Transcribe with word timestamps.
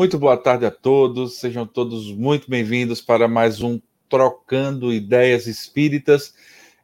Muito 0.00 0.18
boa 0.18 0.34
tarde 0.34 0.64
a 0.64 0.70
todos, 0.70 1.40
sejam 1.40 1.66
todos 1.66 2.10
muito 2.10 2.48
bem-vindos 2.48 3.02
para 3.02 3.28
mais 3.28 3.60
um 3.60 3.78
Trocando 4.08 4.94
Ideias 4.94 5.46
Espíritas. 5.46 6.32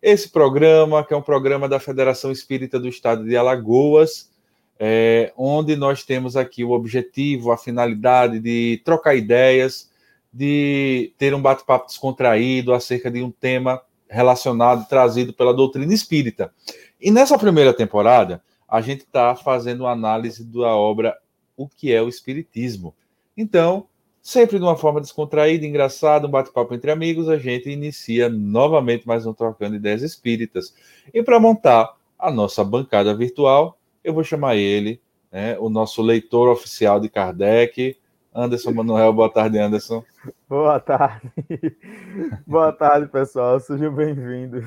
Esse 0.03 0.29
programa, 0.29 1.03
que 1.03 1.15
é 1.15 1.17
um 1.17 1.23
programa 1.23 1.67
da 1.67 1.81
Federação 1.81 2.31
Espírita 2.31 2.79
do 2.79 2.87
Estado 2.87 3.25
de 3.25 3.35
Alagoas, 3.35 4.31
é, 4.79 5.33
onde 5.35 5.77
nós 5.77 6.05
temos 6.05 6.37
aqui 6.37 6.63
o 6.63 6.73
objetivo, 6.73 7.53
a 7.53 7.57
finalidade 7.57 8.39
de 8.39 8.83
trocar 8.85 9.15
ideias, 9.15 9.91
de 10.31 11.15
ter 11.17 11.33
um 11.35 11.41
bate-papo 11.41 11.87
descontraído 11.87 12.75
acerca 12.75 13.11
de 13.11 13.23
um 13.23 13.31
tema 13.31 13.81
relacionado, 14.11 14.87
trazido 14.87 15.33
pela 15.33 15.55
doutrina 15.55 15.95
espírita. 15.95 16.53
E 17.01 17.11
nessa 17.11 17.39
primeira 17.39 17.73
temporada, 17.73 18.43
a 18.69 18.83
gente 18.83 19.05
está 19.05 19.35
fazendo 19.35 19.85
uma 19.85 19.93
análise 19.93 20.45
da 20.45 20.77
obra 20.77 21.17
O 21.57 21.67
que 21.67 21.91
é 21.91 22.03
o 22.03 22.11
Espiritismo. 22.11 22.95
Então, 23.37 23.87
sempre 24.23 24.59
de 24.59 24.65
uma 24.65 24.77
forma 24.77 24.99
descontraída, 24.99 25.67
engraçada, 25.67 26.27
um 26.27 26.31
bate-papo 26.31 26.75
entre 26.75 26.91
amigos, 26.91 27.29
a 27.29 27.37
gente 27.37 27.69
inicia 27.69 28.31
novamente 28.31 29.07
mais 29.07 29.27
um 29.27 29.35
Trocando 29.35 29.77
Ideias 29.77 30.01
Espíritas. 30.01 30.75
E 31.13 31.23
para 31.23 31.39
montar 31.39 31.95
a 32.19 32.31
nossa 32.31 32.65
bancada 32.65 33.15
virtual, 33.15 33.79
eu 34.03 34.15
vou 34.15 34.25
chamar 34.25 34.57
ele, 34.57 35.03
né, 35.31 35.59
o 35.59 35.69
nosso 35.69 36.01
leitor 36.01 36.49
oficial 36.49 36.99
de 36.99 37.11
Kardec, 37.11 37.99
Anderson 38.35 38.73
Manuel. 38.73 39.13
Boa 39.13 39.31
tarde, 39.31 39.59
Anderson. 39.59 40.03
Boa 40.49 40.81
tarde. 40.81 41.31
Boa 42.47 42.73
tarde, 42.73 43.09
pessoal. 43.09 43.61
Sejam 43.61 43.95
bem-vindos. 43.95 44.65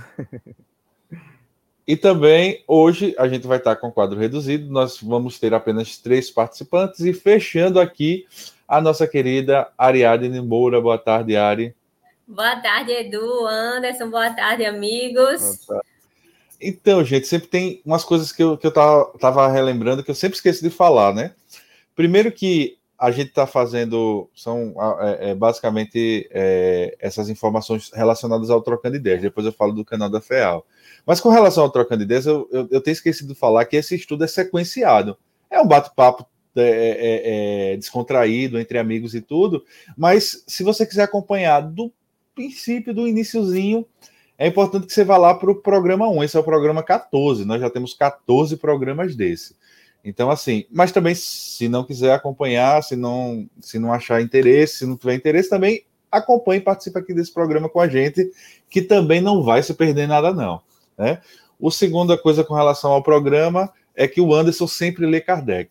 E 1.87 1.97
também 1.97 2.63
hoje 2.67 3.15
a 3.17 3.27
gente 3.27 3.47
vai 3.47 3.57
estar 3.57 3.75
com 3.75 3.87
o 3.87 3.91
quadro 3.91 4.19
reduzido. 4.19 4.71
Nós 4.71 5.01
vamos 5.01 5.39
ter 5.39 5.55
apenas 5.55 5.97
três 5.97 6.29
participantes 6.29 6.99
e 6.99 7.13
fechando 7.13 7.79
aqui 7.79 8.27
a 8.69 8.79
nossa 8.79 9.07
querida 9.07 9.67
Ariadne 9.75 10.39
Moura. 10.39 10.79
Boa 10.79 10.99
tarde, 10.99 11.35
Ari. 11.35 11.75
Boa 12.27 12.55
tarde, 12.57 12.91
Edu, 12.91 13.47
Anderson. 13.47 14.11
Boa 14.11 14.29
tarde, 14.29 14.63
amigos. 14.63 15.65
Boa 15.65 15.81
tarde. 15.81 15.89
Então, 16.61 17.03
gente, 17.03 17.25
sempre 17.25 17.47
tem 17.47 17.81
umas 17.83 18.03
coisas 18.03 18.31
que 18.31 18.43
eu, 18.43 18.55
que 18.55 18.67
eu 18.67 18.71
tava, 18.71 19.05
tava 19.19 19.47
relembrando 19.47 20.03
que 20.03 20.11
eu 20.11 20.15
sempre 20.15 20.35
esqueço 20.35 20.61
de 20.61 20.69
falar, 20.69 21.15
né? 21.15 21.33
Primeiro 21.95 22.31
que 22.31 22.77
a 22.95 23.09
gente 23.09 23.29
está 23.29 23.47
fazendo 23.47 24.29
são 24.35 24.75
é, 24.99 25.31
é, 25.31 25.35
basicamente 25.35 26.29
é, 26.31 26.95
essas 26.99 27.29
informações 27.29 27.89
relacionadas 27.91 28.51
ao 28.51 28.61
Trocando 28.61 28.97
Ideias. 28.97 29.21
Depois 29.21 29.45
eu 29.45 29.53
falo 29.53 29.71
do 29.71 29.85
canal 29.85 30.09
da 30.09 30.21
FEAL. 30.21 30.63
Mas 31.07 31.19
com 31.19 31.29
relação 31.29 31.63
ao 31.63 31.71
Trocando 31.71 32.03
Ideias, 32.03 32.27
eu, 32.27 32.47
eu, 32.51 32.67
eu 32.69 32.81
tenho 32.81 32.93
esquecido 32.93 33.33
de 33.33 33.39
falar 33.39 33.65
que 33.65 33.77
esse 33.77 33.95
estudo 33.95 34.25
é 34.25 34.27
sequenciado. 34.27 35.17
É 35.49 35.59
um 35.59 35.67
bate-papo 35.67 36.27
é, 36.61 36.89
é, 36.89 37.73
é, 37.73 37.77
descontraído 37.77 38.59
entre 38.59 38.77
amigos 38.77 39.13
e 39.15 39.21
tudo, 39.21 39.63
mas 39.97 40.43
se 40.47 40.63
você 40.63 40.85
quiser 40.85 41.03
acompanhar 41.03 41.61
do 41.61 41.91
princípio, 42.35 42.93
do 42.93 43.07
iníciozinho, 43.07 43.85
é 44.37 44.47
importante 44.47 44.87
que 44.87 44.93
você 44.93 45.03
vá 45.03 45.17
lá 45.17 45.33
para 45.33 45.51
o 45.51 45.55
programa 45.55 46.07
1. 46.07 46.23
Esse 46.23 46.37
é 46.37 46.39
o 46.39 46.43
programa 46.43 46.81
14. 46.81 47.43
Nós 47.43 47.59
já 47.59 47.69
temos 47.69 47.93
14 47.93 48.55
programas 48.55 49.13
desse. 49.13 49.53
Então, 50.03 50.31
assim, 50.31 50.65
mas 50.71 50.93
também, 50.93 51.13
se 51.13 51.67
não 51.67 51.83
quiser 51.83 52.13
acompanhar, 52.13 52.81
se 52.81 52.95
não, 52.95 53.49
se 53.59 53.77
não 53.77 53.91
achar 53.91 54.21
interesse, 54.21 54.77
se 54.77 54.85
não 54.85 54.95
tiver 54.95 55.15
interesse, 55.15 55.49
também 55.49 55.83
acompanhe 56.09 56.61
e 56.61 56.63
participe 56.63 56.97
aqui 56.97 57.13
desse 57.13 57.33
programa 57.33 57.67
com 57.67 57.81
a 57.81 57.87
gente, 57.87 58.31
que 58.69 58.81
também 58.81 59.19
não 59.19 59.43
vai 59.43 59.61
se 59.61 59.73
perder 59.73 60.07
nada, 60.07 60.33
não. 60.33 60.61
Né? 60.97 61.19
O 61.59 61.69
segunda 61.69 62.17
coisa 62.17 62.43
com 62.43 62.53
relação 62.53 62.91
ao 62.91 63.03
programa 63.03 63.71
é 63.93 64.07
que 64.07 64.21
o 64.21 64.33
Anderson 64.33 64.67
sempre 64.67 65.05
lê 65.05 65.19
Kardec. 65.19 65.69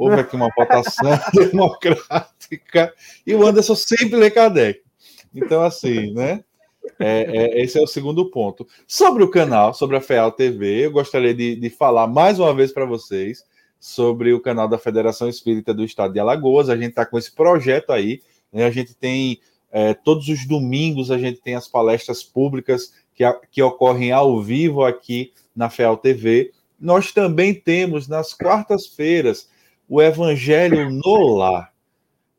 Houve 0.00 0.18
aqui 0.18 0.34
uma 0.34 0.48
votação 0.56 1.10
democrática 1.34 2.94
e 3.26 3.34
o 3.34 3.46
Anderson 3.46 3.74
sempre 3.74 4.16
lê 4.16 4.30
Kardec. 4.30 4.80
Então, 5.34 5.62
assim, 5.62 6.14
né? 6.14 6.42
É, 6.98 7.58
é, 7.58 7.62
esse 7.62 7.78
é 7.78 7.82
o 7.82 7.86
segundo 7.86 8.30
ponto. 8.30 8.66
Sobre 8.86 9.22
o 9.22 9.30
canal, 9.30 9.74
sobre 9.74 9.98
a 9.98 10.00
FEAL 10.00 10.32
TV, 10.32 10.86
eu 10.86 10.90
gostaria 10.90 11.34
de, 11.34 11.54
de 11.54 11.68
falar 11.68 12.06
mais 12.06 12.38
uma 12.38 12.54
vez 12.54 12.72
para 12.72 12.86
vocês 12.86 13.44
sobre 13.78 14.32
o 14.32 14.40
canal 14.40 14.66
da 14.66 14.78
Federação 14.78 15.28
Espírita 15.28 15.74
do 15.74 15.84
Estado 15.84 16.14
de 16.14 16.18
Alagoas. 16.18 16.70
A 16.70 16.76
gente 16.78 16.90
está 16.90 17.04
com 17.04 17.18
esse 17.18 17.32
projeto 17.32 17.92
aí. 17.92 18.22
Né? 18.50 18.64
A 18.64 18.70
gente 18.70 18.94
tem 18.94 19.38
é, 19.70 19.92
todos 19.92 20.28
os 20.28 20.46
domingos 20.46 21.10
a 21.10 21.18
gente 21.18 21.42
tem 21.42 21.56
as 21.56 21.68
palestras 21.68 22.22
públicas 22.22 22.94
que, 23.14 23.22
que 23.50 23.62
ocorrem 23.62 24.12
ao 24.12 24.40
vivo 24.40 24.82
aqui 24.82 25.34
na 25.54 25.68
FEAL 25.68 25.98
TV. 25.98 26.52
Nós 26.80 27.12
também 27.12 27.52
temos 27.52 28.08
nas 28.08 28.32
quartas-feiras 28.32 29.50
o 29.90 30.00
Evangelho 30.00 30.88
no 30.88 31.34
Lar. 31.34 31.72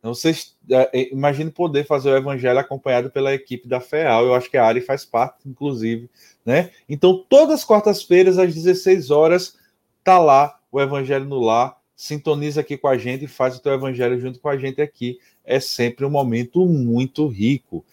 Não 0.02 0.16
sei, 0.16 0.34
é, 0.70 0.90
é, 0.94 1.14
imagine 1.14 1.52
poder 1.52 1.86
fazer 1.86 2.10
o 2.10 2.16
Evangelho 2.16 2.58
acompanhado 2.58 3.12
pela 3.12 3.34
equipe 3.34 3.68
da 3.68 3.82
FEAL. 3.82 4.26
Eu 4.26 4.34
acho 4.34 4.50
que 4.50 4.58
a 4.58 4.66
Ari 4.66 4.80
faz 4.80 5.04
parte, 5.04 5.42
inclusive, 5.46 6.10
né? 6.46 6.72
Então, 6.88 7.24
todas 7.30 7.56
as 7.56 7.66
quartas-feiras 7.66 8.40
às 8.40 8.56
16 8.56 9.12
horas 9.12 9.58
tá 10.02 10.18
lá 10.18 10.58
o 10.72 10.80
Evangelho 10.80 11.26
no 11.26 11.40
Lar, 11.40 11.78
sintoniza 11.94 12.62
aqui 12.62 12.78
com 12.78 12.88
a 12.88 12.98
gente 12.98 13.26
e 13.26 13.28
faz 13.28 13.58
o 13.58 13.62
teu 13.62 13.74
Evangelho 13.74 14.20
junto 14.20 14.40
com 14.40 14.48
a 14.48 14.58
gente 14.58 14.82
aqui. 14.82 15.20
É 15.44 15.60
sempre 15.60 16.06
um 16.06 16.10
momento 16.10 16.66
muito 16.66 17.28
rico. 17.28 17.86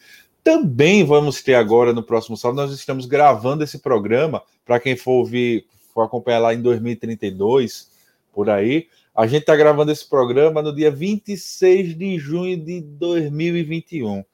Também 0.45 1.05
vamos 1.05 1.43
ter 1.43 1.55
agora 1.55 1.93
no 1.93 2.03
próximo 2.03 2.37
sábado, 2.37 2.59
nós 2.59 2.73
estamos 2.73 3.07
gravando 3.07 3.65
esse 3.65 3.81
programa, 3.81 4.41
para 4.65 4.79
quem 4.79 4.97
for 4.97 5.13
ouvir, 5.15 5.67
for 5.93 6.03
acompanhar 6.03 6.39
lá 6.39 6.55
em 6.55 6.63
2032, 6.63 7.91
por 8.33 8.49
aí. 8.49 8.87
A 9.19 9.27
gente 9.27 9.41
está 9.41 9.57
gravando 9.57 9.91
esse 9.91 10.09
programa 10.09 10.63
no 10.63 10.73
dia 10.73 10.93
26 10.93 11.99
de 11.99 12.19
junho 12.21 12.57
de 12.57 12.81
2021. 12.81 14.25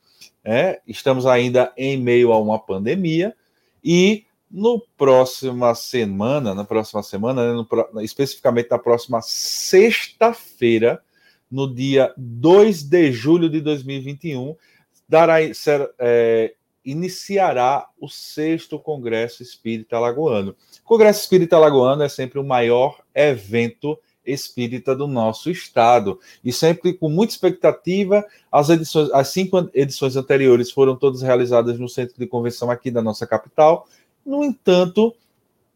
É, 0.44 0.82
estamos 0.86 1.24
ainda 1.24 1.72
em 1.74 1.96
meio 1.96 2.30
a 2.32 2.38
uma 2.38 2.58
pandemia 2.58 3.34
e 3.82 4.26
no 4.50 4.78
próxima 4.78 5.74
semana, 5.74 6.54
na 6.54 6.64
próxima 6.64 7.02
semana, 7.02 7.46
né, 7.46 7.54
no, 7.54 8.00
especificamente 8.02 8.70
na 8.70 8.78
próxima 8.78 9.22
sexta-feira, 9.22 11.02
no 11.50 11.74
dia 11.74 12.12
2 12.18 12.82
de 12.82 13.10
julho 13.10 13.48
de 13.48 13.62
2021, 13.62 14.54
dará, 15.08 15.36
ser, 15.54 15.90
é, 15.98 16.52
iniciará 16.84 17.88
o 17.98 18.06
sexto 18.06 18.78
Congresso 18.78 19.42
Espírita 19.42 19.96
Alagoano. 19.96 20.54
O 20.84 20.88
Congresso 20.88 21.22
Espírita 21.22 21.56
Alagoano 21.56 22.02
é 22.02 22.08
sempre 22.10 22.38
o 22.38 22.44
maior 22.44 23.00
evento 23.14 23.98
espírita 24.26 24.94
do 24.94 25.06
nosso 25.06 25.50
estado. 25.50 26.18
E 26.44 26.52
sempre 26.52 26.92
com 26.92 27.08
muita 27.08 27.32
expectativa, 27.32 28.24
as 28.50 28.68
edições, 28.68 29.10
as 29.12 29.28
cinco 29.28 29.70
edições 29.74 30.16
anteriores 30.16 30.70
foram 30.70 30.96
todas 30.96 31.22
realizadas 31.22 31.78
no 31.78 31.88
centro 31.88 32.14
de 32.18 32.26
convenção 32.26 32.70
aqui 32.70 32.90
da 32.90 33.02
nossa 33.02 33.26
capital. 33.26 33.86
No 34.24 34.44
entanto, 34.44 35.14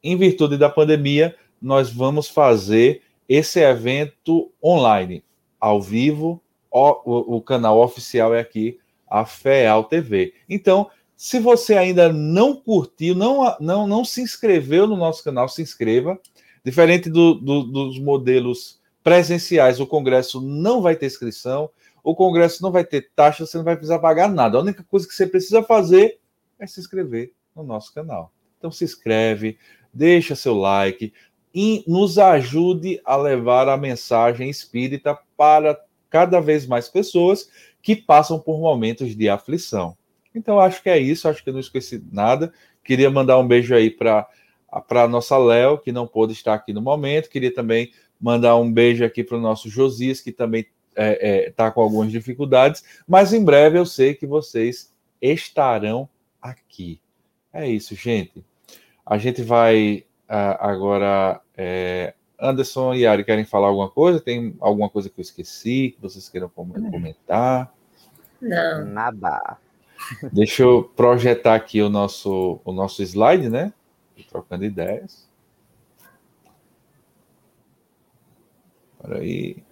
em 0.02 0.16
virtude 0.16 0.56
da 0.56 0.68
pandemia, 0.68 1.34
nós 1.60 1.90
vamos 1.90 2.28
fazer 2.28 3.02
esse 3.28 3.60
evento 3.60 4.50
online, 4.62 5.22
ao 5.60 5.82
vivo. 5.82 6.40
O, 6.70 7.36
o 7.36 7.40
canal 7.42 7.80
oficial 7.80 8.34
é 8.34 8.40
aqui, 8.40 8.78
a 9.08 9.24
FEAL 9.24 9.84
TV. 9.84 10.34
Então, 10.48 10.90
se 11.16 11.40
você 11.40 11.74
ainda 11.74 12.12
não 12.12 12.54
curtiu, 12.54 13.14
não, 13.14 13.56
não, 13.58 13.86
não 13.88 14.04
se 14.04 14.22
inscreveu 14.22 14.86
no 14.86 14.96
nosso 14.96 15.24
canal, 15.24 15.48
se 15.48 15.60
inscreva. 15.60 16.16
Diferente 16.64 17.08
do, 17.08 17.34
do, 17.34 17.62
dos 17.62 17.98
modelos 17.98 18.80
presenciais, 19.02 19.80
o 19.80 19.86
Congresso 19.86 20.40
não 20.40 20.82
vai 20.82 20.96
ter 20.96 21.06
inscrição, 21.06 21.70
o 22.02 22.14
Congresso 22.14 22.62
não 22.62 22.70
vai 22.70 22.84
ter 22.84 23.10
taxa, 23.14 23.46
você 23.46 23.56
não 23.56 23.64
vai 23.64 23.76
precisar 23.76 23.98
pagar 23.98 24.28
nada. 24.28 24.58
A 24.58 24.60
única 24.60 24.82
coisa 24.84 25.06
que 25.06 25.14
você 25.14 25.26
precisa 25.26 25.62
fazer 25.62 26.18
é 26.58 26.66
se 26.66 26.80
inscrever 26.80 27.32
no 27.54 27.62
nosso 27.62 27.92
canal. 27.92 28.32
Então 28.58 28.70
se 28.70 28.84
inscreve, 28.84 29.58
deixa 29.92 30.34
seu 30.34 30.54
like 30.54 31.12
e 31.54 31.84
nos 31.86 32.18
ajude 32.18 33.00
a 33.04 33.16
levar 33.16 33.68
a 33.68 33.76
mensagem 33.76 34.50
espírita 34.50 35.18
para 35.36 35.80
cada 36.10 36.40
vez 36.40 36.66
mais 36.66 36.88
pessoas 36.88 37.48
que 37.82 37.96
passam 37.96 38.38
por 38.38 38.60
momentos 38.60 39.16
de 39.16 39.28
aflição. 39.28 39.96
Então 40.34 40.58
acho 40.60 40.82
que 40.82 40.90
é 40.90 40.98
isso, 40.98 41.28
acho 41.28 41.42
que 41.42 41.50
eu 41.50 41.54
não 41.54 41.60
esqueci 41.60 42.02
nada. 42.12 42.52
Queria 42.84 43.10
mandar 43.10 43.38
um 43.38 43.46
beijo 43.46 43.74
aí 43.74 43.90
para 43.90 44.28
para 44.86 45.04
a 45.04 45.08
nossa 45.08 45.36
Léo, 45.38 45.78
que 45.78 45.92
não 45.92 46.06
pôde 46.06 46.32
estar 46.32 46.54
aqui 46.54 46.72
no 46.72 46.82
momento. 46.82 47.30
Queria 47.30 47.52
também 47.52 47.92
mandar 48.20 48.56
um 48.56 48.70
beijo 48.70 49.04
aqui 49.04 49.22
para 49.22 49.36
o 49.36 49.40
nosso 49.40 49.68
Josias, 49.68 50.20
que 50.20 50.32
também 50.32 50.60
está 50.60 50.72
é, 50.96 51.46
é, 51.46 51.50
tá 51.50 51.70
com 51.70 51.80
algumas 51.80 52.10
dificuldades, 52.10 52.82
mas 53.06 53.32
em 53.32 53.44
breve 53.44 53.78
eu 53.78 53.86
sei 53.86 54.14
que 54.14 54.26
vocês 54.26 54.92
estarão 55.22 56.08
aqui. 56.42 57.00
É 57.52 57.68
isso, 57.68 57.94
gente. 57.94 58.44
A 59.06 59.16
gente 59.16 59.42
vai 59.42 60.04
uh, 60.28 60.58
agora. 60.60 61.40
É, 61.56 62.14
Anderson 62.40 62.94
e 62.94 63.04
Ari 63.04 63.24
querem 63.24 63.44
falar 63.44 63.66
alguma 63.66 63.90
coisa? 63.90 64.20
Tem 64.20 64.54
alguma 64.60 64.88
coisa 64.88 65.10
que 65.10 65.18
eu 65.18 65.22
esqueci 65.22 65.94
que 65.96 66.00
vocês 66.00 66.28
queiram 66.28 66.48
comentar? 66.48 67.72
Não. 68.40 68.84
Nada. 68.84 69.56
Deixa 70.32 70.62
eu 70.62 70.84
projetar 70.94 71.56
aqui 71.56 71.82
o 71.82 71.88
nosso, 71.88 72.60
o 72.64 72.72
nosso 72.72 73.02
slide, 73.02 73.48
né? 73.48 73.72
trocando 74.24 74.64
ideias. 74.64 75.28
Para 78.98 79.18
aí. 79.18 79.62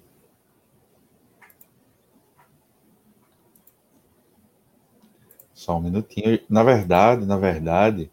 Só 5.52 5.78
um 5.78 5.80
minutinho. 5.80 6.38
Na 6.48 6.62
verdade, 6.62 7.26
na 7.26 7.36
verdade, 7.36 8.10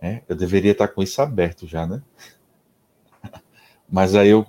é, 0.00 0.22
eu 0.28 0.36
deveria 0.36 0.72
estar 0.72 0.88
com 0.88 1.02
isso 1.02 1.20
aberto 1.22 1.66
já, 1.66 1.86
né? 1.86 2.02
Mas 3.88 4.14
aí 4.14 4.28
eu, 4.28 4.44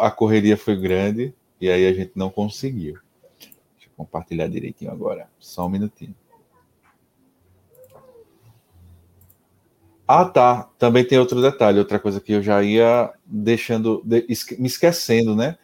a 0.00 0.10
correria 0.10 0.56
foi 0.56 0.76
grande 0.80 1.34
e 1.60 1.70
aí 1.70 1.86
a 1.86 1.92
gente 1.92 2.12
não 2.14 2.30
conseguiu. 2.30 2.98
Deixa 3.38 3.88
eu 3.88 3.92
compartilhar 3.96 4.48
direitinho 4.48 4.90
agora. 4.90 5.28
Só 5.38 5.66
um 5.66 5.70
minutinho. 5.70 6.14
Ah, 10.12 10.24
tá. 10.24 10.68
Também 10.76 11.04
tem 11.04 11.20
outro 11.20 11.40
detalhe, 11.40 11.78
outra 11.78 11.96
coisa 11.96 12.20
que 12.20 12.32
eu 12.32 12.42
já 12.42 12.60
ia 12.64 13.12
deixando, 13.24 14.02
de, 14.04 14.26
me 14.58 14.66
esquecendo, 14.66 15.36
né? 15.36 15.56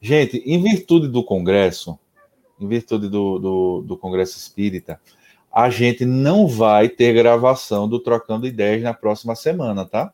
Gente, 0.00 0.36
em 0.46 0.62
virtude 0.62 1.08
do 1.08 1.24
Congresso, 1.24 1.98
em 2.60 2.68
virtude 2.68 3.08
do, 3.08 3.40
do, 3.40 3.82
do, 3.84 3.96
Congresso 3.96 4.38
Espírita, 4.38 5.00
a 5.52 5.68
gente 5.68 6.04
não 6.04 6.46
vai 6.46 6.88
ter 6.88 7.12
gravação 7.12 7.88
do 7.88 7.98
Trocando 7.98 8.46
Ideias 8.46 8.84
na 8.84 8.94
próxima 8.94 9.34
semana, 9.34 9.84
tá? 9.84 10.12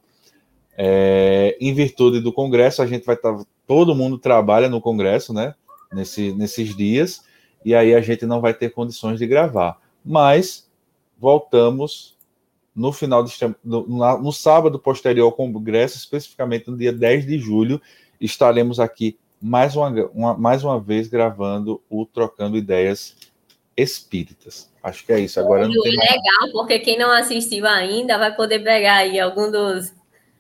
É, 0.79 1.55
em 1.61 1.75
virtude 1.75 2.21
do 2.21 2.33
Congresso, 2.33 2.81
a 2.81 2.87
gente 2.87 3.05
vai 3.05 3.17
estar. 3.17 3.35
Tá, 3.35 3.45
todo 3.67 3.95
mundo 3.95 4.17
trabalha 4.17 4.71
no 4.71 4.81
Congresso, 4.81 5.35
né? 5.35 5.55
Nesse, 5.93 6.33
nesses 6.33 6.75
dias, 6.75 7.23
e 7.63 7.75
aí 7.75 7.95
a 7.95 8.01
gente 8.01 8.25
não 8.25 8.41
vai 8.41 8.55
ter 8.55 8.71
condições 8.71 9.19
de 9.19 9.27
gravar. 9.27 9.79
Mas 10.03 10.71
voltamos 11.19 12.14
no 12.75 12.93
final 12.93 13.23
de, 13.23 13.33
no, 13.65 13.87
no, 13.87 14.33
sábado 14.33 14.79
posterior 14.79 15.27
ao 15.27 15.33
Congresso, 15.33 15.97
especificamente 15.97 16.69
no 16.69 16.77
dia 16.77 16.93
10 16.93 17.27
de 17.27 17.39
julho, 17.39 17.81
estaremos 18.21 18.81
aqui 18.81 19.17
mais 19.41 19.77
uma, 19.77 19.91
uma, 20.13 20.35
mais 20.37 20.65
uma 20.65 20.81
vez 20.81 21.07
gravando 21.07 21.81
o 21.89 22.05
Trocando 22.05 22.57
Ideias 22.57 23.17
Espíritas. 23.77 24.73
Acho 24.83 25.05
que 25.05 25.13
é 25.13 25.21
isso. 25.21 25.39
Agora 25.39 25.69
não 25.69 25.83
tem 25.83 25.93
legal, 25.93 26.41
mais... 26.41 26.53
porque 26.53 26.79
quem 26.79 26.99
não 26.99 27.11
assistiu 27.11 27.67
ainda 27.67 28.19
vai 28.19 28.35
poder 28.35 28.61
pegar 28.61 28.97
aí 28.97 29.21
algum 29.21 29.51
dos, 29.51 29.93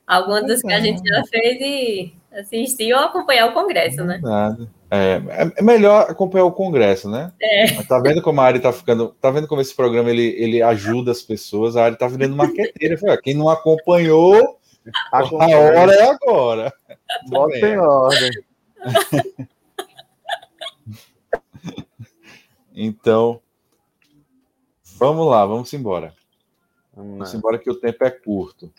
algum 0.07 0.45
dos 0.47 0.61
que 0.61 0.73
a 0.73 0.81
gente 0.81 1.07
já 1.07 1.23
fez 1.27 1.61
e 1.61 2.15
assistir 2.35 2.93
ou 2.93 3.01
acompanhar 3.01 3.49
o 3.49 3.53
Congresso, 3.53 4.05
né? 4.05 4.19
Nada. 4.23 4.69
É, 4.91 5.21
é, 5.57 5.63
melhor 5.63 6.11
acompanhar 6.11 6.45
o 6.45 6.53
Congresso, 6.53 7.09
né? 7.11 7.33
É. 7.41 7.83
Tá 7.83 7.99
vendo 7.99 8.23
como 8.23 8.41
a 8.41 8.45
Ari 8.45 8.61
tá 8.61 8.73
ficando. 8.73 9.09
Tá 9.21 9.31
vendo 9.31 9.49
como 9.49 9.61
esse 9.61 9.75
programa 9.75 10.11
ele, 10.11 10.35
ele 10.39 10.63
ajuda 10.63 11.11
as 11.11 11.23
pessoas? 11.23 11.77
A 11.77 11.85
Ari 11.85 11.97
tá 11.97 12.07
virando 12.07 12.37
marqueteira. 12.37 12.97
Quem 13.23 13.35
não 13.35 13.49
acompanhou, 13.49 14.59
a 15.11 15.25
hora 15.25 15.93
é 15.95 16.09
agora. 16.09 16.73
Bota 17.29 17.59
em 17.59 17.77
ordem. 17.77 18.31
então, 22.75 23.41
vamos 24.97 25.27
lá, 25.27 25.47
vamos 25.47 25.73
embora. 25.73 26.15
Vamos 26.95 27.35
embora 27.35 27.59
que 27.59 27.71
o 27.71 27.75
tempo 27.75 28.05
é 28.05 28.11
curto. 28.11 28.73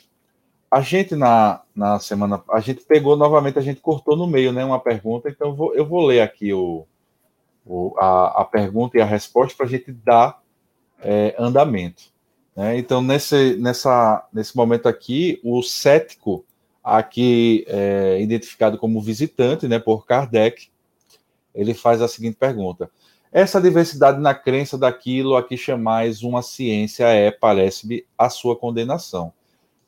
A 0.75 0.81
gente 0.81 1.15
na, 1.15 1.61
na 1.73 1.99
semana, 2.01 2.43
a 2.49 2.59
gente 2.59 2.83
pegou 2.83 3.15
novamente, 3.15 3.57
a 3.57 3.61
gente 3.61 3.79
cortou 3.79 4.17
no 4.17 4.27
meio, 4.27 4.51
né, 4.51 4.65
uma 4.65 4.77
pergunta, 4.77 5.29
então 5.29 5.47
eu 5.47 5.55
vou, 5.55 5.73
eu 5.73 5.85
vou 5.85 6.05
ler 6.05 6.19
aqui 6.19 6.51
o, 6.51 6.85
o 7.65 7.95
a, 7.97 8.41
a, 8.41 8.43
pergunta 8.43 8.97
e 8.97 9.01
a 9.01 9.05
resposta 9.05 9.55
para 9.55 9.67
a 9.67 9.69
gente 9.69 9.93
dar 9.93 10.41
é, 10.99 11.33
andamento. 11.39 12.03
Né? 12.53 12.77
Então, 12.77 13.01
nesse, 13.01 13.55
nessa, 13.55 14.27
nesse 14.33 14.53
momento 14.57 14.89
aqui, 14.89 15.39
o 15.45 15.63
cético, 15.63 16.43
aqui 16.83 17.63
é, 17.69 18.19
identificado 18.21 18.77
como 18.77 19.01
visitante, 19.01 19.69
né, 19.69 19.79
por 19.79 20.05
Kardec, 20.05 20.67
ele 21.53 21.73
faz 21.73 22.01
a 22.01 22.07
seguinte 22.09 22.35
pergunta: 22.35 22.91
essa 23.31 23.61
diversidade 23.61 24.19
na 24.19 24.35
crença 24.35 24.77
daquilo 24.77 25.37
a 25.37 25.43
que 25.47 25.55
chamais 25.55 26.21
uma 26.21 26.41
ciência 26.41 27.05
é, 27.05 27.31
parece-me, 27.31 28.05
a 28.17 28.29
sua 28.29 28.57
condenação. 28.57 29.31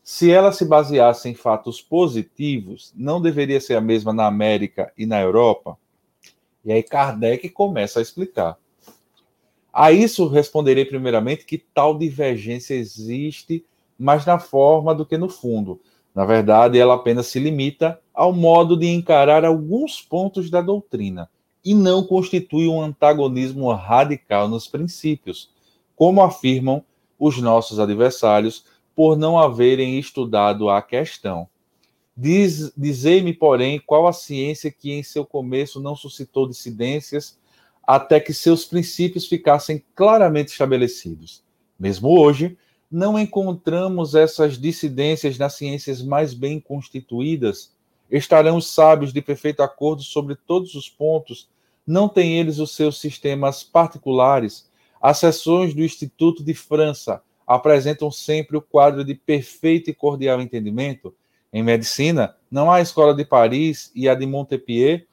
Se 0.10 0.32
ela 0.32 0.54
se 0.54 0.64
baseasse 0.64 1.28
em 1.28 1.36
fatos 1.36 1.82
positivos, 1.82 2.94
não 2.96 3.22
deveria 3.22 3.60
ser 3.60 3.76
a 3.76 3.82
mesma 3.82 4.14
na 4.14 4.26
América 4.26 4.90
e 4.98 5.06
na 5.06 5.20
Europa? 5.20 5.78
E 6.64 6.72
aí 6.72 6.82
Kardec 6.82 7.50
começa 7.50 8.00
a 8.00 8.02
explicar. 8.02 8.58
A 9.72 9.92
isso 9.92 10.30
responderei 10.30 10.86
primeiramente 10.86 11.44
que 11.44 11.58
tal 11.58 11.98
divergência 11.98 12.74
existe 12.74 13.66
mais 14.00 14.26
na 14.26 14.40
forma 14.40 14.96
do 14.96 15.06
que 15.06 15.18
no 15.18 15.28
fundo. 15.28 15.82
Na 16.16 16.24
verdade, 16.24 16.80
ela 16.80 16.94
apenas 16.94 17.28
se 17.28 17.38
limita 17.38 18.00
ao 18.14 18.32
modo 18.32 18.78
de 18.78 18.88
encarar 18.88 19.44
alguns 19.44 20.02
pontos 20.02 20.50
da 20.50 20.62
doutrina 20.62 21.30
e 21.66 21.76
não 21.76 22.02
constitui 22.02 22.70
um 22.70 22.82
antagonismo 22.82 23.70
radical 23.74 24.48
nos 24.48 24.70
princípios, 24.70 25.52
como 25.98 26.22
afirmam 26.22 26.82
os 27.20 27.42
nossos 27.42 27.78
adversários 27.78 28.77
por 28.98 29.16
não 29.16 29.38
haverem 29.38 30.00
estudado 30.00 30.72
a 30.72 30.82
questão. 30.82 31.48
Diz, 32.16 32.74
Dizei-me, 32.76 33.32
porém, 33.32 33.80
qual 33.80 34.08
a 34.08 34.12
ciência 34.12 34.72
que 34.72 34.92
em 34.92 35.04
seu 35.04 35.24
começo 35.24 35.80
não 35.80 35.96
suscitou 35.96 36.48
dissidências 36.48 37.38
até 37.86 38.20
que 38.20 38.34
seus 38.34 38.66
princípios 38.66 39.28
ficassem 39.28 39.84
claramente 39.94 40.48
estabelecidos. 40.48 41.44
Mesmo 41.80 42.20
hoje, 42.20 42.58
não 42.90 43.20
encontramos 43.20 44.16
essas 44.16 44.58
dissidências 44.58 45.38
nas 45.38 45.54
ciências 45.54 46.02
mais 46.02 46.34
bem 46.34 46.60
constituídas. 46.60 47.72
Estarão 48.10 48.58
os 48.58 48.66
sábios 48.66 49.14
de 49.14 49.22
perfeito 49.22 49.62
acordo 49.62 50.02
sobre 50.02 50.36
todos 50.36 50.74
os 50.74 50.90
pontos. 50.90 51.48
Não 51.86 52.10
têm 52.10 52.40
eles 52.40 52.58
os 52.58 52.76
seus 52.76 53.00
sistemas 53.00 53.62
particulares. 53.62 54.68
As 55.00 55.20
sessões 55.20 55.76
do 55.76 55.84
Instituto 55.84 56.44
de 56.44 56.56
França, 56.56 57.22
apresentam 57.48 58.12
sempre 58.12 58.58
o 58.58 58.62
quadro 58.62 59.06
de 59.06 59.16
perfeito 59.16 59.90
e 59.90 59.94
cordial 59.94 60.42
entendimento. 60.42 61.16
Em 61.52 61.64
medicina, 61.64 62.36
não 62.52 62.70
há 62.70 62.76
a 62.76 62.82
escola 62.82 63.16
de 63.16 63.24
Paris 63.24 63.90
e 63.96 64.10
a 64.10 64.14
de 64.14 64.26
Montpellier. 64.26 65.08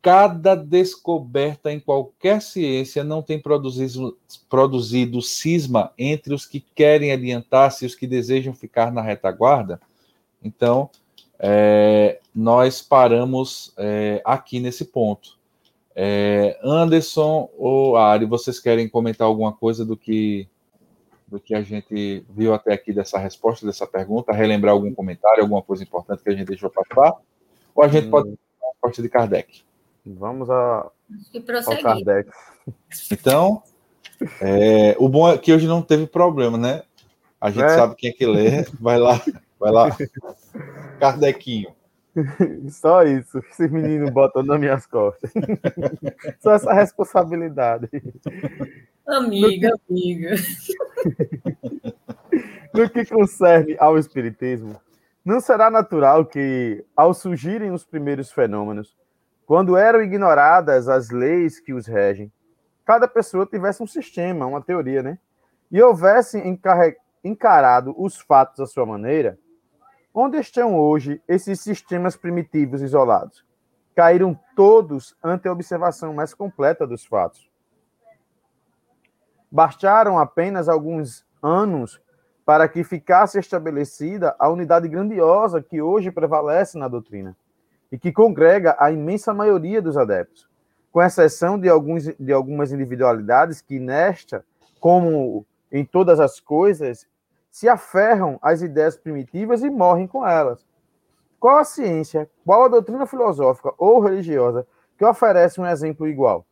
Cada 0.00 0.54
descoberta 0.54 1.70
em 1.70 1.80
qualquer 1.80 2.40
ciência 2.40 3.02
não 3.02 3.20
tem 3.20 3.38
produzido, 3.38 4.16
produzido 4.48 5.20
cisma 5.20 5.92
entre 5.98 6.32
os 6.32 6.46
que 6.46 6.60
querem 6.60 7.12
adiantar-se 7.12 7.84
e 7.84 7.86
os 7.86 7.94
que 7.94 8.06
desejam 8.06 8.54
ficar 8.54 8.92
na 8.92 9.02
retaguarda. 9.02 9.80
Então, 10.42 10.88
é, 11.38 12.20
nós 12.34 12.80
paramos 12.80 13.74
é, 13.76 14.22
aqui 14.24 14.60
nesse 14.60 14.86
ponto. 14.86 15.38
É, 15.94 16.58
Anderson 16.62 17.50
ou 17.58 17.96
Ari, 17.96 18.24
vocês 18.24 18.60
querem 18.60 18.88
comentar 18.88 19.26
alguma 19.26 19.52
coisa 19.52 19.84
do 19.84 19.96
que 19.96 20.48
do 21.30 21.38
que 21.38 21.54
a 21.54 21.62
gente 21.62 22.24
viu 22.28 22.52
até 22.52 22.72
aqui 22.72 22.92
dessa 22.92 23.18
resposta, 23.18 23.64
dessa 23.64 23.86
pergunta, 23.86 24.32
relembrar 24.32 24.72
algum 24.72 24.92
comentário, 24.92 25.42
alguma 25.42 25.62
coisa 25.62 25.82
importante 25.82 26.22
que 26.22 26.28
a 26.28 26.32
gente 26.32 26.48
deixou 26.48 26.70
passar, 26.70 27.16
ou 27.74 27.84
a 27.84 27.88
gente 27.88 28.08
hum. 28.08 28.10
pode 28.10 28.28
a 28.30 28.66
resposta 28.72 29.02
de 29.02 29.08
Kardec. 29.08 29.62
Vamos 30.04 30.50
a, 30.50 30.90
ao 31.66 31.82
Kardec. 31.82 32.30
Então, 33.12 33.62
é, 34.40 34.96
o 34.98 35.08
bom 35.08 35.28
é 35.28 35.38
que 35.38 35.52
hoje 35.52 35.66
não 35.66 35.82
teve 35.82 36.06
problema, 36.06 36.58
né? 36.58 36.82
A 37.40 37.50
gente 37.50 37.64
é. 37.64 37.68
sabe 37.70 37.94
quem 37.94 38.10
é 38.10 38.12
que 38.12 38.26
lê, 38.26 38.64
vai 38.78 38.98
lá, 38.98 39.20
vai 39.58 39.70
lá. 39.70 39.96
Kardecinho. 41.00 41.72
Só 42.70 43.02
isso, 43.04 43.38
esse 43.38 43.68
menino 43.68 44.10
botando 44.10 44.48
nas 44.48 44.60
minhas 44.60 44.84
costas. 44.84 45.32
Só 46.42 46.52
essa 46.52 46.72
responsabilidade. 46.72 47.88
Amiga, 49.06 49.70
amiga. 49.88 50.34
No 52.72 52.88
que 52.88 53.04
concerne 53.04 53.76
ao 53.80 53.98
Espiritismo, 53.98 54.80
não 55.24 55.40
será 55.40 55.68
natural 55.68 56.24
que, 56.24 56.84
ao 56.96 57.12
surgirem 57.12 57.72
os 57.72 57.84
primeiros 57.84 58.30
fenômenos, 58.30 58.96
quando 59.44 59.76
eram 59.76 60.00
ignoradas 60.00 60.88
as 60.88 61.10
leis 61.10 61.58
que 61.58 61.74
os 61.74 61.86
regem, 61.86 62.32
cada 62.84 63.08
pessoa 63.08 63.44
tivesse 63.44 63.82
um 63.82 63.86
sistema, 63.86 64.46
uma 64.46 64.62
teoria, 64.62 65.02
né? 65.02 65.18
E 65.70 65.82
houvesse 65.82 66.40
encarado 67.24 67.92
os 67.98 68.20
fatos 68.20 68.60
à 68.60 68.66
sua 68.66 68.86
maneira, 68.86 69.36
onde 70.14 70.38
estão 70.38 70.78
hoje 70.78 71.20
esses 71.26 71.60
sistemas 71.60 72.16
primitivos 72.16 72.82
isolados? 72.82 73.44
Caíram 73.96 74.38
todos 74.54 75.16
ante 75.22 75.48
a 75.48 75.52
observação 75.52 76.14
mais 76.14 76.32
completa 76.32 76.86
dos 76.86 77.04
fatos 77.04 77.49
Bastaram 79.50 80.18
apenas 80.18 80.68
alguns 80.68 81.26
anos 81.42 82.00
para 82.44 82.68
que 82.68 82.84
ficasse 82.84 83.38
estabelecida 83.38 84.34
a 84.38 84.48
unidade 84.48 84.88
grandiosa 84.88 85.62
que 85.62 85.82
hoje 85.82 86.10
prevalece 86.10 86.78
na 86.78 86.88
doutrina 86.88 87.36
e 87.90 87.98
que 87.98 88.12
congrega 88.12 88.76
a 88.78 88.90
imensa 88.90 89.34
maioria 89.34 89.82
dos 89.82 89.96
adeptos, 89.96 90.48
com 90.92 91.02
exceção 91.02 91.58
de, 91.58 91.68
alguns, 91.68 92.04
de 92.18 92.32
algumas 92.32 92.72
individualidades 92.72 93.60
que, 93.60 93.78
nesta, 93.78 94.44
como 94.78 95.44
em 95.70 95.84
todas 95.84 96.20
as 96.20 96.38
coisas, 96.38 97.06
se 97.50 97.68
aferram 97.68 98.38
às 98.40 98.62
ideias 98.62 98.96
primitivas 98.96 99.62
e 99.62 99.70
morrem 99.70 100.06
com 100.06 100.26
elas. 100.26 100.64
Qual 101.38 101.56
a 101.56 101.64
ciência, 101.64 102.30
qual 102.44 102.64
a 102.64 102.68
doutrina 102.68 103.06
filosófica 103.06 103.72
ou 103.76 103.98
religiosa 104.00 104.66
que 104.96 105.04
oferece 105.04 105.60
um 105.60 105.66
exemplo 105.66 106.06
igual? 106.06 106.44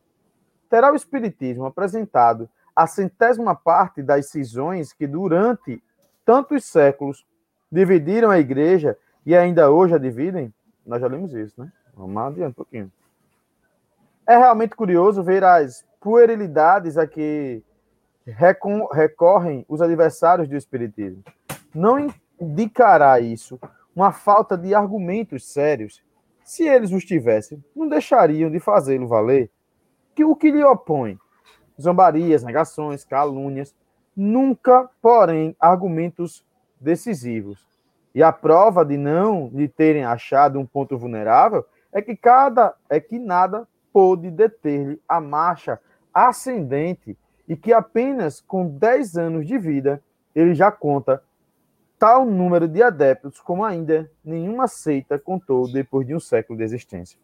Terá 0.69 0.93
o 0.93 0.97
Espiritismo 0.97 1.67
apresentado 1.67 2.49
a 2.79 2.87
centésima 2.87 3.57
parte 3.57 4.05
das 4.05 4.27
cisões 4.31 4.93
que 4.93 5.05
durante 5.05 5.83
tantos 6.25 6.65
séculos 6.65 7.27
dividiram 7.73 8.31
a 8.31 8.39
igreja 8.39 8.97
e 9.27 9.37
ainda 9.37 9.69
hoje 9.69 9.97
a 9.97 9.99
dividem? 9.99 10.55
Nós 10.87 11.01
já 11.01 11.09
lemos 11.09 11.35
isso, 11.35 11.61
né? 11.61 11.73
Vamos 11.93 12.17
adiante 12.17 12.51
um 12.51 12.53
pouquinho. 12.53 12.93
É 14.25 14.39
realmente 14.39 14.77
curioso 14.77 15.25
ver 15.25 15.43
as 15.43 15.85
puerilidades 16.01 16.97
a 16.97 17.05
que 17.05 17.65
recorrem 18.93 19.67
os 19.69 19.83
adversários 19.83 20.47
do 20.47 20.55
Espiritismo. 20.55 21.25
Não 21.75 22.07
indicará 22.41 23.19
isso 23.19 23.59
uma 23.93 24.13
falta 24.13 24.57
de 24.57 24.73
argumentos 24.73 25.53
sérios? 25.53 26.01
Se 26.45 26.63
eles 26.63 26.93
os 26.93 27.05
tivessem, 27.05 27.61
não 27.75 27.89
deixariam 27.89 28.49
de 28.49 28.61
fazê-lo 28.61 29.09
valer? 29.09 29.51
Que 30.15 30.25
o 30.25 30.37
que 30.37 30.53
lhe 30.53 30.63
opõe? 30.63 31.19
Zombarias, 31.81 32.43
negações, 32.43 33.05
calúnias, 33.05 33.75
nunca, 34.17 34.91
porém, 35.01 35.55
argumentos 35.61 36.45
decisivos. 36.81 37.67
E 38.15 38.23
a 38.23 38.33
prova 38.33 38.85
de 38.85 38.97
não 38.97 39.49
lhe 39.53 39.69
terem 39.69 40.05
achado 40.05 40.59
um 40.59 40.67
ponto 40.67 40.99
vulnerável 40.99 41.65
é 41.93 42.03
que 42.03 42.17
cada 42.17 42.75
é 42.89 42.99
que 42.99 43.19
nada 43.19 43.67
pôde 43.93 44.31
deter-lhe 44.31 45.01
a 45.09 45.21
marcha 45.21 45.81
ascendente 46.13 47.17
e 47.47 47.57
que 47.57 47.73
apenas 47.73 48.41
com 48.41 48.67
10 48.67 49.17
anos 49.17 49.47
de 49.47 49.57
vida 49.57 50.03
ele 50.35 50.55
já 50.55 50.71
conta 50.71 51.23
tal 51.99 52.25
número 52.25 52.69
de 52.69 52.83
adeptos 52.83 53.41
como 53.41 53.65
ainda 53.65 54.11
nenhuma 54.25 54.69
seita 54.69 55.19
contou 55.19 55.71
depois 55.71 56.07
de 56.07 56.15
um 56.15 56.21
século 56.21 56.59
de 56.59 56.65
existência. 56.65 57.19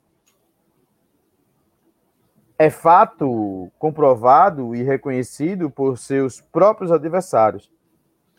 É 2.59 2.71
fato 2.71 3.71
comprovado 3.79 4.75
e 4.75 4.83
reconhecido 4.83 5.71
por 5.71 5.99
seus 5.99 6.41
próprios 6.41 6.93
adversários. 6.93 7.71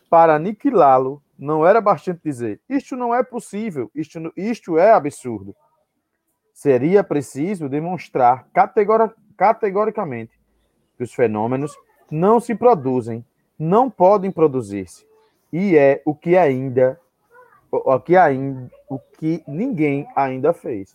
Para 0.08 0.36
aniquilá-lo, 0.36 1.22
não 1.38 1.66
era 1.66 1.80
bastante 1.80 2.20
dizer: 2.24 2.60
isto 2.68 2.96
não 2.96 3.14
é 3.14 3.22
possível, 3.22 3.90
isto, 3.94 4.32
isto 4.36 4.78
é 4.78 4.92
absurdo. 4.92 5.54
Seria 6.52 7.04
preciso 7.04 7.68
demonstrar 7.68 8.48
categoricamente 9.36 10.40
que 10.96 11.04
os 11.04 11.12
fenômenos 11.12 11.76
não 12.10 12.40
se 12.40 12.54
produzem, 12.54 13.22
não 13.58 13.90
podem 13.90 14.30
produzir-se 14.30 15.06
e 15.52 15.76
é 15.76 16.02
o 16.04 16.14
que 16.14 16.36
ainda 16.36 17.00
o 17.70 18.00
que 18.00 18.16
ainda 18.16 18.70
o 18.88 18.98
que 18.98 19.42
ninguém 19.46 20.06
ainda 20.14 20.52
fez. 20.52 20.94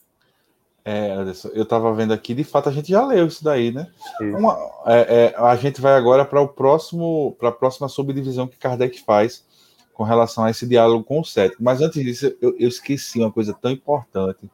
É, 0.83 1.11
Anderson, 1.11 1.49
eu 1.49 1.63
estava 1.63 1.93
vendo 1.93 2.11
aqui, 2.11 2.33
de 2.33 2.43
fato 2.43 2.67
a 2.67 2.71
gente 2.71 2.89
já 2.89 3.05
leu 3.05 3.27
isso 3.27 3.43
daí, 3.43 3.71
né? 3.71 3.87
Uma, 4.19 4.57
é, 4.87 5.25
é, 5.25 5.35
a 5.37 5.55
gente 5.55 5.79
vai 5.79 5.93
agora 5.93 6.25
para 6.25 6.41
o 6.41 6.47
próximo, 6.47 7.35
para 7.39 7.49
a 7.49 7.51
próxima 7.51 7.87
subdivisão 7.87 8.47
que 8.47 8.57
Kardec 8.57 8.99
faz 9.03 9.45
com 9.93 10.03
relação 10.03 10.43
a 10.43 10.49
esse 10.49 10.67
diálogo 10.67 11.03
com 11.03 11.19
o 11.19 11.25
cético. 11.25 11.63
Mas 11.63 11.81
antes 11.81 12.03
disso, 12.03 12.35
eu, 12.41 12.55
eu 12.57 12.67
esqueci 12.67 13.19
uma 13.19 13.31
coisa 13.31 13.53
tão 13.53 13.69
importante, 13.69 14.49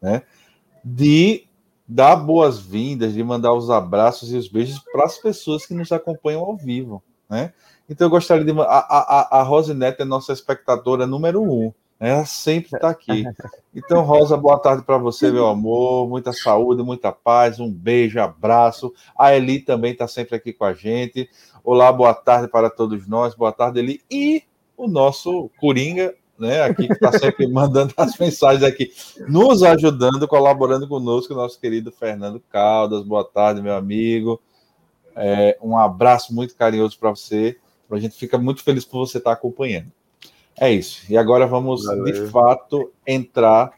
né? 0.00 0.22
De 0.84 1.46
dar 1.88 2.16
boas-vindas, 2.16 3.14
de 3.14 3.24
mandar 3.24 3.54
os 3.54 3.70
abraços 3.70 4.30
e 4.32 4.36
os 4.36 4.48
beijos 4.48 4.78
para 4.78 5.04
as 5.04 5.16
pessoas 5.16 5.64
que 5.64 5.72
nos 5.72 5.90
acompanham 5.90 6.42
ao 6.42 6.56
vivo, 6.56 7.02
né? 7.30 7.52
Então 7.88 8.06
eu 8.06 8.10
gostaria 8.10 8.44
de. 8.44 8.52
A, 8.60 8.64
a, 8.64 9.40
a 9.40 9.42
Rose 9.42 9.72
Neto 9.72 10.02
é 10.02 10.04
nossa 10.04 10.32
espectadora 10.32 11.06
número 11.06 11.42
um. 11.42 11.72
Né? 12.02 12.10
Ela 12.10 12.26
sempre 12.26 12.74
está 12.74 12.90
aqui. 12.90 13.24
Então, 13.72 14.02
Rosa, 14.02 14.36
boa 14.36 14.58
tarde 14.58 14.82
para 14.82 14.98
você, 14.98 15.30
meu 15.30 15.46
amor. 15.46 16.08
Muita 16.08 16.32
saúde, 16.32 16.82
muita 16.82 17.12
paz. 17.12 17.60
Um 17.60 17.72
beijo, 17.72 18.20
abraço. 18.20 18.92
A 19.16 19.34
Eli 19.36 19.60
também 19.60 19.92
está 19.92 20.08
sempre 20.08 20.34
aqui 20.34 20.52
com 20.52 20.64
a 20.64 20.74
gente. 20.74 21.30
Olá, 21.62 21.92
boa 21.92 22.12
tarde 22.12 22.48
para 22.48 22.68
todos 22.68 23.06
nós. 23.06 23.36
Boa 23.36 23.52
tarde, 23.52 23.78
Eli. 23.78 24.00
E 24.10 24.42
o 24.76 24.88
nosso 24.88 25.48
Coringa, 25.60 26.12
né? 26.36 26.62
Aqui 26.62 26.88
que 26.88 26.92
está 26.92 27.12
sempre 27.16 27.46
mandando 27.48 27.94
as 27.96 28.18
mensagens 28.18 28.64
aqui, 28.64 28.90
nos 29.28 29.62
ajudando, 29.62 30.26
colaborando 30.26 30.88
conosco, 30.88 31.34
nosso 31.34 31.60
querido 31.60 31.92
Fernando 31.92 32.42
Caldas. 32.50 33.04
Boa 33.04 33.24
tarde, 33.24 33.62
meu 33.62 33.76
amigo. 33.76 34.42
É, 35.14 35.56
um 35.62 35.76
abraço 35.76 36.34
muito 36.34 36.56
carinhoso 36.56 36.98
para 36.98 37.10
você. 37.10 37.56
A 37.88 37.98
gente 37.98 38.16
fica 38.16 38.38
muito 38.38 38.64
feliz 38.64 38.84
por 38.84 39.06
você 39.06 39.18
estar 39.18 39.32
acompanhando. 39.32 39.92
É 40.56 40.70
isso. 40.70 41.10
E 41.10 41.16
agora 41.16 41.46
vamos, 41.46 41.84
Valeu. 41.84 42.04
de 42.04 42.26
fato, 42.30 42.92
entrar 43.06 43.72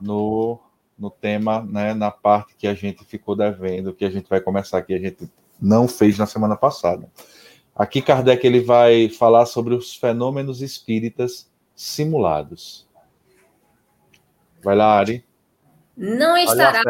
no, 0.00 0.58
no 0.98 1.10
tema, 1.10 1.62
né, 1.62 1.94
na 1.94 2.10
parte 2.10 2.54
que 2.56 2.66
a 2.66 2.74
gente 2.74 3.04
ficou 3.04 3.36
devendo, 3.36 3.94
que 3.94 4.04
a 4.04 4.10
gente 4.10 4.28
vai 4.28 4.40
começar 4.40 4.78
aqui, 4.78 4.94
a 4.94 4.98
gente 4.98 5.30
não 5.60 5.86
fez 5.86 6.18
na 6.18 6.26
semana 6.26 6.56
passada. 6.56 7.10
Aqui 7.74 8.00
Kardec 8.00 8.46
ele 8.46 8.60
vai 8.60 9.08
falar 9.08 9.46
sobre 9.46 9.74
os 9.74 9.94
fenômenos 9.94 10.62
espíritas 10.62 11.50
simulados. 11.74 12.86
Vai 14.62 14.76
lá, 14.76 14.98
Ari. 14.98 15.24
Não 15.96 16.36
estará. 16.36 16.82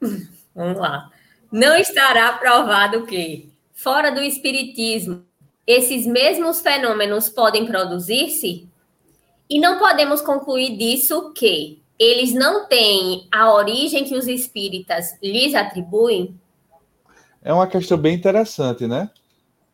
Vamos 0.54 0.78
lá. 0.78 1.10
Não 1.50 1.76
estará 1.76 2.32
provado 2.34 3.06
que, 3.06 3.50
fora 3.72 4.10
do 4.10 4.20
espiritismo, 4.20 5.24
esses 5.68 6.06
mesmos 6.06 6.62
fenômenos 6.62 7.28
podem 7.28 7.66
produzir-se? 7.66 8.66
E 9.50 9.60
não 9.60 9.78
podemos 9.78 10.22
concluir 10.22 10.78
disso 10.78 11.30
que 11.34 11.82
eles 11.98 12.32
não 12.32 12.66
têm 12.66 13.28
a 13.30 13.52
origem 13.52 14.04
que 14.04 14.14
os 14.14 14.26
espíritas 14.26 15.18
lhes 15.22 15.54
atribuem? 15.54 16.34
É 17.42 17.52
uma 17.52 17.66
questão 17.66 17.98
bem 17.98 18.14
interessante, 18.14 18.86
né? 18.86 19.10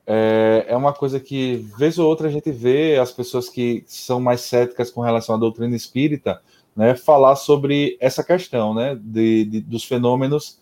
É, 0.05 0.67
é 0.69 0.77
uma 0.77 0.93
coisa 0.93 1.21
que, 1.21 1.65
vez 1.79 1.97
ou 1.97 2.09
outra, 2.09 2.27
a 2.27 2.31
gente 2.31 2.51
vê 2.51 2.99
as 2.99 3.13
pessoas 3.13 3.49
que 3.49 3.85
são 3.87 4.21
mais 4.21 4.41
céticas 4.41 4.91
com 4.91 5.01
relação 5.01 5.37
à 5.37 5.39
doutrina 5.39 5.77
espírita, 5.77 6.43
né, 6.75 6.97
falar 6.97 7.37
sobre 7.37 7.97
essa 8.01 8.25
questão, 8.25 8.75
né, 8.75 8.99
de, 9.01 9.45
de 9.45 9.61
dos 9.61 9.85
fenômenos 9.85 10.59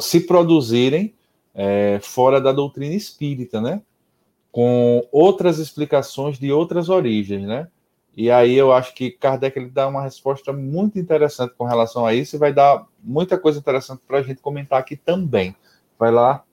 se 0.00 0.20
produzirem 0.20 1.12
é, 1.52 1.98
fora 2.00 2.40
da 2.40 2.52
doutrina 2.52 2.94
espírita, 2.94 3.60
né? 3.60 3.82
Com 4.52 5.08
outras 5.10 5.58
explicações 5.58 6.38
de 6.38 6.52
outras 6.52 6.90
origens, 6.90 7.48
né? 7.48 7.68
E 8.14 8.30
aí 8.30 8.54
eu 8.54 8.70
acho 8.70 8.94
que 8.94 9.10
Kardec 9.10 9.58
ele 9.58 9.70
dá 9.70 9.88
uma 9.88 10.02
resposta 10.02 10.52
muito 10.52 10.98
interessante 10.98 11.54
com 11.54 11.64
relação 11.64 12.04
a 12.04 12.12
isso 12.12 12.36
e 12.36 12.38
vai 12.38 12.52
dar 12.52 12.86
muita 13.02 13.38
coisa 13.38 13.58
interessante 13.58 14.02
para 14.06 14.18
a 14.18 14.22
gente 14.22 14.42
comentar 14.42 14.78
aqui 14.78 14.94
também. 14.94 15.56
Vai 15.98 16.10
lá, 16.10 16.44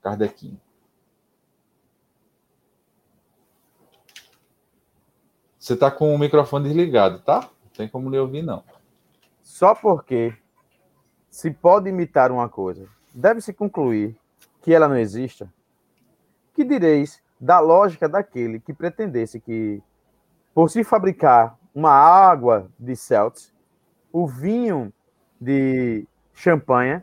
Kardecinho. 0.00 0.60
Você 5.58 5.74
está 5.74 5.90
com 5.90 6.14
o 6.14 6.18
microfone 6.18 6.68
desligado, 6.68 7.18
tá? 7.18 7.40
Não 7.40 7.70
tem 7.76 7.88
como 7.88 8.08
lhe 8.08 8.18
ouvir, 8.18 8.42
não. 8.42 8.62
Só 9.42 9.74
porque 9.74 10.32
se 11.28 11.50
pode 11.50 11.88
imitar 11.88 12.30
uma 12.30 12.48
coisa, 12.48 12.88
deve-se 13.12 13.52
concluir 13.52 14.16
que 14.62 14.72
ela 14.72 14.86
não 14.86 14.96
exista, 14.96 15.52
que 16.56 16.64
direis 16.64 17.22
da 17.38 17.60
lógica 17.60 18.08
daquele 18.08 18.58
que 18.58 18.72
pretendesse 18.72 19.38
que, 19.38 19.82
por 20.54 20.70
se 20.70 20.82
fabricar 20.82 21.58
uma 21.74 21.92
água 21.92 22.70
de 22.80 22.96
Celtics, 22.96 23.54
o 24.10 24.26
vinho 24.26 24.90
de 25.38 26.08
champanhe, 26.32 27.02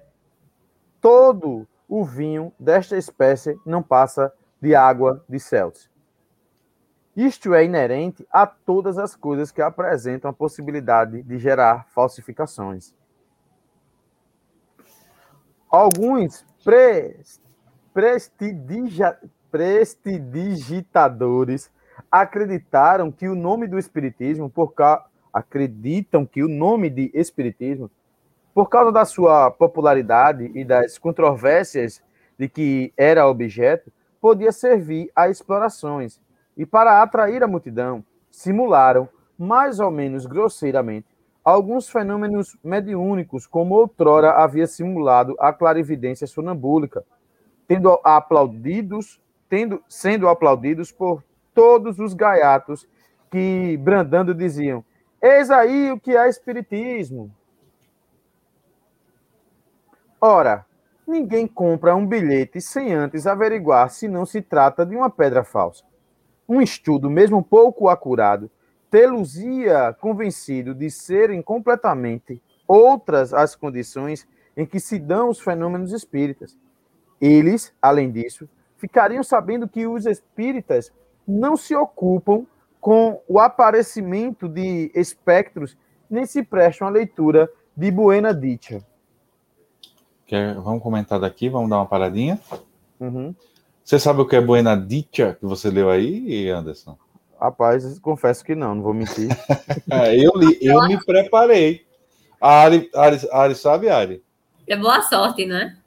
todo 0.99 1.67
o 1.87 2.03
vinho 2.03 2.51
desta 2.59 2.97
espécie 2.97 3.55
não 3.63 3.83
passa 3.83 4.33
de 4.59 4.73
água 4.73 5.23
de 5.29 5.39
Celtics. 5.39 5.87
Isto 7.15 7.53
é 7.53 7.63
inerente 7.63 8.27
a 8.31 8.47
todas 8.47 8.97
as 8.97 9.15
coisas 9.15 9.51
que 9.51 9.61
apresentam 9.61 10.31
a 10.31 10.33
possibilidade 10.33 11.21
de 11.21 11.37
gerar 11.37 11.85
falsificações. 11.89 12.95
Alguns 15.69 16.43
pre 16.63 17.19
prestidigitadores 19.53 21.71
acreditaram 22.11 23.09
que 23.11 23.29
o 23.29 23.35
nome 23.35 23.67
do 23.67 23.77
espiritismo, 23.77 24.49
por 24.49 24.73
ca... 24.73 25.05
acreditam 25.31 26.25
que 26.25 26.43
o 26.43 26.47
nome 26.47 26.89
de 26.89 27.11
espiritismo, 27.13 27.91
por 28.51 28.67
causa 28.67 28.91
da 28.91 29.05
sua 29.05 29.51
popularidade 29.51 30.51
e 30.55 30.65
das 30.65 30.97
controvérsias 30.97 32.01
de 32.35 32.49
que 32.49 32.91
era 32.97 33.27
objeto, 33.27 33.93
podia 34.19 34.51
servir 34.51 35.11
a 35.15 35.29
explorações. 35.29 36.19
E 36.57 36.65
para 36.65 37.03
atrair 37.03 37.43
a 37.43 37.47
multidão, 37.47 38.03
simularam, 38.31 39.07
mais 39.37 39.79
ou 39.79 39.91
menos 39.91 40.25
grosseiramente, 40.25 41.05
alguns 41.45 41.87
fenômenos 41.87 42.57
mediúnicos, 42.63 43.45
como 43.45 43.75
outrora 43.75 44.31
havia 44.31 44.65
simulado 44.65 45.35
a 45.39 45.53
clarividência 45.53 46.25
sonambúlica, 46.25 47.05
tendo 47.67 47.99
aplaudidos 48.03 49.21
tendo, 49.53 49.83
sendo 49.87 50.27
aplaudidos 50.27 50.91
por 50.91 51.23
todos 51.53 51.99
os 51.99 52.15
gaiatos 52.15 52.87
que, 53.29 53.77
brandando, 53.77 54.33
diziam: 54.33 54.83
Eis 55.21 55.51
aí 55.51 55.91
o 55.91 55.99
que 55.99 56.17
é 56.17 56.27
Espiritismo. 56.27 57.31
Ora, 60.19 60.65
Ninguém 61.05 61.45
compra 61.45 61.93
um 61.93 62.07
bilhete 62.07 62.61
sem 62.61 62.93
antes 62.93 63.27
averiguar 63.27 63.89
se 63.89 64.07
não 64.07 64.25
se 64.25 64.41
trata 64.41 64.85
de 64.85 64.95
uma 64.95 65.09
pedra 65.09 65.43
falsa. 65.43 65.83
Um 66.47 66.61
estudo, 66.61 67.09
mesmo 67.09 67.43
pouco 67.43 67.89
acurado, 67.89 68.49
tê-los-ia 68.89 69.93
convencido 69.99 70.73
de 70.73 70.89
serem 70.89 71.41
completamente 71.41 72.41
outras 72.65 73.33
as 73.33 73.53
condições 73.53 74.25
em 74.55 74.65
que 74.65 74.79
se 74.79 74.97
dão 74.97 75.27
os 75.27 75.41
fenômenos 75.41 75.91
espíritas. 75.91 76.57
Eles, 77.19 77.73
além 77.81 78.09
disso, 78.09 78.47
ficariam 78.83 79.23
sabendo 79.23 79.65
que 79.65 79.87
os 79.87 80.05
espíritas 80.05 80.91
não 81.25 81.55
se 81.55 81.73
ocupam 81.73 82.45
com 82.81 83.21
o 83.29 83.39
aparecimento 83.39 84.49
de 84.49 84.91
espectros, 84.93 85.77
nem 86.09 86.25
se 86.25 86.43
prestam 86.43 86.85
a 86.85 86.91
leitura 86.91 87.49
de 87.77 87.89
Buena 87.89 88.33
Dicha. 88.33 88.83
Quer, 90.27 90.55
vamos 90.55 90.83
comentar 90.83 91.17
daqui, 91.17 91.47
vamos 91.47 91.69
dar 91.69 91.77
uma 91.77 91.85
paradinha. 91.85 92.37
Uhum. 92.99 93.33
Você 93.81 93.97
sabe 93.97 94.19
o 94.19 94.27
que 94.27 94.35
é 94.35 94.41
Buena 94.41 94.75
Dicha 94.75 95.37
que 95.39 95.45
você 95.45 95.69
leu 95.69 95.89
aí, 95.89 96.49
Anderson? 96.49 96.97
Rapaz, 97.39 97.97
confesso 97.99 98.43
que 98.43 98.53
não, 98.53 98.75
não 98.75 98.83
vou 98.83 98.93
mentir. 98.93 99.29
É, 99.89 100.13
eu, 100.17 100.33
li, 100.35 100.57
eu 100.61 100.85
me 100.89 101.01
preparei. 101.05 101.85
A 102.41 102.63
Ari, 102.63 102.89
Ari, 102.93 103.17
Ari 103.31 103.55
sabe, 103.55 103.87
Ari? 103.87 104.21
É 104.67 104.75
boa 104.75 105.01
sorte, 105.03 105.45
né? 105.45 105.77
É, 105.77 105.82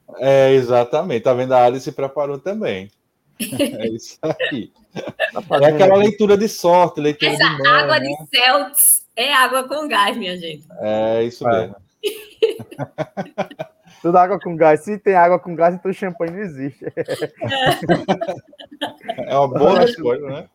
exatamente. 0.55 1.23
Tá 1.23 1.35
vendo? 1.35 1.53
A 1.53 1.63
Ari 1.63 1.81
se 1.81 1.93
preparou 1.93 2.39
também. 2.39 2.91
É 3.39 3.89
isso 3.89 4.19
aí. 4.23 4.73
Tá 4.95 5.61
é 5.61 5.67
aquela 5.67 5.97
leitura 5.97 6.39
de 6.39 6.49
sorte, 6.49 7.01
leitura 7.03 7.33
Essa 7.33 7.45
de 7.45 7.67
água 7.69 7.99
né? 7.99 8.07
de 8.09 8.17
Celtics 8.35 9.07
é 9.15 9.31
água 9.33 9.69
com 9.69 9.87
gás, 9.87 10.17
minha 10.17 10.39
gente. 10.39 10.65
É 10.81 11.23
isso 11.23 11.47
É. 11.47 11.61
mesmo. 11.61 11.77
Tudo 14.01 14.17
água 14.17 14.39
com 14.41 14.57
gás. 14.57 14.81
Se 14.81 14.99
tem 14.99 15.15
água 15.15 15.39
com 15.39 15.55
gás, 15.55 15.75
então 15.75 15.93
champanhe 15.93 16.33
não 16.33 16.41
existe. 16.41 16.85
É 19.27 19.37
uma 19.37 19.49
boa 19.49 19.81
resposta, 19.81 20.25
né? 20.27 20.49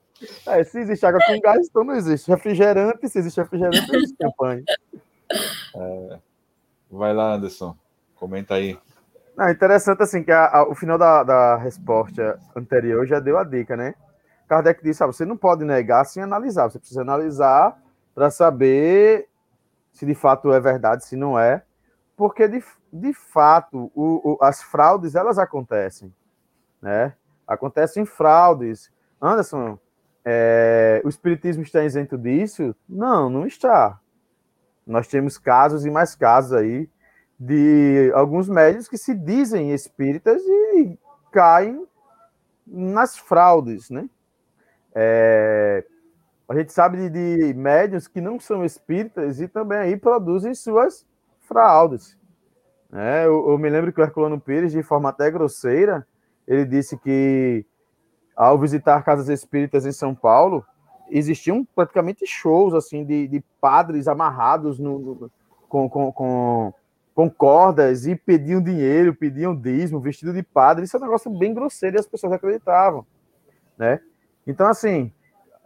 É, 0.48 0.64
se 0.64 0.80
existe 0.80 1.06
água 1.06 1.20
com 1.26 1.40
gás, 1.40 1.68
então 1.68 1.84
não 1.84 1.96
existe. 1.96 2.30
Refrigerante, 2.30 3.10
se 3.10 3.20
existe 3.20 3.40
refrigerante, 3.40 3.88
não 3.88 3.96
existe 3.96 4.18
champanhe. 4.22 4.64
Vai 6.90 7.14
lá, 7.14 7.34
Anderson. 7.34 7.76
Comenta 8.16 8.56
aí. 8.56 8.78
Não, 9.36 9.50
interessante 9.50 10.04
assim, 10.04 10.24
que 10.24 10.32
a- 10.32 10.48
a- 10.48 10.68
o 10.70 10.76
final 10.76 10.98
da, 10.98 11.24
da 11.24 11.56
resposta 11.58 12.38
anterior 12.56 13.06
já 13.06 13.20
deu 13.20 13.38
a 13.38 13.44
dica, 13.44 13.76
né? 13.78 13.96
Kardec 14.48 14.84
disse, 14.84 15.04
ah, 15.04 15.08
você 15.08 15.24
não 15.24 15.38
pode 15.38 15.64
negar 15.64 16.04
sem 16.06 16.22
analisar, 16.22 16.70
você 16.70 16.78
precisa 16.78 17.02
analisar 17.02 17.78
para 18.14 18.30
saber 18.30 19.28
se 19.94 20.06
de 20.06 20.14
fato 20.14 20.52
é 20.54 20.60
verdade, 20.60 21.06
se 21.06 21.16
não 21.16 21.40
é, 21.40 21.64
porque 22.18 22.48
de, 22.48 22.64
de 22.92 23.14
fato 23.14 23.92
o- 23.96 24.34
o- 24.34 24.38
as 24.44 24.62
fraudes, 24.62 25.16
elas 25.16 25.40
acontecem, 25.40 26.14
né? 26.82 27.14
Acontecem 27.48 28.06
fraudes. 28.06 28.92
Anderson, 29.22 29.80
é, 30.26 31.02
o 31.06 31.10
espiritismo 31.10 31.64
está 31.64 31.84
isento 31.84 32.18
disso? 32.18 32.76
Não, 32.88 33.30
não 33.30 33.46
está. 33.48 34.00
Nós 34.86 35.08
temos 35.08 35.38
casos 35.38 35.86
e 35.86 35.90
mais 35.90 36.16
casos 36.16 36.54
aí 36.54 36.90
de 37.44 38.12
alguns 38.14 38.48
médios 38.48 38.88
que 38.88 39.00
se 39.00 39.16
dizem 39.16 39.72
espíritas 39.74 40.44
e 40.44 40.98
caem 41.32 41.88
nas 42.68 43.18
fraudes, 43.18 43.90
né? 43.90 44.08
É, 44.94 45.86
a 46.48 46.56
gente 46.56 46.72
sabe 46.74 47.10
de, 47.10 47.10
de 47.48 47.54
médios 47.54 48.08
que 48.08 48.22
não 48.22 48.40
são 48.40 48.64
espíritas 48.66 49.42
e 49.42 49.48
também 49.48 49.80
aí 49.80 49.98
produzem 49.98 50.54
suas 50.54 51.06
fraudes. 51.42 52.18
né? 52.92 53.26
eu, 53.26 53.50
eu 53.52 53.58
me 53.58 53.70
lembro 53.70 53.92
que 53.94 54.02
o 54.02 54.04
Herculano 54.04 54.40
Pires, 54.40 54.72
de 54.74 54.84
forma 54.84 55.10
até 55.10 55.32
grosseira, 55.32 56.06
ele 56.48 56.66
disse 56.66 56.98
que 56.98 57.66
ao 58.36 58.60
visitar 58.60 59.04
casas 59.04 59.30
espíritas 59.30 59.86
em 59.86 59.92
São 59.92 60.16
Paulo, 60.16 60.66
existiam 61.10 61.66
praticamente 61.76 62.26
shows 62.28 62.74
assim 62.74 63.06
de, 63.06 63.28
de 63.28 63.44
padres 63.60 64.08
amarrados 64.08 64.80
no, 64.80 65.00
no- 65.00 65.32
com, 65.70 65.90
com, 65.90 66.12
com, 66.12 66.74
com 67.14 67.30
cordas 67.30 68.06
e 68.06 68.16
pediam 68.16 68.62
dinheiro, 68.62 69.14
pediam 69.14 69.56
dízimo, 69.56 70.00
vestido 70.00 70.34
de 70.34 70.44
padre. 70.44 70.86
Isso 70.86 70.96
é 70.96 71.00
um 71.00 71.04
negócio 71.04 71.30
bem 71.30 71.54
grosseiro 71.54 71.98
e 71.98 72.00
as 72.00 72.08
pessoas 72.08 72.34
acreditavam, 72.34 73.06
né? 73.78 74.00
Então, 74.48 74.68
assim, 74.68 75.12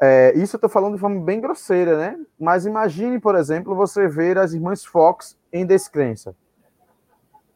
é, 0.02 0.34
isso 0.36 0.56
eu 0.56 0.58
estou 0.58 0.70
falando 0.70 0.96
de 0.96 1.00
forma 1.00 1.24
bem 1.24 1.40
grosseira, 1.40 1.98
né? 1.98 2.20
Mas 2.40 2.66
imagine, 2.66 3.20
por 3.20 3.36
exemplo, 3.36 3.76
você 3.76 4.08
ver 4.08 4.38
as 4.38 4.54
irmãs 4.54 4.84
Fox 4.84 5.38
em 5.54 5.66
descrença, 5.66 6.36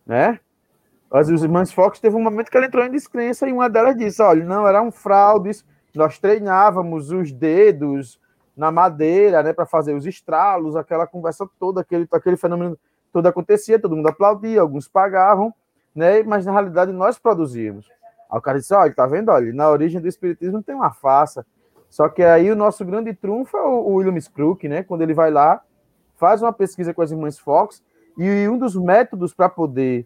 né? 0.05 0.39
As 1.11 1.27
irmãs 1.27 1.71
Fox 1.73 1.99
teve 1.99 2.15
um 2.15 2.21
momento 2.21 2.51
que 2.51 2.57
ela 2.57 2.67
entrou 2.67 2.85
em 2.85 2.91
descrença 2.91 3.47
e 3.47 3.51
uma 3.51 3.69
delas 3.69 3.97
disse: 3.97 4.21
olha, 4.21 4.45
não, 4.45 4.67
eram 4.67 4.91
fraudes, 4.91 5.65
nós 5.95 6.19
treinávamos 6.19 7.11
os 7.11 7.31
dedos 7.31 8.19
na 8.55 8.71
madeira, 8.71 9.41
né, 9.41 9.53
para 9.53 9.65
fazer 9.65 9.93
os 9.93 10.05
estralos, 10.05 10.75
aquela 10.75 11.07
conversa 11.07 11.49
toda, 11.57 11.79
aquele, 11.79 12.05
aquele 12.11 12.35
fenômeno 12.35 12.77
todo 13.11 13.27
acontecia, 13.27 13.79
todo 13.79 13.95
mundo 13.95 14.07
aplaudia, 14.07 14.61
alguns 14.61 14.87
pagavam, 14.87 15.53
né, 15.93 16.23
mas 16.23 16.45
na 16.45 16.51
realidade 16.51 16.91
nós 16.91 17.17
produzíamos. 17.17 17.89
Aí 18.29 18.37
o 18.37 18.41
cara 18.41 18.59
disse: 18.59 18.73
olha, 18.73 18.93
tá 18.93 19.05
vendo? 19.05 19.29
Olha, 19.29 19.51
na 19.53 19.69
origem 19.69 19.99
do 19.99 20.07
espiritismo 20.07 20.61
tem 20.61 20.75
uma 20.75 20.91
farsa. 20.91 21.45
Só 21.89 22.07
que 22.07 22.21
aí 22.21 22.51
o 22.51 22.55
nosso 22.55 22.85
grande 22.85 23.13
trunfo 23.13 23.57
é 23.57 23.61
o, 23.61 23.87
o 23.87 23.93
William 23.95 24.19
Crook, 24.33 24.67
né, 24.67 24.83
quando 24.83 25.01
ele 25.01 25.13
vai 25.13 25.31
lá, 25.31 25.61
faz 26.17 26.41
uma 26.41 26.53
pesquisa 26.53 26.93
com 26.93 27.01
as 27.01 27.11
irmãs 27.11 27.39
Fox, 27.39 27.83
e 28.17 28.47
um 28.47 28.57
dos 28.57 28.75
métodos 28.75 29.33
para 29.33 29.49
poder 29.49 30.05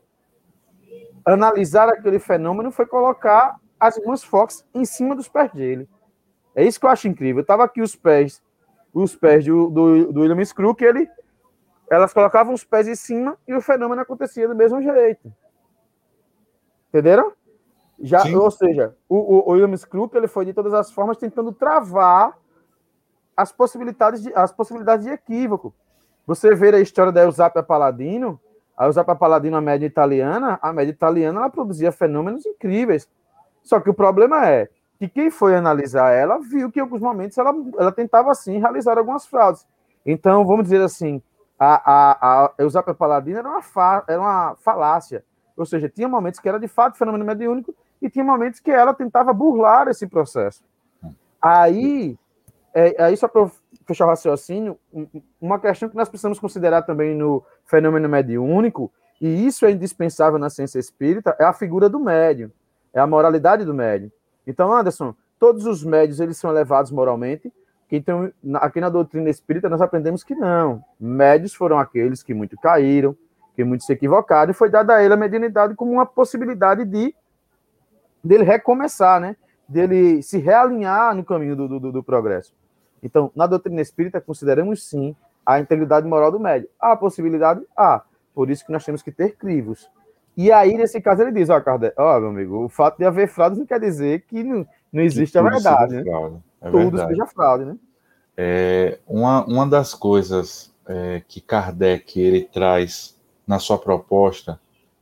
analisar 1.26 1.90
aquele 1.90 2.20
fenômeno 2.20 2.72
foi 2.72 2.86
colocar 2.86 3.58
as 3.80 3.98
irmãs 3.98 4.24
Fox 4.24 4.66
em 4.74 4.86
cima 4.86 5.16
dos 5.16 5.28
pés 5.28 5.52
dele. 5.52 5.90
É 6.56 6.64
isso 6.64 6.80
que 6.80 6.86
eu 6.86 6.90
acho 6.90 7.08
incrível. 7.08 7.42
Eu 7.42 7.46
tava 7.46 7.64
aqui 7.64 7.82
os 7.82 7.96
pés, 7.96 8.42
os 8.94 9.16
pés 9.16 9.46
do, 9.46 9.70
do, 9.70 10.14
do 10.14 10.22
William 10.22 10.46
Crook, 10.46 10.82
ele, 10.84 11.10
elas 11.94 12.14
colocavam 12.14 12.54
os 12.54 12.64
pés 12.64 12.88
em 12.88 12.96
cima 12.96 13.38
e 13.48 13.54
o 13.54 13.62
fenômeno 13.62 14.02
acontecia 14.02 14.48
do 14.48 14.56
mesmo 14.56 14.82
jeito. 14.82 15.32
Entenderam? 16.90 17.34
Já, 18.00 18.20
Sim. 18.20 18.36
ou 18.36 18.52
seja, 18.52 18.96
o, 19.08 19.16
o, 19.16 19.50
o 19.50 19.52
William 19.52 19.78
Crook 19.78 20.16
ele 20.16 20.28
foi 20.28 20.46
de 20.46 20.54
todas 20.54 20.74
as 20.74 20.92
formas 20.92 21.18
tentando 21.18 21.52
travar 21.52 22.38
as 23.36 23.52
possibilidades 23.52 24.22
de, 24.22 24.34
as 24.34 24.52
possibilidades 24.52 25.06
de 25.06 25.12
equívoco. 25.12 25.74
Você 26.26 26.56
vê 26.56 26.74
a 26.76 26.80
história 26.80 27.12
da 27.12 27.24
Eusapia 27.24 27.64
Paladino, 27.64 28.40
a 28.78 28.86
Eusapia 28.86 29.16
Paladino, 29.16 29.58
a 29.58 29.62
média 29.62 29.86
italiana, 29.86 30.60
a 30.62 30.72
média 30.72 30.92
italiana 30.92 31.40
ela 31.40 31.50
produzia 31.50 31.92
fenômenos 31.92 32.46
incríveis. 32.46 33.10
Só 33.62 33.80
que 33.80 33.90
o 33.90 33.94
problema 33.94 34.48
é 34.48 34.70
que 34.98 35.08
quem 35.08 35.30
foi 35.30 35.56
analisar 35.56 36.12
ela 36.12 36.40
viu 36.40 36.72
que 36.72 36.80
em 36.80 36.82
alguns 36.82 37.02
momentos 37.02 37.38
ela, 37.38 37.54
ela 37.78 37.92
tentava 37.92 38.34
sim 38.34 38.60
realizar 38.60 38.98
algumas 38.98 39.26
fraudes. 39.26 39.66
Então, 40.06 40.46
vamos 40.46 40.64
dizer 40.64 40.82
assim, 40.82 41.22
a, 41.64 41.82
a, 41.86 42.46
a 42.46 42.54
Eusapia 42.58 42.94
Paladino 42.94 43.40
era 43.40 43.48
uma, 43.50 43.62
fa, 43.62 44.04
era 44.08 44.20
uma 44.20 44.56
falácia. 44.56 45.24
Ou 45.56 45.66
seja, 45.66 45.88
tinha 45.88 46.08
momentos 46.08 46.40
que 46.40 46.50
era 46.50 46.60
de 46.60 46.68
fato 46.68 46.98
fenômeno 46.98 47.24
mediúnico 47.24 47.76
e 48.02 48.10
tinha 48.10 48.26
momentos 48.26 48.60
que 48.60 48.72
ela 48.72 48.94
tentava 48.94 49.32
burlar 49.34 49.88
esse 49.88 50.08
processo. 50.08 50.64
Aí, 51.42 52.18
é, 52.74 53.04
aí 53.04 53.16
só 53.18 53.28
para 53.28 53.50
fechar 53.86 54.06
o 54.06 54.10
raciocínio, 54.10 54.78
um- 54.94 55.08
uma 55.40 55.60
questão 55.60 55.90
que 55.90 55.96
nós 55.96 56.10
precisamos 56.10 56.40
considerar 56.40 56.82
também 56.84 57.16
no 57.16 57.44
fenômeno 57.66 58.10
mediúnico, 58.10 58.92
e 59.22 59.46
isso 59.46 59.66
é 59.66 59.72
indispensável 59.72 60.40
na 60.40 60.50
ciência 60.50 60.80
espírita, 60.80 61.36
é 61.40 61.44
a 61.46 61.54
figura 61.54 61.88
do 61.88 62.00
médium, 62.00 62.52
é 62.94 63.00
a 63.00 63.08
moralidade 63.08 63.64
do 63.64 63.74
médium. 63.74 64.12
Então, 64.46 64.74
Anderson, 64.74 65.14
todos 65.40 65.66
os 65.66 65.84
médios 65.84 66.20
eles 66.20 66.38
são 66.38 66.50
elevados 66.50 66.92
moralmente, 66.92 67.52
então 67.96 68.32
aqui 68.56 68.82
na 68.82 68.90
doutrina 68.90 69.30
espírita 69.30 69.70
nós 69.70 69.82
aprendemos 69.82 70.24
que 70.24 70.34
não. 70.34 70.84
Médios 71.00 71.54
foram 71.54 71.78
aqueles 71.78 72.24
que 72.24 72.34
muito 72.34 72.58
caíram, 72.58 73.16
que 73.56 73.64
muito 73.64 73.84
se 73.84 73.94
equivocaram, 73.94 74.52
e 74.52 74.54
foi 74.54 74.70
dada 74.70 74.96
a 74.96 75.04
ele 75.04 75.14
a 75.14 75.18
mediunidade 75.18 75.76
como 75.76 75.92
uma 75.92 76.06
possibilidade 76.06 76.86
de 76.86 77.16
dele 78.24 78.44
recomeçar, 78.44 79.20
né? 79.20 79.36
Dele 79.68 80.22
se 80.24 80.38
realinhar 80.38 81.16
no 81.16 81.24
caminho 81.24 81.56
do, 81.56 81.80
do, 81.80 81.92
do 81.92 82.04
progresso. 82.04 82.54
Então, 83.02 83.32
na 83.36 83.46
doutrina 83.46 83.82
espírita, 83.82 84.22
consideramos 84.22 84.88
sim 84.88 85.16
a 85.46 85.60
integridade 85.60 86.08
moral 86.08 86.32
do 86.32 86.40
médium. 86.40 86.70
Há 86.80 86.94
a 86.94 86.98
possibilidade? 86.98 87.62
Há. 87.76 88.02
Por 88.34 88.50
isso 88.50 88.66
que 88.66 88.72
nós 88.72 88.84
temos 88.86 89.02
que 89.02 89.12
ter 89.12 89.36
crivos. 89.36 89.90
E 90.36 90.52
aí, 90.52 90.76
nesse 90.76 91.00
caso, 91.00 91.22
ele 91.22 91.32
diz: 91.32 91.50
Ó, 91.50 91.60
Kardec, 91.62 91.94
ó, 91.98 92.20
meu 92.20 92.30
amigo, 92.30 92.66
o 92.66 92.70
fato 92.70 92.98
de 92.98 93.06
haver 93.06 93.28
fraudes 93.28 93.60
não 93.60 93.66
quer 93.66 93.80
dizer 93.80 94.22
que 94.22 94.44
não, 94.44 94.66
não 94.92 95.04
existe 95.04 95.38
a 95.38 95.44
Tudo 95.44 95.52
verdade, 95.52 95.96
né? 95.98 96.04
fraude. 96.04 96.38
É 96.64 96.72
Tudo 96.72 96.98
seja 96.98 97.26
fraude, 97.28 97.66
né? 97.66 97.78
É, 98.36 99.00
uma, 99.06 99.46
uma 99.46 99.68
das 99.68 99.94
coisas 99.94 100.74
é, 100.88 101.22
que 101.28 101.40
Kardec 101.40 102.20
ele 102.20 102.42
traz 102.46 103.20
na 103.46 103.60
sua 103.60 103.78
proposta 103.78 104.60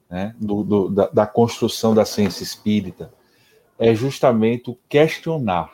né, 0.10 0.36
do, 0.38 0.64
do- 0.64 0.90
da, 0.90 1.08
da 1.08 1.26
construção 1.26 1.94
da 1.96 2.04
ciência 2.04 2.44
espírita 2.44 3.14
é 3.80 3.96
justamente 3.96 4.70
o 4.70 4.78
questionar. 4.90 5.72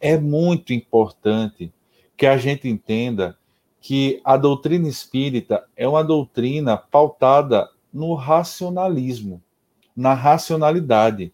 É 0.00 0.18
muito 0.18 0.72
importante 0.72 1.72
que 2.16 2.26
a 2.26 2.36
gente 2.36 2.68
entenda 2.68 3.36
que 3.80 4.20
a 4.24 4.36
doutrina 4.36 4.86
espírita 4.88 5.64
é 5.76 5.88
uma 5.88 6.04
doutrina 6.04 6.76
pautada 6.76 7.68
no 7.92 8.14
racionalismo, 8.14 9.42
na 9.96 10.14
racionalidade. 10.14 11.32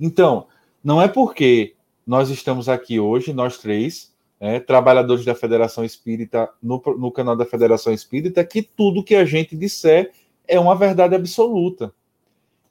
Então, 0.00 0.46
não 0.82 1.00
é 1.00 1.08
porque 1.08 1.74
nós 2.08 2.30
estamos 2.30 2.70
aqui 2.70 2.98
hoje, 2.98 3.34
nós 3.34 3.58
três, 3.58 4.14
é, 4.40 4.58
trabalhadores 4.58 5.26
da 5.26 5.34
Federação 5.34 5.84
Espírita, 5.84 6.48
no, 6.62 6.82
no 6.96 7.12
canal 7.12 7.36
da 7.36 7.44
Federação 7.44 7.92
Espírita, 7.92 8.42
que 8.42 8.62
tudo 8.62 9.04
que 9.04 9.14
a 9.14 9.26
gente 9.26 9.54
disser 9.54 10.10
é 10.46 10.58
uma 10.58 10.74
verdade 10.74 11.14
absoluta. 11.14 11.92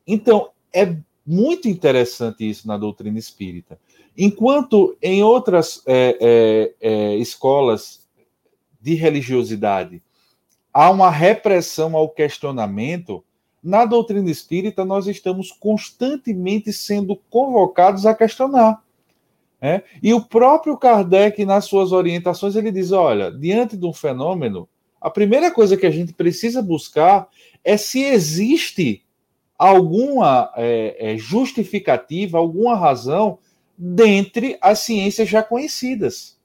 Então, 0.08 0.50
é 0.74 0.98
muito 1.24 1.68
interessante 1.68 2.50
isso 2.50 2.68
na 2.68 2.80
doutrina 2.80 3.20
espírita. 3.20 3.80
Enquanto 4.18 4.98
em 5.00 5.22
outras 5.22 5.84
é, 5.86 6.18
é, 6.20 6.74
é, 6.82 7.16
escolas 7.18 8.08
de 8.82 8.96
religiosidade 8.96 10.02
há 10.74 10.90
uma 10.90 11.12
repressão 11.12 11.96
ao 11.96 12.10
questionamento, 12.10 13.24
na 13.62 13.86
doutrina 13.86 14.32
espírita 14.32 14.84
nós 14.84 15.06
estamos 15.06 15.52
constantemente 15.52 16.74
sendo 16.74 17.16
convocados 17.30 18.04
a 18.08 18.16
questionar. 18.16 18.82
É? 19.60 19.82
E 20.04 20.14
o 20.14 20.22
próprio 20.22 20.78
Kardec, 20.78 21.44
nas 21.44 21.66
suas 21.66 21.92
orientações, 21.92 22.56
ele 22.56 22.72
diz: 22.72 22.92
olha, 22.92 23.32
diante 23.32 23.76
de 23.76 23.86
um 23.86 23.94
fenômeno, 23.94 24.70
a 25.02 25.10
primeira 25.10 25.50
coisa 25.50 25.76
que 25.76 25.86
a 25.86 25.92
gente 25.92 26.14
precisa 26.14 26.62
buscar 26.62 27.28
é 27.64 27.76
se 27.76 28.04
existe 28.04 29.04
alguma 29.58 30.52
é, 30.56 31.14
é, 31.14 31.18
justificativa, 31.18 32.38
alguma 32.38 32.76
razão 32.76 33.40
dentre 33.78 34.58
as 34.62 34.80
ciências 34.80 35.28
já 35.28 35.42
conhecidas. 35.42 36.38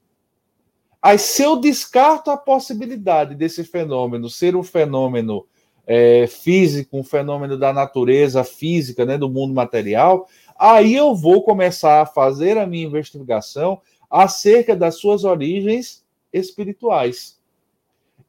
Aí, 1.01 1.19
se 1.19 1.43
eu 1.43 1.57
descarto 1.57 2.31
a 2.31 2.37
possibilidade 2.37 3.35
desse 3.35 3.63
fenômeno 3.63 4.29
ser 4.29 4.55
um 4.55 4.63
fenômeno 4.63 5.45
é, 5.85 6.27
físico, 6.27 6.97
um 6.97 7.03
fenômeno 7.03 7.57
da 7.57 7.73
natureza 7.73 8.43
física, 8.43 9.05
né, 9.05 9.17
do 9.17 9.29
mundo 9.29 9.53
material, 9.53 10.27
aí 10.57 10.95
eu 10.95 11.15
vou 11.15 11.43
começar 11.43 12.01
a 12.01 12.05
fazer 12.05 12.57
a 12.57 12.65
minha 12.65 12.85
investigação 12.85 13.81
acerca 14.09 14.75
das 14.75 14.95
suas 14.95 15.23
origens 15.23 16.03
espirituais. 16.31 17.37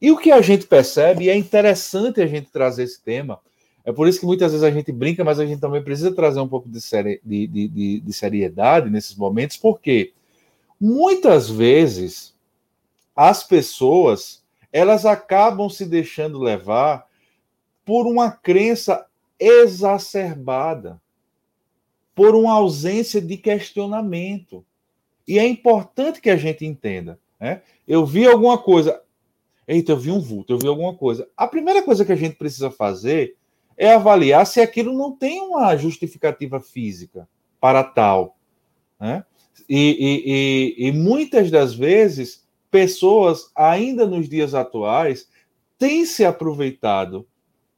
E 0.01 0.11
o 0.11 0.17
que 0.17 0.31
a 0.31 0.41
gente 0.41 0.67
percebe, 0.67 1.25
e 1.25 1.29
é 1.29 1.35
interessante 1.35 2.21
a 2.21 2.27
gente 2.27 2.51
trazer 2.51 2.83
esse 2.83 3.01
tema, 3.01 3.39
é 3.83 3.91
por 3.91 4.07
isso 4.07 4.19
que 4.19 4.25
muitas 4.25 4.51
vezes 4.51 4.63
a 4.63 4.71
gente 4.71 4.91
brinca, 4.91 5.23
mas 5.23 5.39
a 5.39 5.45
gente 5.45 5.61
também 5.61 5.83
precisa 5.83 6.13
trazer 6.13 6.39
um 6.39 6.47
pouco 6.47 6.67
de, 6.67 6.81
seri 6.81 7.21
de, 7.23 7.47
de, 7.47 7.67
de, 7.67 7.99
de 7.99 8.13
seriedade 8.13 8.89
nesses 8.89 9.15
momentos, 9.15 9.57
porque 9.57 10.11
muitas 10.81 11.49
vezes 11.49 12.33
as 13.15 13.43
pessoas 13.43 14.43
elas 14.73 15.05
acabam 15.05 15.69
se 15.69 15.85
deixando 15.85 16.37
levar 16.37 17.07
por 17.85 18.07
uma 18.07 18.29
crença 18.29 19.05
exacerbada, 19.39 20.99
por 22.15 22.33
uma 22.33 22.53
ausência 22.53 23.21
de 23.21 23.35
questionamento. 23.35 24.65
E 25.27 25.37
é 25.37 25.45
importante 25.45 26.21
que 26.21 26.29
a 26.29 26.37
gente 26.37 26.65
entenda. 26.65 27.19
Né? 27.39 27.61
Eu 27.85 28.05
vi 28.05 28.25
alguma 28.25 28.57
coisa, 28.57 29.01
eita, 29.67 29.91
eu 29.91 29.97
vi 29.97 30.11
um 30.11 30.21
vulto, 30.21 30.53
eu 30.53 30.57
vi 30.57 30.67
alguma 30.67 30.95
coisa. 30.95 31.27
A 31.35 31.45
primeira 31.45 31.83
coisa 31.83 32.05
que 32.05 32.11
a 32.13 32.15
gente 32.15 32.37
precisa 32.37 32.71
fazer 32.71 33.35
é 33.77 33.93
avaliar 33.93 34.47
se 34.47 34.61
aquilo 34.61 34.93
não 34.93 35.11
tem 35.11 35.41
uma 35.41 35.75
justificativa 35.75 36.61
física 36.61 37.27
para 37.59 37.83
tal. 37.83 38.37
Né? 38.99 39.25
E, 39.67 40.75
e, 40.77 40.85
e, 40.85 40.87
e 40.87 40.91
muitas 40.93 41.51
das 41.51 41.75
vezes, 41.75 42.45
pessoas, 42.71 43.51
ainda 43.53 44.05
nos 44.05 44.29
dias 44.29 44.53
atuais, 44.53 45.27
têm 45.77 46.05
se 46.05 46.23
aproveitado 46.23 47.27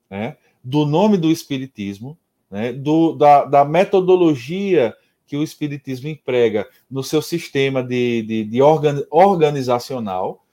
né, 0.09 0.37
do 0.63 0.85
nome 0.85 1.17
do 1.17 1.31
Espiritismo, 1.31 2.17
né, 2.49 2.71
do, 2.73 3.13
da, 3.13 3.45
da, 3.45 3.65
metodologia 3.65 4.95
que 5.25 5.35
o 5.35 5.43
Espiritismo 5.43 6.07
emprega 6.07 6.67
no 6.89 7.03
seu 7.03 7.21
sistema 7.21 7.83
de, 7.83 8.21
de, 8.23 8.43
de 8.45 8.61
organ, 8.61 9.03
organizacional 9.09 10.45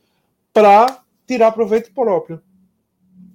para 0.53 1.05
tirar 1.27 1.53
proveito 1.53 1.93
próprio. 1.93 2.43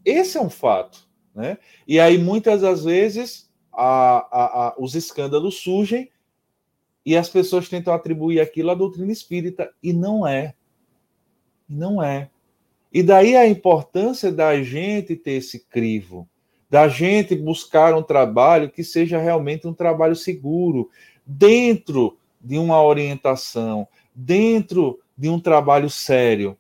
Esse 0.04 0.38
é 0.38 0.42
um 0.42 0.50
fato. 0.50 1.08
Né? 1.34 1.58
E 1.88 2.00
aí, 2.00 2.18
muitas 2.18 2.62
das 2.62 2.84
vezes, 2.84 3.50
a, 3.72 4.18
a, 4.32 4.68
a, 4.68 4.76
os 4.78 4.96
escândalos 4.96 5.56
surgem 5.56 6.10
e 7.06 7.16
as 7.16 7.30
pessoas 7.30 7.70
tentam 7.70 7.94
atribuir 7.94 8.40
aquilo 8.40 8.72
à 8.72 8.76
doutrina 8.76 9.12
espírita, 9.12 9.74
e 9.82 9.94
não 9.94 10.28
é. 10.28 10.54
Não 11.68 12.04
é. 12.04 12.30
E 12.92 13.02
daí 13.02 13.36
a 13.36 13.48
importância 13.48 14.32
da 14.32 14.62
gente 14.62 15.16
ter 15.16 15.34
esse 15.34 15.60
crivo, 15.68 16.28
da 16.70 16.88
gente 16.88 17.36
buscar 17.36 17.96
um 17.96 18.04
trabalho 18.04 18.70
que 18.70 18.84
seja 18.84 19.18
realmente 19.18 19.68
um 19.68 19.74
trabalho 19.74 20.16
seguro, 20.16 20.90
dentro 21.26 22.18
de 22.40 22.58
uma 22.58 22.82
orientação, 22.82 23.88
dentro 24.14 25.00
de 25.18 25.30
um 25.30 25.40
trabalho 25.40 25.90
sério. 25.90 26.58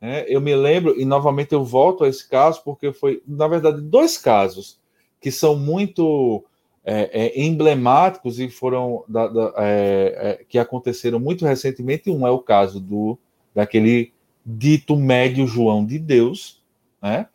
Né? 0.00 0.24
Eu 0.26 0.40
me 0.40 0.54
lembro, 0.54 0.98
e 0.98 1.04
novamente 1.04 1.52
eu 1.52 1.64
volto 1.64 2.02
a 2.02 2.08
esse 2.08 2.28
caso, 2.28 2.62
porque 2.64 2.92
foi, 2.92 3.22
na 3.26 3.46
verdade, 3.46 3.80
dois 3.80 4.18
casos 4.18 4.80
que 5.20 5.30
são 5.30 5.56
muito 5.56 6.44
é, 6.84 7.26
é, 7.26 7.40
emblemáticos 7.40 8.40
e 8.40 8.50
foram 8.50 9.04
da, 9.06 9.28
da, 9.28 9.54
é, 9.58 10.40
é 10.40 10.44
que 10.48 10.58
aconteceram 10.58 11.20
muito 11.20 11.46
recentemente. 11.46 12.10
Um 12.10 12.26
é 12.26 12.30
o 12.30 12.40
caso 12.40 12.80
do 12.80 13.16
daquele 13.54 14.12
dito 14.44 14.96
médio 14.96 15.46
João 15.46 15.84
de 15.84 15.98
Deus, 15.98 16.60
né? 17.00 17.28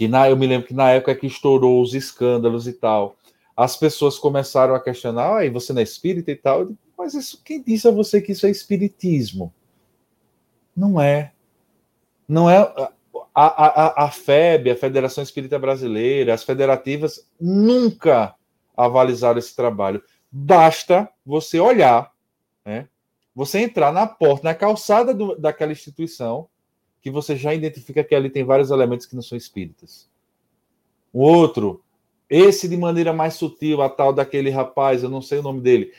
Que 0.00 0.08
na, 0.08 0.30
eu 0.30 0.34
me 0.34 0.46
lembro 0.46 0.66
que 0.66 0.72
na 0.72 0.88
época 0.92 1.14
que 1.14 1.26
estourou 1.26 1.82
os 1.82 1.92
escândalos 1.92 2.66
e 2.66 2.72
tal, 2.72 3.16
as 3.54 3.76
pessoas 3.76 4.18
começaram 4.18 4.74
a 4.74 4.80
questionar, 4.80 5.36
aí 5.36 5.50
você 5.50 5.74
não 5.74 5.80
é 5.80 5.82
espírita 5.82 6.30
e 6.30 6.36
tal. 6.36 6.64
Digo, 6.64 6.78
Mas 6.96 7.12
isso, 7.12 7.38
quem 7.44 7.62
disse 7.62 7.86
a 7.86 7.90
você 7.90 8.18
que 8.18 8.32
isso 8.32 8.46
é 8.46 8.50
espiritismo? 8.50 9.52
Não 10.74 10.98
é 10.98 11.32
não 12.26 12.48
é 12.48 12.56
a, 12.58 12.94
a, 13.34 14.04
a 14.06 14.10
FEB, 14.10 14.70
a 14.70 14.76
Federação 14.76 15.22
Espírita 15.22 15.58
Brasileira, 15.58 16.32
as 16.32 16.44
federativas 16.44 17.28
nunca 17.38 18.34
avalizaram 18.74 19.38
esse 19.38 19.54
trabalho. 19.54 20.02
Basta 20.32 21.10
você 21.26 21.60
olhar, 21.60 22.10
né? 22.64 22.88
Você 23.34 23.58
entrar 23.58 23.92
na 23.92 24.06
porta, 24.06 24.44
na 24.44 24.54
calçada 24.54 25.12
do, 25.12 25.36
daquela 25.36 25.72
instituição, 25.72 26.48
que 27.00 27.10
você 27.10 27.36
já 27.36 27.54
identifica 27.54 28.04
que 28.04 28.14
ali 28.14 28.30
tem 28.30 28.44
vários 28.44 28.70
elementos 28.70 29.06
que 29.06 29.14
não 29.14 29.22
são 29.22 29.36
espíritas. 29.36 30.08
O 31.12 31.20
outro, 31.20 31.82
esse 32.28 32.68
de 32.68 32.76
maneira 32.76 33.12
mais 33.12 33.34
sutil, 33.34 33.82
a 33.82 33.88
tal 33.88 34.12
daquele 34.12 34.50
rapaz, 34.50 35.02
eu 35.02 35.08
não 35.08 35.22
sei 35.22 35.38
o 35.38 35.42
nome 35.42 35.60
dele. 35.60 35.92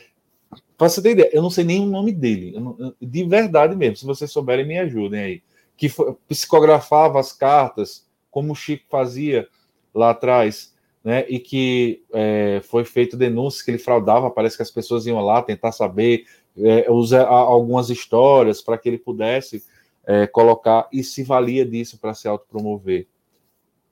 Para 0.78 0.90
você 0.90 1.02
ter 1.02 1.12
ideia, 1.12 1.30
eu 1.34 1.42
não 1.42 1.50
sei 1.50 1.64
nem 1.64 1.82
o 1.82 1.86
nome 1.86 2.12
dele. 2.12 2.60
Não, 2.60 2.96
de 3.02 3.24
verdade 3.24 3.76
mesmo. 3.76 3.98
Se 3.98 4.06
vocês 4.06 4.32
souberem, 4.32 4.66
me 4.66 4.80
ajudem 4.80 5.20
aí 5.20 5.44
que 5.82 5.92
psicografava 6.28 7.20
as 7.20 7.34
cartas, 7.34 8.08
como 8.30 8.54
o 8.54 8.56
Chico 8.56 8.86
fazia 8.88 9.48
lá 9.92 10.12
atrás, 10.12 10.76
né? 11.04 11.26
E 11.28 11.40
que 11.40 12.04
é, 12.14 12.62
foi 12.64 12.86
feito 12.86 13.18
denúncias 13.18 13.64
que 13.64 13.72
ele 13.72 13.80
fraudava. 13.80 14.30
Parece 14.30 14.56
que 14.56 14.62
as 14.62 14.70
pessoas 14.70 15.08
iam 15.08 15.20
lá 15.20 15.42
tentar 15.42 15.72
saber, 15.72 16.26
é, 16.56 16.90
usar 16.92 17.26
algumas 17.26 17.90
histórias 17.90 18.62
para 18.62 18.78
que 18.78 18.90
ele 18.90 19.00
pudesse 19.00 19.64
é, 20.06 20.28
colocar 20.28 20.88
e 20.92 21.04
se 21.04 21.24
valia 21.24 21.66
disso 21.66 21.98
para 21.98 22.14
se 22.14 22.28
autopromover. 22.28 23.08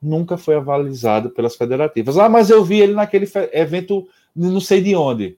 Nunca 0.02 0.38
foi 0.38 0.56
avalizado 0.56 1.30
pelas 1.30 1.56
federativas. 1.56 2.18
Ah, 2.18 2.30
mas 2.30 2.50
eu 2.50 2.64
vi 2.64 2.80
ele 2.80 2.94
naquele 2.94 3.30
evento, 3.52 4.08
não 4.36 4.62
sei 4.62 4.82
de 4.82 4.96
onde. 4.96 5.38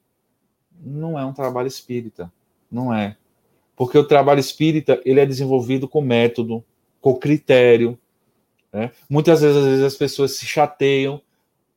Não 0.84 1.18
é 1.18 1.26
um 1.26 1.34
trabalho 1.34 1.68
espírita, 1.68 2.32
não 2.72 2.94
é 2.94 3.18
porque 3.82 3.98
o 3.98 4.04
trabalho 4.04 4.40
espírita 4.40 5.02
ele 5.04 5.20
é 5.20 5.26
desenvolvido 5.26 5.88
com 5.88 6.02
método, 6.02 6.64
com 7.02 7.16
critério. 7.16 7.98
Né? 8.72 8.92
Muitas 9.10 9.42
vezes, 9.42 9.64
vezes, 9.64 9.84
as 9.84 9.96
pessoas 9.96 10.34
se 10.34 10.46
chateiam 10.46 11.20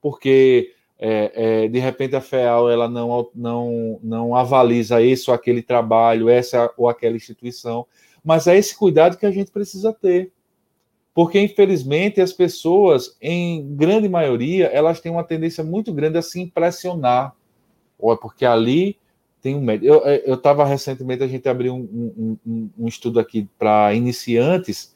porque 0.03 0.75
é, 0.99 1.65
é, 1.65 1.69
de 1.69 1.79
repente 1.79 2.15
a 2.15 2.21
FEAL 2.21 2.71
ela 2.71 2.91
não, 2.91 3.31
não, 3.35 3.99
não 4.03 4.37
avaliza 4.37 5.01
esse 5.01 5.31
ou 5.31 5.35
aquele 5.35 5.63
trabalho, 5.63 6.29
essa 6.29 6.71
ou 6.77 6.91
aquela 6.91 7.17
instituição, 7.17 7.87
mas 8.25 8.47
é 8.47 8.57
esse 8.57 8.77
cuidado 8.77 9.17
que 9.17 9.27
a 9.27 9.31
gente 9.31 9.51
precisa 9.51 9.93
ter. 9.93 10.33
Porque, 11.15 11.41
infelizmente, 11.41 12.21
as 12.21 12.33
pessoas, 12.33 13.17
em 13.21 13.75
grande 13.77 14.09
maioria, 14.09 14.67
elas 14.67 15.01
têm 15.01 15.13
uma 15.13 15.23
tendência 15.23 15.63
muito 15.63 15.93
grande 15.93 16.19
a 16.19 16.23
se 16.23 16.41
impressionar. 16.41 17.35
Ou 17.99 18.13
é 18.13 18.17
porque 18.17 18.45
ali 18.45 18.99
tem 19.41 19.55
um 19.55 19.61
médico. 19.61 19.95
Eu 20.25 20.35
estava 20.35 20.65
recentemente, 20.65 21.23
a 21.23 21.29
gente 21.29 21.49
abriu 21.49 21.75
um, 21.75 22.39
um, 22.45 22.71
um 22.79 22.89
estudo 22.89 23.21
aqui 23.21 23.49
para 23.59 23.95
iniciantes, 23.95 24.95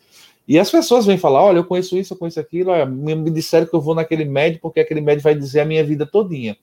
e 0.49 0.59
as 0.59 0.71
pessoas 0.71 1.05
vêm 1.05 1.19
falar: 1.19 1.45
olha, 1.45 1.59
eu 1.59 1.65
conheço 1.65 1.99
isso, 1.99 2.15
eu 2.15 2.19
conheço 2.19 2.41
aquilo, 2.41 2.71
olha, 2.71 2.87
me 2.87 3.31
disseram 3.31 3.67
que 3.67 3.75
eu 3.75 3.83
vou 3.83 3.95
naquele 3.95 4.25
médico 4.25 4.63
porque 4.63 4.81
aquele 4.81 5.03
médico 5.03 5.25
vai 5.25 5.35
dizer 5.35 5.61
a 5.61 5.65
minha 5.67 5.85
vida 5.85 6.07
todinha. 6.07 6.57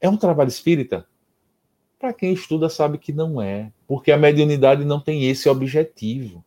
É 0.00 0.08
um 0.08 0.16
trabalho 0.16 0.48
espírita? 0.48 1.06
Para 2.04 2.12
quem 2.12 2.34
estuda 2.34 2.68
sabe 2.68 2.98
que 2.98 3.14
não 3.14 3.40
é, 3.40 3.72
porque 3.88 4.12
a 4.12 4.18
mediunidade 4.18 4.84
não 4.84 5.00
tem 5.00 5.24
esse 5.26 5.48
objetivo. 5.48 6.44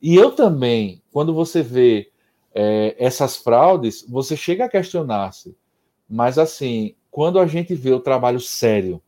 E 0.00 0.14
eu 0.14 0.30
também, 0.30 1.02
quando 1.10 1.34
você 1.34 1.60
vê 1.60 2.12
é, 2.54 2.94
essas 2.96 3.36
fraudes, 3.36 4.06
você 4.08 4.36
chega 4.36 4.66
a 4.66 4.68
questionar-se. 4.68 5.56
Mas, 6.08 6.38
assim, 6.38 6.94
quando 7.10 7.40
a 7.40 7.48
gente 7.48 7.74
vê 7.74 7.90
o 7.90 7.98
trabalho 7.98 8.38
sério, 8.38 9.02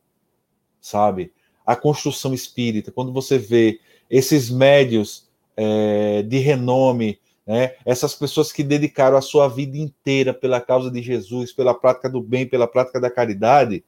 sabe? 0.81 1.33
A 1.65 1.77
construção 1.77 2.35
espírita, 2.35 2.91
quando 2.91 3.13
você 3.13 3.39
vê 3.39 3.79
esses 4.11 4.51
médios 4.51 5.31
é, 5.57 6.25
de 6.25 6.39
renome, 6.39 7.21
né? 7.47 7.77
essas 7.87 8.17
pessoas 8.17 8.51
que 8.51 8.65
dedicaram 8.65 9.17
a 9.17 9.23
sua 9.23 9.47
vida 9.47 9.79
inteira 9.79 10.35
pela 10.35 10.61
causa 10.61 10.91
de 10.91 11.01
Jesus, 11.01 11.53
pela 11.53 11.73
prática 11.73 12.11
do 12.11 12.21
bem, 12.21 12.49
pela 12.49 12.67
prática 12.67 13.01
da 13.01 13.09
caridade, 13.09 13.85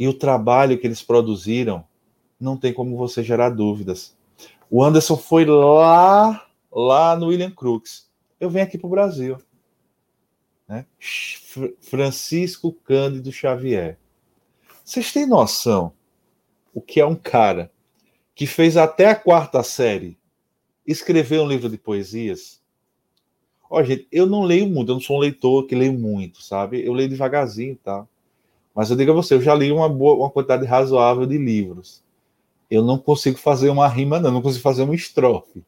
e 0.00 0.08
o 0.08 0.14
trabalho 0.14 0.78
que 0.78 0.86
eles 0.86 1.02
produziram, 1.02 1.84
não 2.40 2.56
tem 2.56 2.72
como 2.72 2.96
você 2.96 3.22
gerar 3.22 3.50
dúvidas. 3.50 4.16
O 4.70 4.82
Anderson 4.82 5.14
foi 5.14 5.44
lá, 5.44 6.48
lá 6.72 7.14
no 7.14 7.26
William 7.26 7.50
Crooks. 7.50 8.08
Eu 8.40 8.48
venho 8.48 8.64
aqui 8.64 8.78
para 8.78 8.86
o 8.86 8.90
Brasil. 8.90 9.36
Né? 10.66 10.86
Francisco 11.82 12.72
Cândido 12.72 13.30
Xavier. 13.30 13.98
Vocês 14.82 15.12
têm 15.12 15.26
noção 15.26 15.92
o 16.72 16.80
que 16.80 16.98
é 16.98 17.04
um 17.04 17.14
cara 17.14 17.70
que 18.34 18.46
fez 18.46 18.78
até 18.78 19.06
a 19.06 19.14
quarta 19.14 19.62
série 19.62 20.16
escrever 20.86 21.40
um 21.40 21.46
livro 21.46 21.68
de 21.68 21.76
poesias? 21.76 22.62
Ó, 23.68 23.82
gente, 23.82 24.08
eu 24.10 24.24
não 24.24 24.44
leio 24.44 24.66
muito, 24.66 24.92
eu 24.92 24.94
não 24.94 25.02
sou 25.02 25.18
um 25.18 25.20
leitor 25.20 25.66
que 25.66 25.74
leio 25.74 25.92
muito, 25.92 26.42
sabe? 26.42 26.82
Eu 26.82 26.94
leio 26.94 27.10
devagarzinho 27.10 27.76
tá? 27.76 28.08
Mas 28.74 28.90
eu 28.90 28.96
digo 28.96 29.10
a 29.10 29.14
você, 29.14 29.34
eu 29.34 29.40
já 29.40 29.54
li 29.54 29.72
uma, 29.72 29.88
boa, 29.88 30.16
uma 30.16 30.30
quantidade 30.30 30.64
razoável 30.64 31.26
de 31.26 31.36
livros 31.36 32.02
eu 32.70 32.84
não 32.84 32.96
consigo 32.96 33.36
fazer 33.36 33.68
uma 33.68 33.88
rima, 33.88 34.20
não, 34.20 34.30
não 34.30 34.40
consigo 34.40 34.62
fazer 34.62 34.82
uma 34.82 34.94
estrofe. 34.94 35.64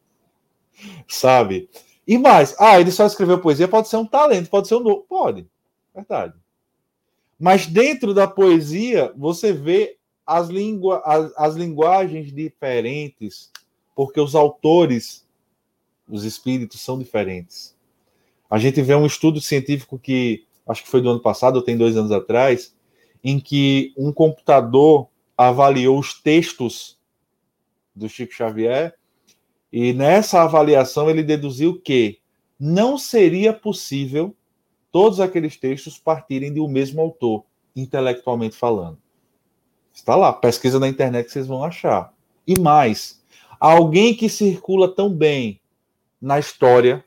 Sabe? 1.07 1.69
E 2.07 2.17
mais, 2.17 2.55
ah, 2.59 2.79
ele 2.79 2.91
só 2.91 3.05
escreveu 3.05 3.41
poesia, 3.41 3.67
pode 3.67 3.89
ser 3.89 3.97
um 3.97 4.05
talento, 4.05 4.49
pode 4.49 4.67
ser 4.67 4.75
um 4.75 4.79
novo. 4.79 5.05
Pode, 5.07 5.45
verdade. 5.93 6.33
Mas 7.37 7.67
dentro 7.67 8.13
da 8.13 8.25
poesia, 8.25 9.13
você 9.17 9.51
vê 9.51 9.97
as, 10.25 10.47
língua, 10.47 11.01
as, 11.05 11.33
as 11.35 11.55
linguagens 11.55 12.31
diferentes, 12.31 13.51
porque 13.93 14.19
os 14.19 14.33
autores, 14.33 15.27
os 16.07 16.23
espíritos, 16.23 16.79
são 16.79 16.97
diferentes. 16.97 17.75
A 18.49 18.57
gente 18.57 18.81
vê 18.81 18.95
um 18.95 19.05
estudo 19.05 19.41
científico 19.41 19.99
que, 19.99 20.45
acho 20.65 20.83
que 20.83 20.89
foi 20.89 21.01
do 21.01 21.09
ano 21.09 21.19
passado, 21.19 21.57
ou 21.57 21.61
tem 21.61 21.77
dois 21.77 21.97
anos 21.97 22.11
atrás, 22.11 22.73
em 23.23 23.39
que 23.39 23.93
um 23.97 24.11
computador 24.11 25.07
avaliou 25.37 25.97
os 25.97 26.13
textos 26.13 26.99
do 27.95 28.09
Chico 28.09 28.33
Xavier 28.33 28.95
e 29.71 29.93
nessa 29.93 30.43
avaliação 30.43 31.09
ele 31.09 31.23
deduziu 31.23 31.79
que 31.81 32.19
não 32.59 32.97
seria 32.97 33.53
possível 33.53 34.35
todos 34.91 35.19
aqueles 35.19 35.57
textos 35.57 35.97
partirem 35.97 36.53
de 36.53 36.59
um 36.59 36.67
mesmo 36.67 37.01
autor, 37.01 37.45
intelectualmente 37.75 38.55
falando. 38.55 38.99
Está 39.91 40.15
lá, 40.15 40.31
pesquisa 40.31 40.79
na 40.79 40.87
internet 40.87 41.25
que 41.25 41.31
vocês 41.31 41.47
vão 41.47 41.63
achar. 41.63 42.13
E 42.45 42.59
mais, 42.59 43.23
alguém 43.59 44.15
que 44.15 44.29
circula 44.29 44.93
tão 44.93 45.09
bem 45.11 45.59
na 46.21 46.39
história, 46.39 47.03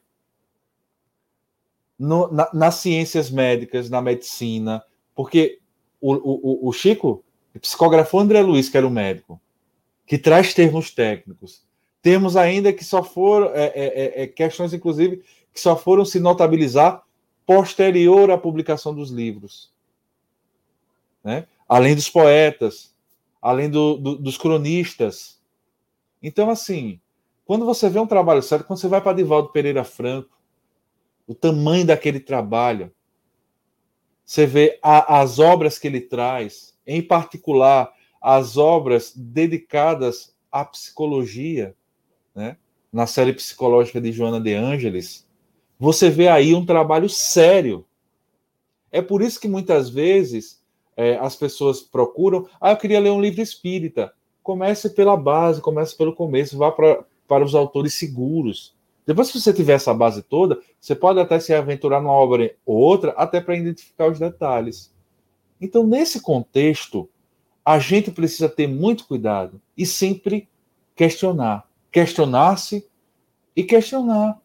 no, 1.99 2.31
na, 2.33 2.51
nas 2.53 2.77
ciências 2.77 3.31
médicas, 3.31 3.89
na 3.89 4.03
medicina, 4.03 4.83
porque 5.15 5.61
o, 6.01 6.15
o, 6.15 6.69
o 6.69 6.73
Chico 6.73 7.25
psicografou 7.61 8.21
André 8.21 8.43
Luiz, 8.43 8.69
que 8.69 8.77
era 8.77 8.87
o 8.87 8.91
médico, 8.91 9.41
que 10.07 10.19
traz 10.19 10.55
termos 10.55 10.91
técnicos. 10.91 11.65
Temos 12.03 12.37
ainda 12.37 12.73
que 12.73 12.85
só 12.85 13.03
foram 13.03 13.49
é, 13.55 13.67
é, 13.67 13.73
é, 13.75 14.23
é, 14.23 14.27
questões, 14.27 14.73
inclusive, 14.73 15.25
que 15.53 15.61
só 15.61 15.77
foram 15.77 16.05
se 16.05 16.21
notabilizar 16.21 17.03
posterior 17.45 18.31
à 18.31 18.39
publicação 18.39 18.95
dos 18.95 19.11
livros. 19.11 19.73
Né? 21.25 21.47
Além 21.69 21.95
dos 21.95 22.09
poetas, 22.09 22.95
além 23.41 23.71
do, 23.71 23.97
do, 23.97 24.17
dos 24.17 24.39
cronistas. 24.39 25.41
Então, 26.23 26.51
assim, 26.51 27.01
quando 27.45 27.65
você 27.65 27.89
vê 27.89 27.99
um 27.99 28.07
trabalho 28.07 28.43
sério, 28.43 28.65
quando 28.65 28.79
você 28.79 28.89
vai 28.89 29.01
para 29.01 29.17
Divaldo 29.17 29.49
Pereira 29.49 29.85
Franco, 29.85 30.37
o 31.27 31.35
tamanho 31.35 31.87
daquele 31.87 32.21
trabalho, 32.21 32.93
você 34.27 34.45
vê 34.45 34.79
a, 34.83 35.21
as 35.21 35.39
obras 35.39 35.79
que 35.79 35.87
ele 35.87 36.01
traz, 36.01 36.77
em 36.85 37.01
particular 37.01 37.95
as 38.21 38.57
obras 38.57 39.13
dedicadas 39.17 40.35
à 40.51 40.65
psicologia, 40.65 41.77
né? 42.35 42.57
na 42.93 43.07
série 43.07 43.33
psicológica 43.33 44.01
de 44.01 44.11
Joana 44.11 44.41
de 44.41 44.53
Ângeles, 44.53 45.27
você 45.79 46.11
vê 46.11 46.27
aí 46.27 46.55
um 46.55 46.67
trabalho 46.67 47.09
sério. 47.09 47.87
É 48.91 49.01
por 49.01 49.23
isso 49.23 49.39
que 49.39 49.47
muitas 49.47 49.89
vezes 49.89 50.61
é, 50.97 51.17
as 51.19 51.37
pessoas 51.37 51.81
procuram, 51.81 52.49
ah, 52.61 52.73
eu 52.73 52.77
queria 52.77 52.99
ler 52.99 53.11
um 53.11 53.21
livro 53.21 53.41
espírita. 53.41 54.13
Comece 54.43 54.91
pela 54.91 55.17
base, 55.17 55.61
comece 55.61 55.97
pelo 55.97 56.15
começo, 56.15 56.57
vá 56.57 56.73
para 56.73 57.45
os 57.45 57.55
autores 57.55 57.95
seguros. 57.95 58.76
Depois 59.07 59.31
que 59.31 59.41
você 59.41 59.53
tiver 59.53 59.75
essa 59.75 59.95
base 59.95 60.21
toda, 60.21 60.61
você 60.81 60.95
pode 60.95 61.21
até 61.21 61.39
se 61.39 61.55
aventurar 61.55 62.01
numa 62.03 62.13
obra 62.13 62.55
ou 62.67 62.77
outra, 62.77 63.13
até 63.13 63.41
para 63.41 63.55
identificar 63.55 64.11
os 64.11 64.19
detalhes. 64.19 64.93
Então, 65.61 65.87
nesse 65.87 66.21
contexto, 66.21 67.09
a 67.65 67.79
gente 67.79 68.11
precisa 68.11 68.49
ter 68.49 68.67
muito 68.67 69.07
cuidado 69.07 69.61
e 69.77 69.87
sempre 69.87 70.49
questionar. 70.95 71.69
Questionar-se 71.93 72.87
e 73.55 73.63
questionar. 73.63 74.41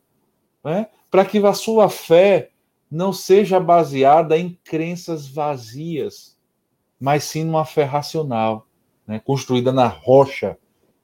Né? 0.64 0.88
Para 1.10 1.26
que 1.26 1.40
a 1.40 1.54
sua 1.54 1.90
fé 1.90 2.52
não 2.90 3.12
seja 3.12 3.60
baseada 3.60 4.38
em 4.38 4.58
crenças 4.64 5.28
vazias, 5.28 6.38
mas 7.00 7.24
sim 7.24 7.44
numa 7.44 7.66
fé 7.66 7.84
racional, 7.84 8.68
né? 9.08 9.20
construída 9.20 9.72
na 9.72 9.88
rocha, 9.88 10.58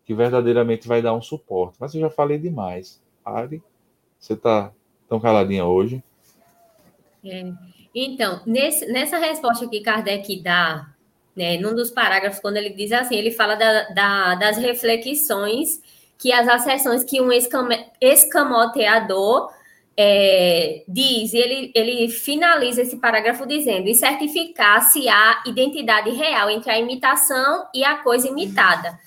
que 0.06 0.14
verdadeiramente 0.14 0.88
vai 0.88 1.02
dar 1.02 1.14
um 1.14 1.22
suporte. 1.22 1.78
Mas 1.80 1.96
eu 1.96 2.02
já 2.02 2.10
falei 2.10 2.38
demais. 2.38 3.02
Ari, 3.28 3.62
você 4.20 4.34
está 4.34 4.72
tão 5.08 5.20
caladinha 5.20 5.66
hoje. 5.66 6.04
É. 7.26 7.52
Então, 7.94 8.42
nesse, 8.46 8.86
nessa 8.92 9.18
resposta 9.18 9.68
que 9.68 9.82
Kardec 9.82 10.42
dá, 10.42 10.88
né, 11.36 11.58
num 11.58 11.76
dos 11.76 11.92
parágrafos, 11.92 12.40
quando 12.40 12.58
ele 12.58 12.70
diz 12.70 12.92
assim, 12.92 13.16
ele 13.16 13.32
fala 13.32 13.56
da, 13.56 13.90
da, 13.90 14.36
das 14.36 14.58
reflexões 14.58 15.82
que 16.18 16.32
as 16.32 16.48
acessões 16.48 17.04
que 17.04 17.22
um 17.22 17.30
escamoteador 18.02 19.52
é, 19.96 20.84
diz, 20.88 21.34
ele, 21.34 21.72
ele 21.74 22.10
finaliza 22.10 22.84
esse 22.84 22.98
parágrafo 22.98 23.48
dizendo, 23.48 23.88
e 23.88 23.96
certificar 23.96 24.82
se 24.92 25.10
há 25.10 25.44
identidade 25.46 26.12
real 26.12 26.50
entre 26.50 26.72
a 26.72 26.78
imitação 26.78 27.68
e 27.74 27.84
a 27.84 27.98
coisa 27.98 28.28
imitada. 28.28 28.98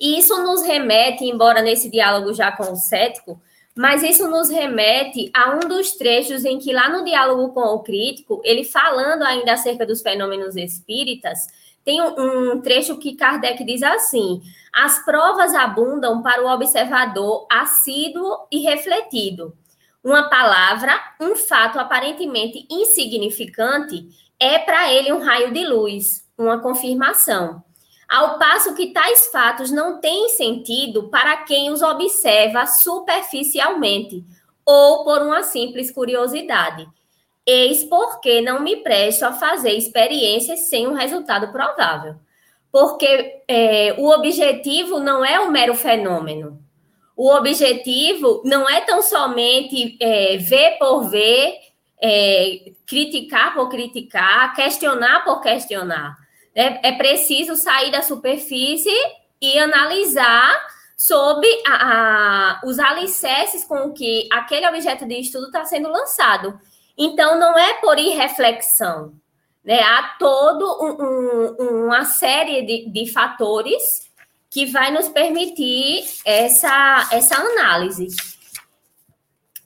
E 0.00 0.18
isso 0.18 0.42
nos 0.42 0.62
remete, 0.62 1.24
embora 1.24 1.60
nesse 1.60 1.90
diálogo 1.90 2.32
já 2.32 2.50
com 2.52 2.72
o 2.72 2.76
cético, 2.76 3.40
mas 3.78 4.02
isso 4.02 4.28
nos 4.28 4.50
remete 4.50 5.30
a 5.32 5.54
um 5.54 5.60
dos 5.60 5.92
trechos 5.92 6.44
em 6.44 6.58
que, 6.58 6.72
lá 6.72 6.88
no 6.88 7.04
diálogo 7.04 7.54
com 7.54 7.60
o 7.60 7.78
crítico, 7.78 8.42
ele 8.42 8.64
falando 8.64 9.22
ainda 9.22 9.52
acerca 9.52 9.86
dos 9.86 10.02
fenômenos 10.02 10.56
espíritas, 10.56 11.46
tem 11.84 12.02
um, 12.02 12.60
trecho 12.60 12.98
que 12.98 13.14
Kardec 13.14 13.62
diz 13.62 13.84
assim: 13.84 14.42
as 14.72 15.04
provas 15.04 15.54
abundam 15.54 16.20
para 16.22 16.42
o 16.42 16.52
observador 16.52 17.46
assíduo 17.48 18.48
e 18.50 18.58
refletido. 18.62 19.56
Uma 20.02 20.28
palavra, 20.28 21.00
um 21.20 21.36
fato 21.36 21.78
aparentemente 21.78 22.66
insignificante, 22.68 24.08
é 24.40 24.58
para 24.58 24.92
ele 24.92 25.12
um 25.12 25.22
raio 25.22 25.52
de 25.52 25.64
luz, 25.64 26.26
uma 26.36 26.58
confirmação 26.60 27.62
ao 28.08 28.38
passo 28.38 28.74
que 28.74 28.86
tais 28.86 29.26
fatos 29.26 29.70
não 29.70 30.00
têm 30.00 30.30
sentido 30.30 31.08
para 31.10 31.36
quem 31.38 31.70
os 31.70 31.82
observa 31.82 32.66
superficialmente 32.66 34.24
ou 34.64 35.04
por 35.04 35.20
uma 35.20 35.42
simples 35.42 35.90
curiosidade. 35.90 36.88
Eis 37.46 37.84
porque 37.84 38.40
não 38.40 38.60
me 38.60 38.76
presto 38.76 39.24
a 39.24 39.32
fazer 39.32 39.72
experiências 39.72 40.68
sem 40.68 40.86
um 40.86 40.94
resultado 40.94 41.52
provável. 41.52 42.16
Porque 42.70 43.42
é, 43.48 43.94
o 43.98 44.10
objetivo 44.10 44.98
não 44.98 45.24
é 45.24 45.40
o 45.40 45.50
mero 45.50 45.74
fenômeno. 45.74 46.62
O 47.16 47.30
objetivo 47.34 48.42
não 48.44 48.68
é 48.68 48.82
tão 48.82 49.02
somente 49.02 49.96
é, 50.00 50.36
ver 50.36 50.78
por 50.78 51.08
ver, 51.08 51.54
é, 52.00 52.72
criticar 52.86 53.54
por 53.54 53.68
criticar, 53.68 54.54
questionar 54.54 55.24
por 55.24 55.40
questionar 55.40 56.17
é, 56.58 56.88
é 56.88 56.92
preciso 56.92 57.54
sair 57.54 57.92
da 57.92 58.02
superfície 58.02 58.90
e 59.40 59.56
analisar 59.60 60.60
sobre 60.96 61.46
a, 61.64 62.56
a, 62.56 62.60
os 62.64 62.80
alicerces 62.80 63.64
com 63.64 63.92
que 63.92 64.28
aquele 64.32 64.66
objeto 64.66 65.06
de 65.06 65.20
estudo 65.20 65.46
está 65.46 65.64
sendo 65.64 65.88
lançado. 65.88 66.58
Então, 66.96 67.38
não 67.38 67.56
é 67.56 67.74
por 67.74 67.96
irreflexão. 67.96 69.12
Né? 69.64 69.80
Há 69.80 70.16
todo 70.18 70.64
um, 70.82 71.62
um, 71.62 71.84
uma 71.84 72.04
série 72.04 72.62
de, 72.62 72.90
de 72.90 73.12
fatores 73.12 74.10
que 74.50 74.66
vai 74.66 74.90
nos 74.90 75.08
permitir 75.08 76.04
essa, 76.24 77.08
essa 77.12 77.36
análise. 77.36 78.08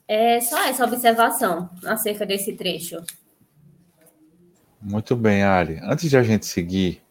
É 0.07 0.39
só 0.41 0.61
essa 0.65 0.85
observação 0.85 1.71
acerca 1.87 2.23
desse 2.23 2.53
trecho. 2.53 3.03
Muito 4.85 5.15
bem, 5.15 5.43
Ari. 5.43 5.79
Antes 5.81 6.09
de 6.09 6.17
a 6.17 6.23
gente 6.23 6.45
seguir, 6.45 7.01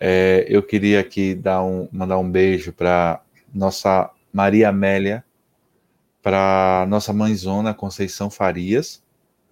é, 0.00 0.46
eu 0.48 0.62
queria 0.62 0.98
aqui 0.98 1.34
dar 1.34 1.62
um, 1.62 1.86
mandar 1.92 2.16
um 2.16 2.28
beijo 2.28 2.72
para 2.72 3.20
nossa 3.52 4.10
Maria 4.32 4.70
Amélia, 4.70 5.22
para 6.22 6.86
nossa 6.88 7.12
mãezona 7.12 7.74
Conceição 7.74 8.30
Farias, 8.30 9.02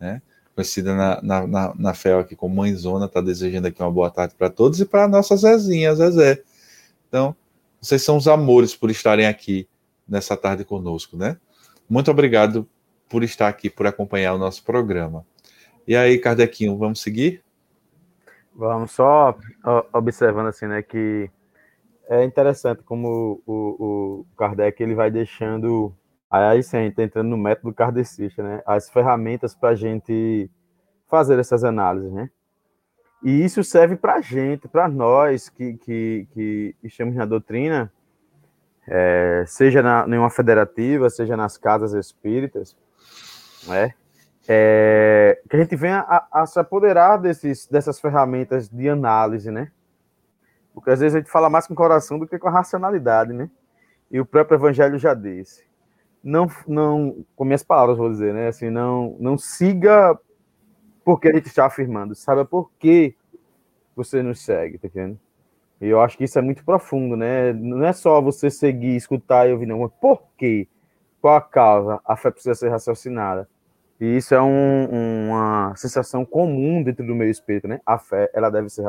né? 0.00 0.22
conhecida 0.54 0.96
na, 0.96 1.22
na, 1.22 1.46
na, 1.46 1.74
na 1.74 1.94
FEL 1.94 2.20
aqui 2.20 2.34
como 2.34 2.56
mãezona, 2.56 3.04
está 3.04 3.20
desejando 3.20 3.68
aqui 3.68 3.82
uma 3.82 3.90
boa 3.90 4.10
tarde 4.10 4.34
para 4.34 4.48
todos 4.48 4.80
e 4.80 4.86
para 4.86 5.06
nossa 5.06 5.36
Zezinha, 5.36 5.94
Zezé. 5.94 6.42
Então, 7.08 7.36
vocês 7.78 8.02
são 8.02 8.16
os 8.16 8.26
amores 8.26 8.74
por 8.74 8.90
estarem 8.90 9.26
aqui 9.26 9.68
nessa 10.08 10.34
tarde 10.34 10.64
conosco, 10.64 11.14
né? 11.14 11.36
Muito 11.86 12.10
obrigado 12.10 12.66
por 13.06 13.22
estar 13.22 13.48
aqui, 13.48 13.68
por 13.68 13.86
acompanhar 13.86 14.32
o 14.32 14.38
nosso 14.38 14.64
programa. 14.64 15.26
E 15.86 15.96
aí, 15.96 16.18
Kardequinho, 16.18 16.78
vamos 16.78 17.00
seguir? 17.00 17.42
Vamos 18.54 18.92
só 18.92 19.36
observando 19.92 20.46
assim, 20.46 20.66
né, 20.66 20.82
que 20.82 21.28
é 22.08 22.22
interessante 22.22 22.82
como 22.82 23.42
o, 23.46 23.52
o, 23.52 24.26
Kardec 24.36 24.80
ele 24.82 24.94
vai 24.94 25.10
deixando, 25.10 25.92
aí 26.30 26.62
sim, 26.62 26.76
a 26.76 26.80
gente 26.82 26.94
tá 26.94 27.02
entrando 27.02 27.28
no 27.28 27.36
método 27.36 27.72
kardecista, 27.72 28.42
né, 28.42 28.62
as 28.66 28.90
ferramentas 28.90 29.54
para 29.54 29.70
a 29.70 29.74
gente 29.74 30.50
fazer 31.08 31.38
essas 31.38 31.64
análises, 31.64 32.12
né, 32.12 32.30
e 33.22 33.42
isso 33.42 33.64
serve 33.64 33.96
para 33.96 34.16
a 34.16 34.20
gente, 34.20 34.68
para 34.68 34.86
nós 34.86 35.48
que, 35.48 35.74
que, 35.78 36.28
que 36.32 36.76
estamos 36.84 37.14
na 37.14 37.24
doutrina, 37.24 37.90
é, 38.86 39.44
seja 39.46 39.82
na, 39.82 40.04
em 40.06 40.18
uma 40.18 40.30
federativa, 40.30 41.08
seja 41.08 41.36
nas 41.36 41.56
casas 41.56 41.94
espíritas, 41.94 42.76
né, 43.66 43.94
é, 44.48 45.40
que 45.48 45.56
a 45.56 45.58
gente 45.58 45.76
venha 45.76 46.00
a, 46.00 46.42
a, 46.42 46.46
se 46.46 46.58
apoderar 46.58 47.18
desses, 47.18 47.66
dessas 47.66 48.00
ferramentas 48.00 48.68
de 48.68 48.88
análise, 48.88 49.50
né? 49.50 49.70
Porque 50.74 50.90
às 50.90 51.00
vezes 51.00 51.14
a 51.14 51.18
gente 51.18 51.30
fala 51.30 51.50
mais 51.50 51.66
com 51.66 51.74
o 51.74 51.76
coração 51.76 52.18
do 52.18 52.26
que 52.26 52.38
com 52.38 52.48
a 52.48 52.52
racionalidade, 52.52 53.32
né? 53.32 53.50
E 54.10 54.20
o 54.20 54.26
próprio 54.26 54.56
Evangelho 54.56 54.98
já 54.98 55.14
disse. 55.14 55.64
Não, 56.22 56.46
não, 56.66 57.24
com 57.36 57.44
minhas 57.44 57.62
palavras 57.62 57.98
vou 57.98 58.10
dizer, 58.10 58.32
né? 58.32 58.48
Assim, 58.48 58.70
não, 58.70 59.16
não 59.18 59.38
siga 59.38 60.18
porque 61.04 61.28
a 61.28 61.34
gente 61.34 61.46
está 61.46 61.66
afirmando, 61.66 62.14
saiba 62.14 62.44
por 62.44 62.70
que 62.78 63.16
você 63.94 64.22
nos 64.22 64.40
segue, 64.44 64.78
tá 64.78 64.86
entendendo? 64.86 65.18
E 65.80 65.88
eu 65.88 66.00
acho 66.00 66.16
que 66.16 66.24
isso 66.24 66.38
é 66.38 66.42
muito 66.42 66.64
profundo, 66.64 67.16
né? 67.16 67.52
Não 67.52 67.84
é 67.84 67.92
só 67.92 68.20
você 68.20 68.48
seguir, 68.48 68.94
escutar 68.94 69.48
e 69.48 69.52
ouvir, 69.52 69.66
não, 69.66 69.80
mas 69.80 69.90
por 70.00 70.22
quê? 70.38 70.68
Qual 71.20 71.34
a 71.34 71.40
causa? 71.40 72.00
A 72.04 72.16
fé 72.16 72.30
precisa 72.30 72.54
ser 72.54 72.68
raciocinada. 72.68 73.48
E 74.02 74.16
isso 74.16 74.34
é 74.34 74.42
um, 74.42 75.28
uma 75.28 75.76
sensação 75.76 76.24
comum 76.24 76.82
dentro 76.82 77.06
do 77.06 77.14
meio 77.14 77.30
espírito, 77.30 77.68
né? 77.68 77.80
A 77.86 78.00
fé, 78.00 78.28
ela 78.34 78.50
deve 78.50 78.68
ser 78.68 78.84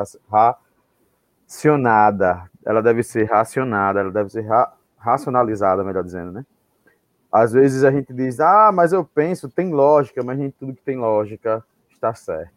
racionada, 1.46 2.50
ela 2.66 2.82
deve 2.82 3.04
ser 3.04 3.22
racionada, 3.30 4.00
ela 4.00 4.10
deve 4.10 4.28
ser 4.30 4.40
ra 4.40 4.74
racionalizada, 4.98 5.84
melhor 5.84 6.02
dizendo, 6.02 6.32
né? 6.32 6.44
Às 7.30 7.52
vezes 7.52 7.84
a 7.84 7.92
gente 7.92 8.12
diz, 8.12 8.40
ah, 8.40 8.72
mas 8.74 8.92
eu 8.92 9.04
penso, 9.04 9.48
tem 9.48 9.72
lógica, 9.72 10.20
mas 10.24 10.36
nem 10.36 10.50
tudo 10.50 10.74
que 10.74 10.82
tem 10.82 10.96
lógica 10.96 11.64
está 11.92 12.12
certo. 12.12 12.50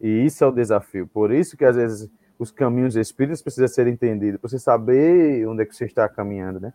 E 0.00 0.24
isso 0.24 0.44
é 0.44 0.46
o 0.46 0.52
desafio. 0.52 1.08
Por 1.08 1.32
isso 1.32 1.56
que 1.56 1.64
às 1.64 1.74
vezes 1.74 2.08
os 2.38 2.52
caminhos 2.52 2.94
espíritas 2.94 3.42
precisam 3.42 3.66
ser 3.66 3.88
entendidos, 3.88 4.40
para 4.40 4.48
você 4.48 4.60
saber 4.60 5.44
onde 5.48 5.62
é 5.62 5.66
que 5.66 5.74
você 5.74 5.86
está 5.86 6.08
caminhando, 6.08 6.60
né? 6.60 6.72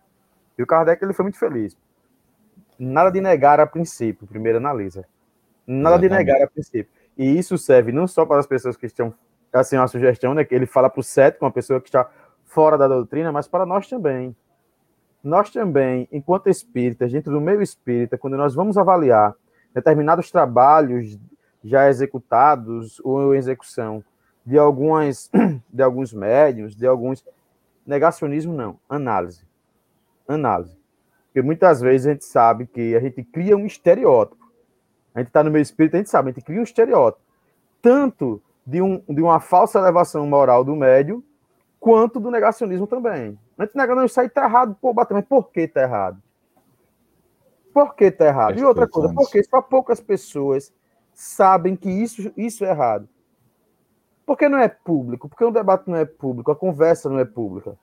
E 0.58 0.62
o 0.62 0.68
Kardec 0.68 1.02
ele 1.02 1.14
foi 1.14 1.24
muito 1.24 1.40
feliz 1.40 1.74
nada 2.84 3.12
de 3.12 3.22
negar 3.22 3.60
a 3.60 3.68
princípio, 3.68 4.28
primeiro 4.28 4.58
analisa. 4.58 5.06
Nada 5.66 5.98
de 5.98 6.10
negar 6.10 6.42
a 6.42 6.48
princípio. 6.48 6.92
E 7.18 7.38
isso 7.38 7.58
serve 7.58 7.92
não 7.92 8.08
só 8.08 8.26
para 8.26 8.40
as 8.40 8.48
pessoas 8.48 8.76
que 8.76 8.86
estão, 8.86 9.14
assim, 9.52 9.78
uma 9.78 9.88
sugestão, 9.88 10.34
né, 10.34 10.44
que 10.44 10.54
ele 10.54 10.66
fala 10.66 10.90
para 10.90 11.00
o 11.00 11.04
cético, 11.04 11.46
uma 11.46 11.52
pessoa 11.52 11.80
que 11.80 11.88
está 11.88 12.10
fora 12.46 12.78
da 12.78 12.88
doutrina, 12.88 13.32
mas 13.32 13.48
para 13.48 13.66
nós 13.66 13.88
também. 13.88 14.36
Nós 15.24 15.50
também, 15.50 16.08
enquanto 16.12 16.50
espíritas, 16.50 17.12
dentro 17.12 17.32
do 17.32 17.40
meio 17.40 17.62
espírita, 17.62 18.18
quando 18.18 18.36
nós 18.36 18.54
vamos 18.54 18.78
avaliar 18.78 19.34
determinados 19.74 20.30
trabalhos 20.30 21.18
já 21.64 21.90
executados 21.90 23.00
ou 23.04 23.34
em 23.34 23.38
execução 23.38 24.04
de 24.46 24.58
algumas 24.58 25.32
de 25.72 25.82
alguns 25.82 26.12
médios, 26.14 26.76
de 26.76 26.86
alguns 26.86 27.26
negacionismo 27.86 28.54
não, 28.54 28.78
análise. 28.90 29.46
Análise. 30.28 30.83
Porque 31.34 31.42
muitas 31.42 31.82
vezes 31.82 32.06
a 32.06 32.12
gente 32.12 32.26
sabe 32.26 32.68
que 32.68 32.96
a 32.96 33.00
gente 33.00 33.24
cria 33.24 33.58
um 33.58 33.66
estereótipo. 33.66 34.52
A 35.16 35.20
gente 35.20 35.30
está 35.30 35.44
no 35.44 35.50
meio 35.50 35.64
espírito, 35.64 35.96
a 35.96 35.98
gente 35.98 36.10
sabe, 36.12 36.30
a 36.30 36.32
gente 36.32 36.46
cria 36.46 36.60
um 36.60 36.64
estereótipo. 36.64 37.24
Tanto 37.82 38.40
de, 38.64 38.84
um, 38.84 39.02
de 39.10 39.20
uma 39.20 39.40
falsa 39.40 39.80
elevação 39.80 40.28
moral 40.28 40.64
do 40.64 40.76
médio, 40.76 41.24
quanto 41.80 42.20
do 42.20 42.30
negacionismo 42.30 42.86
também. 42.86 43.36
A 43.58 43.66
gente 43.66 43.76
nega, 43.76 43.96
não, 43.96 44.06
isso 44.06 44.20
aí 44.20 44.28
está 44.28 44.44
errado. 44.44 44.78
Pô, 44.80 44.94
bata, 44.94 45.16
mas 45.16 45.26
por 45.26 45.50
que 45.50 45.62
está 45.62 45.82
errado? 45.82 46.22
Por 47.74 47.96
que 47.96 48.06
está 48.06 48.28
errado? 48.28 48.60
E 48.60 48.64
outra 48.64 48.88
coisa, 48.88 49.12
porque 49.12 49.44
só 49.44 49.60
poucas 49.60 50.00
pessoas 50.00 50.72
sabem 51.16 51.76
que 51.76 51.90
isso, 51.90 52.32
isso 52.38 52.64
é 52.64 52.70
errado. 52.70 53.10
Porque 54.24 54.48
não 54.48 54.60
é 54.60 54.68
público? 54.68 55.28
Porque 55.28 55.44
o 55.44 55.50
debate 55.50 55.90
não 55.90 55.98
é 55.98 56.06
público, 56.06 56.52
a 56.52 56.56
conversa 56.56 57.10
não 57.10 57.18
é 57.18 57.26
pública. 57.26 57.76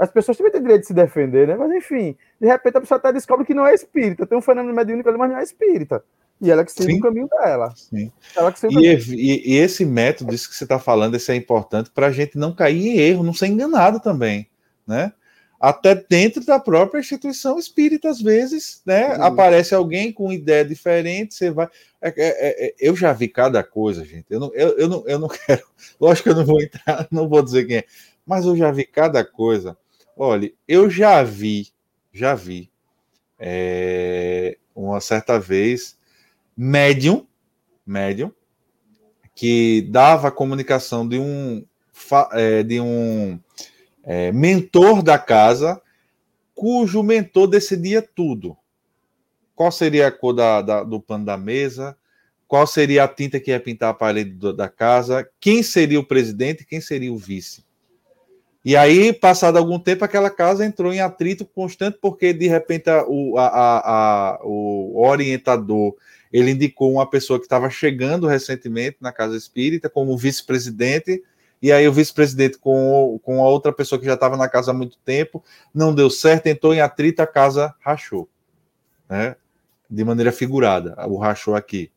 As 0.00 0.10
pessoas 0.10 0.38
também 0.38 0.50
têm 0.50 0.62
direito 0.62 0.80
de 0.80 0.86
se 0.86 0.94
defender, 0.94 1.46
né? 1.46 1.56
Mas 1.56 1.70
enfim, 1.72 2.16
de 2.40 2.46
repente 2.46 2.78
a 2.78 2.80
pessoa 2.80 2.96
até 2.96 3.12
descobre 3.12 3.44
que 3.44 3.52
não 3.52 3.66
é 3.66 3.74
espírita. 3.74 4.26
Tem 4.26 4.38
um 4.38 4.40
fenômeno 4.40 4.74
mediúnico 4.74 5.06
ali, 5.10 5.18
mas 5.18 5.30
não 5.30 5.38
é 5.38 5.42
espírita. 5.42 6.02
E 6.40 6.50
ela 6.50 6.64
que 6.64 6.72
segue 6.72 6.94
o 6.94 7.00
caminho 7.00 7.28
dela. 7.28 7.74
Sim. 7.76 8.10
Ela 8.34 8.50
que 8.50 8.66
e, 8.66 8.94
e, 8.96 9.52
e, 9.52 9.56
esse 9.58 9.84
método, 9.84 10.34
isso 10.34 10.48
que 10.48 10.56
você 10.56 10.64
está 10.64 10.78
falando, 10.78 11.16
esse 11.16 11.30
é 11.30 11.34
importante 11.34 11.90
para 11.90 12.06
a 12.06 12.10
gente 12.10 12.38
não 12.38 12.54
cair 12.54 12.86
em 12.86 12.98
erro, 12.98 13.22
não 13.22 13.34
ser 13.34 13.48
enganado 13.48 14.00
também, 14.00 14.48
né? 14.86 15.12
Até 15.60 15.94
dentro 15.94 16.42
da 16.46 16.58
própria 16.58 17.00
instituição 17.00 17.58
espírita, 17.58 18.08
às 18.08 18.22
vezes, 18.22 18.80
né? 18.86 19.16
Aparece 19.20 19.74
alguém 19.74 20.10
com 20.10 20.32
ideia 20.32 20.64
diferente, 20.64 21.34
você 21.34 21.50
vai. 21.50 21.68
É, 22.00 22.08
é, 22.08 22.68
é, 22.68 22.74
eu 22.80 22.96
já 22.96 23.12
vi 23.12 23.28
cada 23.28 23.62
coisa, 23.62 24.02
gente. 24.02 24.24
Eu 24.30 24.40
não, 24.40 24.50
eu, 24.54 24.78
eu, 24.78 24.88
não, 24.88 25.04
eu 25.06 25.18
não 25.18 25.28
quero. 25.46 25.62
Lógico 26.00 26.24
que 26.24 26.30
eu 26.30 26.36
não 26.36 26.46
vou 26.46 26.62
entrar, 26.62 27.06
não 27.10 27.28
vou 27.28 27.42
dizer 27.42 27.66
quem 27.66 27.76
é, 27.76 27.84
mas 28.24 28.46
eu 28.46 28.56
já 28.56 28.70
vi 28.70 28.86
cada 28.86 29.22
coisa. 29.22 29.76
Olha, 30.22 30.52
eu 30.68 30.90
já 30.90 31.22
vi, 31.22 31.68
já 32.12 32.34
vi, 32.34 32.70
é, 33.38 34.58
uma 34.74 35.00
certa 35.00 35.40
vez, 35.40 35.96
médium, 36.54 37.26
médium, 37.86 38.30
que 39.34 39.80
dava 39.90 40.28
a 40.28 40.30
comunicação 40.30 41.08
de 41.08 41.18
um, 41.18 41.64
é, 42.32 42.62
de 42.62 42.78
um 42.78 43.40
é, 44.04 44.30
mentor 44.30 45.02
da 45.02 45.18
casa, 45.18 45.80
cujo 46.54 47.02
mentor 47.02 47.46
decidia 47.46 48.02
tudo. 48.02 48.54
Qual 49.54 49.72
seria 49.72 50.08
a 50.08 50.12
cor 50.12 50.34
da, 50.34 50.60
da, 50.60 50.84
do 50.84 51.00
pano 51.00 51.24
da 51.24 51.38
mesa, 51.38 51.96
qual 52.46 52.66
seria 52.66 53.04
a 53.04 53.08
tinta 53.08 53.40
que 53.40 53.52
ia 53.52 53.58
pintar 53.58 53.88
a 53.88 53.94
parede 53.94 54.52
da 54.54 54.68
casa, 54.68 55.26
quem 55.40 55.62
seria 55.62 55.98
o 55.98 56.06
presidente, 56.06 56.66
quem 56.66 56.78
seria 56.78 57.10
o 57.10 57.16
vice. 57.16 57.69
E 58.62 58.76
aí, 58.76 59.12
passado 59.12 59.56
algum 59.56 59.78
tempo, 59.78 60.04
aquela 60.04 60.28
casa 60.28 60.66
entrou 60.66 60.92
em 60.92 61.00
atrito 61.00 61.46
constante, 61.46 61.98
porque 62.00 62.32
de 62.32 62.46
repente 62.46 62.90
a, 62.90 63.00
a, 63.00 64.34
a, 64.34 64.40
o 64.44 65.02
orientador 65.02 65.94
ele 66.32 66.50
indicou 66.50 66.92
uma 66.92 67.08
pessoa 67.08 67.38
que 67.38 67.46
estava 67.46 67.70
chegando 67.70 68.26
recentemente 68.26 68.98
na 69.00 69.12
casa 69.12 69.36
espírita 69.36 69.88
como 69.88 70.16
vice-presidente, 70.16 71.22
e 71.62 71.72
aí 71.72 71.88
o 71.88 71.92
vice-presidente 71.92 72.58
com, 72.58 73.18
com 73.22 73.42
a 73.42 73.48
outra 73.48 73.72
pessoa 73.72 73.98
que 73.98 74.06
já 74.06 74.14
estava 74.14 74.36
na 74.36 74.48
casa 74.48 74.70
há 74.70 74.74
muito 74.74 74.98
tempo, 74.98 75.42
não 75.74 75.94
deu 75.94 76.08
certo, 76.10 76.46
entrou 76.46 76.74
em 76.74 76.80
atrito, 76.80 77.20
a 77.20 77.26
casa 77.26 77.74
rachou, 77.80 78.28
né? 79.08 79.36
De 79.88 80.04
maneira 80.04 80.30
figurada, 80.30 80.94
o 81.08 81.18
rachou 81.18 81.56
aqui. 81.56 81.90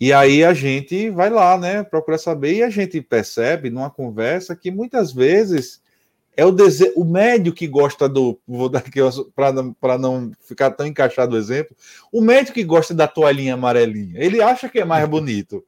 E 0.00 0.14
aí 0.14 0.42
a 0.42 0.54
gente 0.54 1.10
vai 1.10 1.28
lá, 1.28 1.58
né, 1.58 1.82
procura 1.82 2.16
saber, 2.16 2.54
e 2.54 2.62
a 2.62 2.70
gente 2.70 3.02
percebe 3.02 3.68
numa 3.68 3.90
conversa 3.90 4.56
que 4.56 4.70
muitas 4.70 5.12
vezes 5.12 5.82
é 6.34 6.44
o 6.44 6.50
desejo, 6.50 6.94
o 6.96 7.04
médio 7.04 7.52
que 7.52 7.66
gosta 7.66 8.08
do, 8.08 8.40
vou 8.48 8.70
dar 8.70 8.78
aqui 8.78 9.00
para 9.76 9.98
não 9.98 10.32
ficar 10.40 10.70
tão 10.70 10.86
encaixado 10.86 11.36
o 11.36 11.38
exemplo, 11.38 11.76
o 12.10 12.22
médio 12.22 12.54
que 12.54 12.64
gosta 12.64 12.94
da 12.94 13.06
toalhinha 13.06 13.54
amarelinha, 13.54 14.18
ele 14.18 14.40
acha 14.40 14.70
que 14.70 14.80
é 14.80 14.84
mais 14.86 15.06
bonito. 15.08 15.62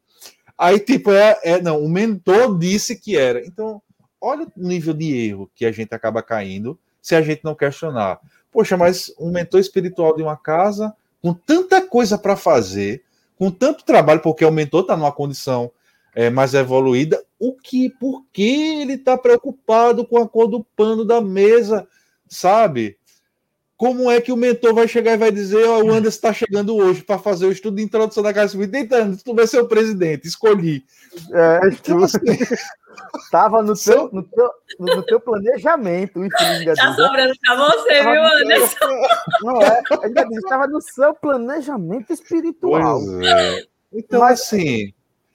Aí, 0.57 0.79
tipo, 0.79 1.13
é, 1.13 1.39
é 1.43 1.61
não, 1.61 1.83
o 1.85 1.89
mentor 1.89 2.57
disse 2.59 2.97
que 2.97 3.17
era. 3.17 3.45
Então, 3.45 3.83
olha 4.21 4.47
o 4.57 4.67
nível 4.67 4.95
de 4.95 5.15
erro 5.27 5.51
que 5.55 5.67
a 5.67 5.73
gente 5.73 5.93
acaba 5.95 6.23
caindo 6.23 6.79
se 7.03 7.15
a 7.15 7.21
gente 7.21 7.43
não 7.45 7.55
questionar. 7.55 8.21
Poxa, 8.51 8.77
mas 8.77 9.13
um 9.19 9.31
mentor 9.31 9.61
espiritual 9.61 10.15
de 10.15 10.23
uma 10.23 10.37
casa, 10.37 10.95
com 11.21 11.35
tanta 11.35 11.83
coisa 11.83 12.17
para 12.17 12.37
fazer, 12.37 13.03
com 13.39 13.51
tanto 13.51 13.85
trabalho, 13.85 14.21
porque 14.21 14.45
o 14.45 14.51
mentor 14.51 14.83
está 14.83 14.97
numa 14.97 15.13
condição 15.13 15.71
é, 16.15 16.31
mais 16.31 16.55
evoluída, 16.55 17.23
o 17.39 17.55
que, 17.55 17.91
por 17.91 18.25
que 18.33 18.81
ele 18.81 18.95
está 18.95 19.17
preocupado 19.17 20.07
com 20.07 20.19
a 20.19 20.29
cor 20.29 20.47
do 20.47 20.65
pano 20.77 21.05
da 21.05 21.21
mesa, 21.21 21.87
sabe? 22.29 22.97
Como 23.83 24.09
é 24.09 24.21
que 24.21 24.31
o 24.31 24.37
mentor 24.37 24.73
vai 24.73 24.87
chegar 24.87 25.15
e 25.15 25.17
vai 25.17 25.33
dizer: 25.33 25.67
oh, 25.67 25.83
o 25.83 25.91
Anderson 25.91 26.09
está 26.09 26.33
chegando 26.33 26.77
hoje 26.77 27.03
para 27.03 27.19
fazer 27.19 27.47
o 27.47 27.51
estudo 27.51 27.79
de 27.79 27.83
introdução 27.83 28.23
da 28.23 28.33
Casa 28.33 28.53
Civil? 28.53 28.71
Tentando, 28.71 29.17
tu 29.17 29.35
vai 29.35 29.45
ser 29.45 29.59
o 29.59 29.67
presidente, 29.67 30.29
escolhi. 30.29 30.85
É, 31.33 31.61
então, 31.67 32.01
assim, 32.05 32.21
Tava 33.33 33.61
no 33.61 33.75
teu, 33.75 34.09
no, 34.13 34.23
teu, 34.23 34.51
no 34.79 35.03
teu 35.03 35.19
planejamento. 35.19 36.21
Tá 36.77 36.95
sobrando 36.95 37.35
para 37.45 37.57
você, 37.57 38.03
viu, 38.03 38.23
Anderson? 38.23 39.03
Não 39.43 39.61
é, 39.61 39.83
ainda 40.05 40.25
diz, 40.29 40.39
estava 40.39 40.69
no 40.69 40.81
seu 40.81 41.13
planejamento 41.15 42.13
espiritual. 42.13 43.01
É. 43.21 43.65
Então, 43.93 44.21
Mas, 44.21 44.43
assim. 44.43 44.95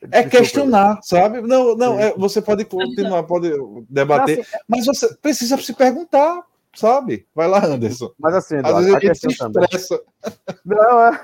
É 0.09 0.23
questionar, 0.23 0.99
sabe? 1.01 1.41
Não, 1.41 1.75
não, 1.75 1.99
é, 1.99 2.13
você 2.15 2.39
pode 2.39 2.63
continuar, 2.63 3.23
pode 3.23 3.51
debater, 3.89 4.41
assim, 4.41 4.51
mas 4.67 4.85
você 4.85 5.11
precisa 5.15 5.57
se 5.57 5.73
perguntar 5.73 6.43
sabe? 6.77 7.27
Vai 7.33 7.47
lá, 7.47 7.65
Anderson. 7.65 8.11
Mas 8.19 8.35
assim, 8.35 8.57
Eduardo, 8.57 8.79
Às 8.79 8.85
vezes 8.85 8.95
a, 8.95 8.99
questão 8.99 9.51
também. 9.51 9.69
Não, 10.65 11.01
é, 11.01 11.21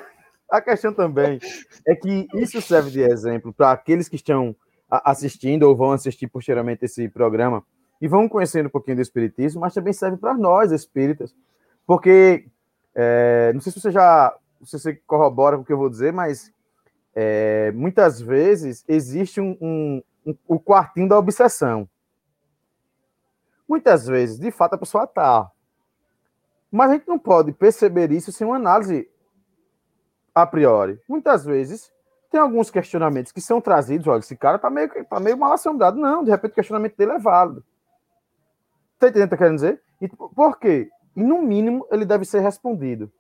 a 0.52 0.62
questão 0.62 0.94
também 0.94 1.40
é 1.88 1.96
que 1.96 2.28
isso 2.36 2.62
serve 2.62 2.90
de 2.90 3.02
exemplo 3.02 3.54
para 3.54 3.72
aqueles 3.72 4.10
que 4.10 4.16
estão 4.16 4.56
assistindo 4.90 5.64
ou 5.64 5.76
vão 5.76 5.92
assistir 5.92 6.28
posteriormente 6.28 6.86
esse 6.86 7.08
programa 7.10 7.64
e 8.02 8.08
vão 8.08 8.28
conhecendo 8.28 8.68
um 8.68 8.72
pouquinho 8.72 8.98
do 8.98 9.02
Espiritismo, 9.02 9.62
mas 9.62 9.74
também 9.74 9.94
serve 9.94 10.18
para 10.18 10.34
nós, 10.34 10.72
espíritas, 10.72 11.34
porque 11.86 12.46
é, 12.96 13.52
não 13.54 13.62
sei 13.62 13.72
se 13.72 13.80
você 13.80 13.92
já 13.92 14.36
se 14.64 14.80
você 14.80 14.94
corrobora 15.08 15.58
com 15.58 15.64
o 15.64 15.66
que 15.66 15.74
eu 15.74 15.78
vou 15.78 15.90
dizer, 15.90 16.14
mas 16.14 16.52
é, 17.16 17.72
muitas 17.72 18.22
vezes 18.22 18.84
existe 18.88 19.42
um, 19.42 19.58
um, 19.62 20.04
um, 20.26 20.36
o 20.48 20.60
quartinho 20.60 21.08
da 21.08 21.18
obsessão. 21.18 21.88
Muitas 23.74 24.06
vezes, 24.06 24.38
de 24.38 24.52
fato, 24.52 24.76
a 24.76 24.78
pessoa 24.78 25.06
está. 25.06 25.50
Mas 26.72 26.92
a 26.92 26.94
gente 26.94 27.08
não 27.08 27.18
pode 27.18 27.52
perceber 27.52 28.12
isso 28.12 28.32
sem 28.32 28.46
uma 28.46 28.58
análise 28.58 29.10
a 30.36 30.46
priori. 30.46 31.02
Muitas 31.10 31.44
vezes, 31.44 31.92
tem 32.30 32.40
alguns 32.40 32.70
questionamentos 32.70 33.32
que 33.32 33.42
são 33.42 33.60
trazidos. 33.60 34.06
Olha, 34.06 34.20
esse 34.20 34.36
cara 34.36 34.58
está 34.58 34.70
meio, 34.70 34.90
tá 35.06 35.20
meio 35.20 35.36
mal 35.36 35.54
assombrado. 35.54 36.00
Não, 36.00 36.24
de 36.24 36.30
repente 36.30 36.52
o 36.52 36.54
questionamento 36.54 36.96
dele 36.96 37.14
é 37.14 37.18
válido. 37.18 37.64
Está 38.94 39.08
entendendo 39.08 39.26
o 39.26 39.30
que 39.30 39.34
eu 39.34 39.40
quero 39.40 39.56
dizer? 39.56 39.82
E, 40.00 40.08
por 40.08 40.60
quê? 40.60 40.92
E, 41.16 41.24
no 41.24 41.42
mínimo, 41.42 41.88
ele 41.92 42.06
deve 42.06 42.26
ser 42.26 42.42
respondido. 42.42 43.12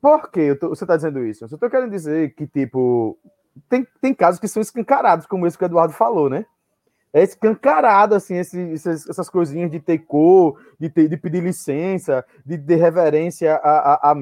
Por 0.00 0.30
que 0.30 0.54
você 0.54 0.84
está 0.84 0.96
dizendo 0.96 1.22
isso? 1.22 1.44
Eu 1.44 1.48
estou 1.48 1.68
querendo 1.68 1.90
dizer 1.90 2.34
que, 2.34 2.46
tipo, 2.46 3.18
tem, 3.68 3.86
tem 4.00 4.14
casos 4.14 4.40
que 4.40 4.48
são 4.48 4.62
escancarados, 4.62 5.26
como 5.26 5.46
esse 5.46 5.58
que 5.58 5.64
o 5.64 5.66
Eduardo 5.66 5.92
falou, 5.92 6.30
né? 6.30 6.46
É 7.14 7.22
escancarado, 7.22 8.16
assim, 8.16 8.34
esse, 8.34 8.72
essas, 8.72 9.30
coisinhas 9.30 9.70
de 9.70 9.78
ter 9.78 9.98
cor, 9.98 10.60
de, 10.80 10.90
ter, 10.90 11.08
de 11.08 11.16
pedir 11.16 11.44
licença, 11.44 12.24
de, 12.44 12.56
de 12.56 12.74
reverência 12.74 13.54
a, 13.54 14.08
a, 14.08 14.10
a. 14.10 14.14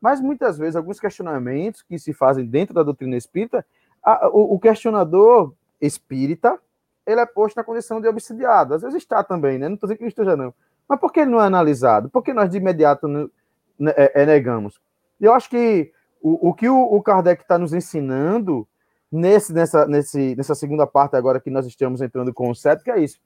Mas 0.00 0.20
muitas 0.20 0.58
vezes, 0.58 0.74
alguns 0.74 0.98
questionamentos 0.98 1.80
que 1.80 1.96
se 2.00 2.12
fazem 2.12 2.44
dentro 2.44 2.74
da 2.74 2.82
doutrina 2.82 3.16
espírita, 3.16 3.64
a, 4.02 4.28
o, 4.30 4.54
o, 4.54 4.58
questionador 4.58 5.54
espírita, 5.80 6.58
ele 7.06 7.20
é 7.20 7.26
posto 7.26 7.56
na 7.56 7.62
condição 7.62 8.00
de 8.00 8.08
obsidiado. 8.08 8.74
Às 8.74 8.82
vezes 8.82 8.98
está 8.98 9.22
também, 9.22 9.56
né? 9.56 9.68
Não 9.68 9.74
estou 9.74 9.86
dizendo 9.86 9.98
que 9.98 10.06
esteja, 10.06 10.36
não. 10.36 10.52
Mas 10.88 10.98
por 10.98 11.12
que 11.12 11.20
ele 11.20 11.30
não 11.30 11.40
é 11.40 11.44
analisado? 11.44 12.10
Por 12.10 12.24
que 12.24 12.34
nós 12.34 12.50
de 12.50 12.56
imediato 12.56 13.06
né, 13.06 13.28
é, 13.96 14.22
é, 14.22 14.26
negamos? 14.26 14.80
E 15.20 15.24
eu 15.24 15.32
acho 15.32 15.48
que 15.48 15.92
o, 16.20 16.48
o 16.48 16.52
que 16.52 16.68
o, 16.68 16.82
o 16.82 17.00
Kardec 17.00 17.42
está 17.42 17.56
nos 17.56 17.72
ensinando 17.72 18.66
nesse, 19.12 19.52
nessa, 19.52 19.86
nesse, 19.86 20.34
nessa 20.34 20.54
segunda 20.54 20.86
parte 20.86 21.14
agora 21.14 21.38
que 21.38 21.50
nós 21.50 21.66
estamos 21.66 22.00
entrando 22.00 22.32
com 22.32 22.50
o 22.50 22.54
CEP, 22.54 22.82
que 22.82 22.90
é 22.90 22.98
isso. 22.98 23.20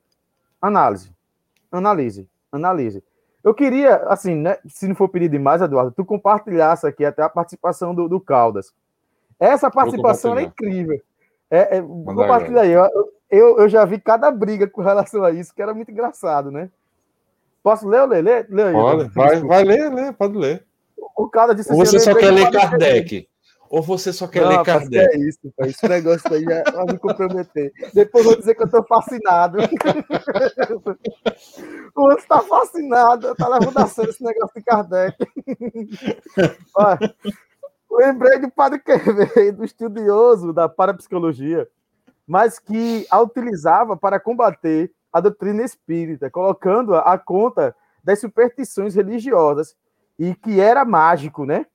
Análise. 0.60 1.12
Analise. 1.70 2.28
Analise. 2.50 3.04
Eu 3.44 3.54
queria, 3.54 3.96
assim, 4.08 4.34
né, 4.34 4.58
se 4.66 4.88
não 4.88 4.96
for 4.96 5.08
pedir 5.08 5.28
demais, 5.28 5.62
Eduardo, 5.62 5.92
tu 5.92 6.04
compartilhasse 6.04 6.84
aqui 6.84 7.04
até 7.04 7.22
a 7.22 7.28
participação 7.28 7.94
do, 7.94 8.08
do 8.08 8.18
Caldas. 8.18 8.74
Essa 9.38 9.70
participação 9.70 10.36
é 10.36 10.42
incrível. 10.42 11.00
É, 11.48 11.78
é, 11.78 11.82
compartilha 11.82 12.62
aí. 12.62 12.72
Eu, 12.72 12.90
eu, 13.30 13.58
eu, 13.58 13.68
já 13.68 13.84
vi 13.84 14.00
cada 14.00 14.30
briga 14.32 14.66
com 14.66 14.82
relação 14.82 15.22
a 15.22 15.30
isso, 15.30 15.54
que 15.54 15.62
era 15.62 15.72
muito 15.72 15.92
engraçado, 15.92 16.50
né? 16.50 16.68
Posso 17.62 17.86
ler 17.88 18.00
ou 18.00 18.08
ler? 18.08 18.22
Lê, 18.22 18.46
lê 18.48 18.62
aí. 18.64 18.72
Pode, 18.72 19.08
vai, 19.10 19.40
vai 19.40 19.64
ler, 19.64 19.92
lê, 19.92 20.12
pode 20.12 20.36
ler. 20.36 20.64
O 21.16 21.28
cara 21.28 21.54
disse 21.54 21.70
assim, 21.70 21.78
você 21.78 22.00
só 22.00 22.14
quer 22.14 22.32
ler 22.32 22.50
Kardec? 22.50 23.28
Ou 23.70 23.82
você 23.82 24.12
só 24.12 24.26
quer 24.26 24.42
não, 24.42 24.50
ler 24.50 24.62
Kardec? 24.62 25.14
É 25.14 25.18
isso, 25.18 25.40
esse 25.60 25.88
negócio 25.88 26.32
aí 26.32 26.42
já 26.42 26.62
vai 26.70 26.86
me 26.86 26.98
comprometer. 26.98 27.72
Depois 27.92 28.24
vou 28.24 28.36
dizer 28.36 28.54
que 28.54 28.62
eu 28.62 28.66
estou 28.66 28.84
fascinado. 28.84 29.58
o 31.94 32.02
outro 32.02 32.18
está 32.18 32.40
fascinado, 32.42 33.32
está 33.32 33.48
levando 33.48 33.78
a 33.78 33.86
sério 33.86 34.10
esse 34.10 34.22
negócio 34.22 34.54
de 34.54 34.62
Kardec. 34.62 35.16
Olha, 36.74 37.14
lembrei 37.90 38.38
do 38.38 38.50
Padre 38.50 38.78
Quevedo, 38.78 39.64
estudioso 39.64 40.52
da 40.52 40.68
parapsicologia, 40.68 41.66
mas 42.26 42.58
que 42.58 43.06
a 43.10 43.20
utilizava 43.20 43.96
para 43.96 44.20
combater 44.20 44.92
a 45.12 45.20
doutrina 45.20 45.62
espírita, 45.62 46.30
colocando-a 46.30 47.00
à 47.00 47.18
conta 47.18 47.74
das 48.04 48.20
superstições 48.20 48.94
religiosas, 48.94 49.74
e 50.18 50.34
que 50.34 50.60
era 50.60 50.84
mágico, 50.84 51.44
né? 51.44 51.66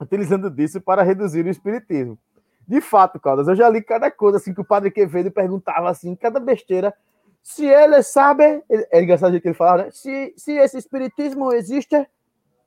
Utilizando 0.00 0.50
disso 0.50 0.80
para 0.80 1.02
reduzir 1.02 1.44
o 1.44 1.50
espiritismo. 1.50 2.18
De 2.66 2.80
fato, 2.80 3.20
Caldas, 3.20 3.46
eu 3.48 3.54
já 3.54 3.68
li 3.68 3.82
cada 3.82 4.10
coisa 4.10 4.38
assim 4.38 4.54
que 4.54 4.60
o 4.60 4.64
padre 4.64 4.90
Quevedo 4.90 5.30
perguntava 5.30 5.90
assim, 5.90 6.14
cada 6.14 6.40
besteira. 6.40 6.94
Se 7.42 7.66
ele 7.66 8.02
sabe, 8.02 8.62
é 8.70 9.02
engraçado 9.02 9.38
que 9.40 9.48
ele 9.48 9.54
falava, 9.54 9.84
né? 9.84 9.90
Se, 9.90 10.32
se 10.36 10.52
esse 10.52 10.78
espiritismo 10.78 11.52
existe, 11.52 12.08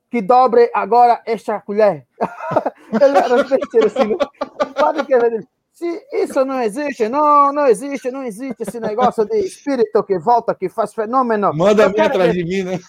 que 0.08 0.22
dobre 0.22 0.70
agora 0.72 1.20
esta 1.26 1.60
colher. 1.60 2.06
ele 3.02 3.18
era 3.18 3.42
besteira 3.42 3.86
assim, 3.86 4.08
né? 4.08 4.16
O 4.62 4.74
padre 4.74 5.04
Quevedo 5.04 5.46
se 5.78 6.02
isso 6.12 6.44
não 6.44 6.60
existe, 6.60 7.08
não, 7.08 7.52
não 7.52 7.64
existe, 7.68 8.10
não 8.10 8.24
existe 8.24 8.64
esse 8.64 8.80
negócio 8.80 9.24
de 9.24 9.38
espírito 9.38 10.02
que 10.02 10.18
volta, 10.18 10.52
que 10.52 10.68
faz 10.68 10.92
fenômeno. 10.92 11.54
Manda 11.54 11.86
a 11.86 11.88
mim 11.88 12.00
atrás 12.00 12.32
de 12.32 12.44
mim, 12.44 12.64
né? 12.64 12.80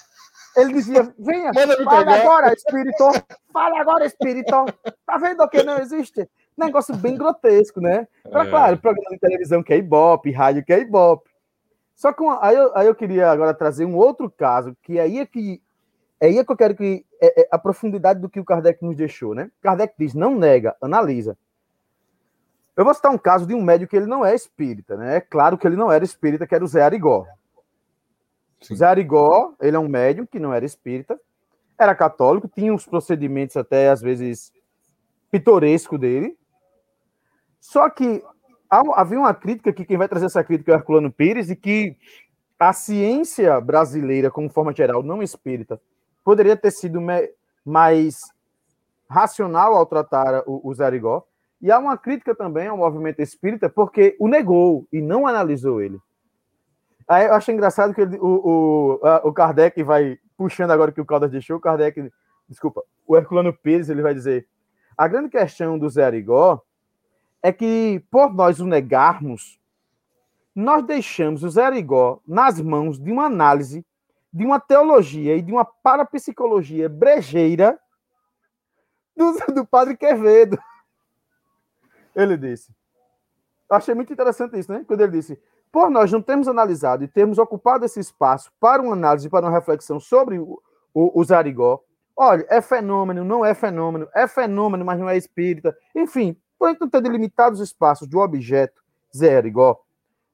Ele 0.62 0.74
dizia: 0.74 1.14
venha, 1.18 1.52
fala 1.84 2.16
agora, 2.16 2.54
espírito. 2.54 3.04
Fala 3.52 3.80
agora, 3.80 4.06
espírito. 4.06 4.66
Tá 5.06 5.18
vendo 5.18 5.48
que 5.50 5.64
não 5.64 5.78
existe? 5.80 6.30
Negócio 6.58 6.96
bem 6.96 7.18
grotesco, 7.18 7.80
né? 7.80 8.08
Pra, 8.30 8.46
é. 8.46 8.50
Claro, 8.50 8.78
programa 8.78 9.10
de 9.12 9.20
televisão 9.20 9.64
que 9.64 9.74
é 9.74 9.78
Ibope, 9.78 10.32
rádio 10.32 10.64
que 10.64 10.74
é 10.74 10.80
Ibope. 10.80 11.30
Só 11.96 12.14
que 12.14 12.22
uma, 12.22 12.44
aí, 12.46 12.56
eu, 12.56 12.72
aí 12.78 12.88
eu 12.88 12.96
queria 12.96 13.30
agora 13.30 13.54
trazer 13.54 13.86
um 13.86 13.96
outro 13.96 14.30
caso, 14.30 14.76
que 14.82 15.00
aí 15.00 15.20
é 15.20 15.26
que 15.26 15.62
é 16.20 16.28
aí 16.28 16.38
é 16.38 16.44
que 16.44 16.52
eu 16.52 16.58
quero 16.58 16.76
que 16.76 17.06
é, 17.22 17.42
é 17.42 17.48
a 17.52 17.58
profundidade 17.58 18.20
do 18.20 18.30
que 18.30 18.40
o 18.40 18.46
Kardec 18.46 18.84
nos 18.84 18.96
deixou, 18.96 19.34
né? 19.34 19.50
Kardec 19.62 19.94
diz: 19.98 20.14
não 20.14 20.36
nega, 20.36 20.76
analisa. 20.82 21.38
Eu 22.76 22.86
vou 22.86 22.94
citar 22.94 23.12
um 23.12 23.18
caso 23.18 23.46
de 23.46 23.54
um 23.54 23.62
médico 23.62 23.90
que 23.90 23.98
ele 23.98 24.06
não 24.06 24.26
é 24.26 24.34
espírita, 24.34 24.96
né? 24.96 25.18
É 25.18 25.22
claro 25.22 25.58
que 25.58 25.68
ele 25.68 25.76
não 25.76 25.92
era 25.92 26.04
espírita, 26.04 26.48
que 26.48 26.56
era 26.56 26.64
o 26.64 26.68
Zé 26.68 26.82
Arigó. 26.82 27.26
Sim. 28.62 28.76
Zé 28.76 28.86
Arigó, 28.86 29.54
ele 29.62 29.76
é 29.76 29.80
um 29.80 29.88
médium 29.88 30.26
que 30.26 30.40
não 30.40 30.54
era 30.54 30.66
espírita, 30.66 31.20
era 31.78 31.96
católico, 31.96 32.48
tinha 32.48 32.74
uns 32.74 32.86
procedimentos 32.86 33.56
até 33.56 33.90
às 33.90 34.02
vezes 34.02 34.52
pitoresco 35.32 35.98
dele. 35.98 36.38
Só 37.60 37.90
que 37.90 38.24
havia 38.70 39.20
uma 39.20 39.34
crítica 39.34 39.72
que 39.72 39.86
quem 39.86 39.98
vai 39.98 40.08
trazer 40.08 40.26
essa 40.26 40.44
crítica 40.44 40.72
é 40.72 40.76
o 40.76 40.78
Herculano 40.78 41.12
Pires 41.12 41.50
e 41.50 41.56
que 41.56 41.96
a 42.60 42.74
ciência 42.74 43.60
brasileira, 43.62 44.30
como 44.30 44.50
forma 44.50 44.74
geral, 44.74 45.02
não 45.02 45.24
espírita, 45.24 45.80
poderia 46.24 46.58
ter 46.58 46.72
sido 46.72 47.00
mais 47.66 48.20
racional 49.10 49.76
ao 49.76 49.86
tratar 49.86 50.44
o, 50.46 50.68
o 50.68 50.74
Zé 50.74 50.86
Arigó. 50.86 51.26
E 51.62 51.72
há 51.72 51.80
uma 51.80 51.98
crítica 51.98 52.36
também 52.36 52.68
ao 52.68 52.78
movimento 52.78 53.22
espírita 53.22 53.70
porque 53.70 54.16
o 54.20 54.28
negou 54.28 54.88
e 54.92 55.02
não 55.02 55.26
analisou 55.26 55.82
ele. 55.82 56.00
Aí 57.10 57.26
eu 57.26 57.34
acho 57.34 57.52
engraçado 57.52 57.92
que 57.92 58.02
ele, 58.02 58.18
o, 58.20 59.00
o, 59.02 59.06
a, 59.08 59.28
o 59.28 59.34
Kardec 59.34 59.82
vai 59.82 60.20
puxando 60.38 60.70
agora 60.70 60.92
que 60.92 61.02
o 61.02 61.06
Caldas 61.06 61.32
deixou, 61.32 61.58
o 61.58 61.60
Kardec, 61.60 62.14
desculpa, 62.48 62.84
o 63.08 63.18
Herculano 63.18 63.52
Pires, 63.52 63.90
ele 63.90 64.04
vai 64.04 64.14
dizer: 64.14 64.48
a 64.96 65.08
grande 65.08 65.30
questão 65.30 65.80
do 65.80 65.90
Zé 65.90 66.06
Arigó 66.06 66.62
é 67.42 67.52
que, 67.52 68.06
por 68.12 68.32
nós 68.32 68.60
o 68.60 68.68
negarmos, 68.68 69.60
nós 70.54 70.86
deixamos 70.86 71.44
o 71.44 71.50
Zé 71.50 71.66
Arigó 71.66 72.22
nas 72.28 72.62
mãos 72.62 73.00
de 73.00 73.12
uma 73.12 73.26
análise, 73.26 73.84
de 74.32 74.46
uma 74.46 74.60
teologia 74.60 75.36
e 75.36 75.42
de 75.42 75.52
uma 75.52 75.66
parapsicologia 75.66 76.88
brejeira 76.88 77.80
do, 79.18 79.34
do 79.56 79.66
padre 79.66 79.98
Quevedo. 79.98 80.60
Ele 82.16 82.38
disse. 82.38 82.72
Eu 83.68 83.78
achei 83.78 83.96
muito 83.96 84.14
interessante 84.14 84.60
isso, 84.60 84.72
né? 84.72 84.84
Quando 84.88 85.02
ele 85.02 85.14
disse: 85.14 85.42
por 85.72 85.90
nós 85.90 86.12
não 86.12 86.22
termos 86.22 86.48
analisado 86.48 87.04
e 87.04 87.08
termos 87.08 87.38
ocupado 87.38 87.86
esse 87.86 88.00
espaço 88.00 88.52
para 88.60 88.82
uma 88.82 88.94
análise, 88.94 89.30
para 89.30 89.46
uma 89.46 89.52
reflexão 89.52 90.00
sobre 90.00 90.40
o, 90.40 90.62
o, 90.94 91.20
o 91.20 91.24
Zarigó, 91.24 91.82
olha, 92.16 92.46
é 92.50 92.62
fenômeno, 92.62 93.24
não 93.24 93.46
é 93.46 93.54
fenômeno, 93.54 94.08
é 94.14 94.28
fenômeno, 94.28 94.84
mas 94.84 95.00
não 95.00 95.10
é 95.10 95.16
espírita, 95.16 95.76
enfim, 95.96 96.36
por 96.58 96.76
não 96.80 96.90
ter 96.90 97.02
delimitado 97.02 97.54
os 97.54 97.62
espaços 97.62 98.08
do 98.08 98.20
objeto 98.20 98.82
Zarigó, 99.16 99.82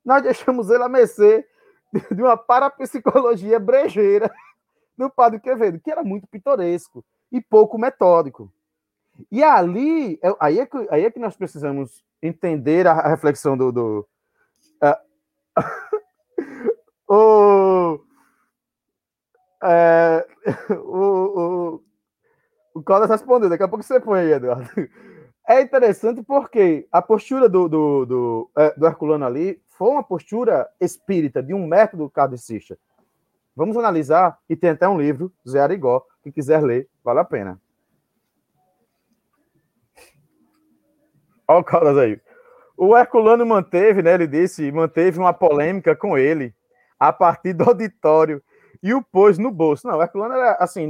nós 0.04 0.22
deixamos 0.22 0.70
ele 0.70 0.84
a 0.84 0.90
mercê 0.90 1.46
de 2.12 2.22
uma 2.22 2.38
parapsicologia 2.38 3.60
brejeira 3.60 4.32
do 4.98 5.10
Padre 5.10 5.40
Quevedo, 5.40 5.80
que 5.80 5.92
era 5.92 6.04
muito 6.04 6.28
pitoresco 6.28 7.04
e 7.32 7.42
pouco 7.42 7.78
metódico. 7.78 8.52
E 9.32 9.44
ali, 9.44 10.20
é, 10.22 10.36
aí 10.40 10.60
é 10.60 10.66
que, 10.66 10.88
aí 10.90 11.06
é 11.06 11.12
que 11.12 11.20
nós 11.20 11.36
precisamos 11.36 12.04
entender 12.22 12.86
a, 12.88 13.08
reflexão 13.08 13.58
do. 13.58 13.72
do 13.72 14.08
uh, 14.84 15.06
o, 17.10 18.00
é, 19.64 20.28
o, 20.72 21.80
o, 22.74 22.80
o 22.80 22.84
Caldas 22.84 23.10
respondeu, 23.10 23.50
daqui 23.50 23.64
a 23.64 23.68
pouco 23.68 23.84
você 23.84 24.00
põe 24.00 24.22
aí, 24.22 24.32
Eduardo. 24.34 24.70
É 25.48 25.62
interessante 25.62 26.24
porque 26.24 26.88
a 26.92 27.04
postura 27.04 27.48
do, 27.48 27.70
do, 27.70 28.06
do, 28.08 28.52
é, 28.58 28.74
do 28.76 28.88
Herculano 28.88 29.26
ali 29.26 29.62
foi 29.68 29.90
uma 29.92 30.02
postura 30.02 30.68
espírita, 30.82 31.44
de 31.44 31.54
um 31.54 31.68
método 31.68 32.10
kardecista. 32.10 32.76
Vamos 33.56 33.78
analisar, 33.78 34.40
e 34.50 34.56
tem 34.56 34.72
até 34.72 34.90
um 34.90 35.00
livro, 35.00 35.32
Zé 35.48 35.60
Arigó, 35.60 36.04
quem 36.24 36.32
quiser 36.32 36.64
ler, 36.64 36.90
vale 37.04 37.20
a 37.20 37.24
pena. 37.24 37.62
Olha 41.48 41.60
o 41.60 41.64
Caldas 41.64 41.98
aí. 41.98 42.20
O 42.78 42.96
Herculano 42.96 43.46
manteve, 43.46 44.02
né, 44.02 44.14
ele 44.14 44.28
disse, 44.28 44.72
manteve 44.72 45.18
uma 45.18 45.34
polêmica 45.34 45.96
com 45.96 46.18
ele 46.18 46.54
a 47.00 47.12
partir 47.14 47.54
do 47.54 47.64
auditório 47.70 48.42
e 48.84 48.94
o 48.94 49.02
pôs 49.02 49.38
no 49.38 49.52
bolso. 49.52 49.88
Não, 49.88 49.98
o 49.98 50.04
Herculano 50.04 50.34
era 50.34 50.54
assim, 50.54 50.90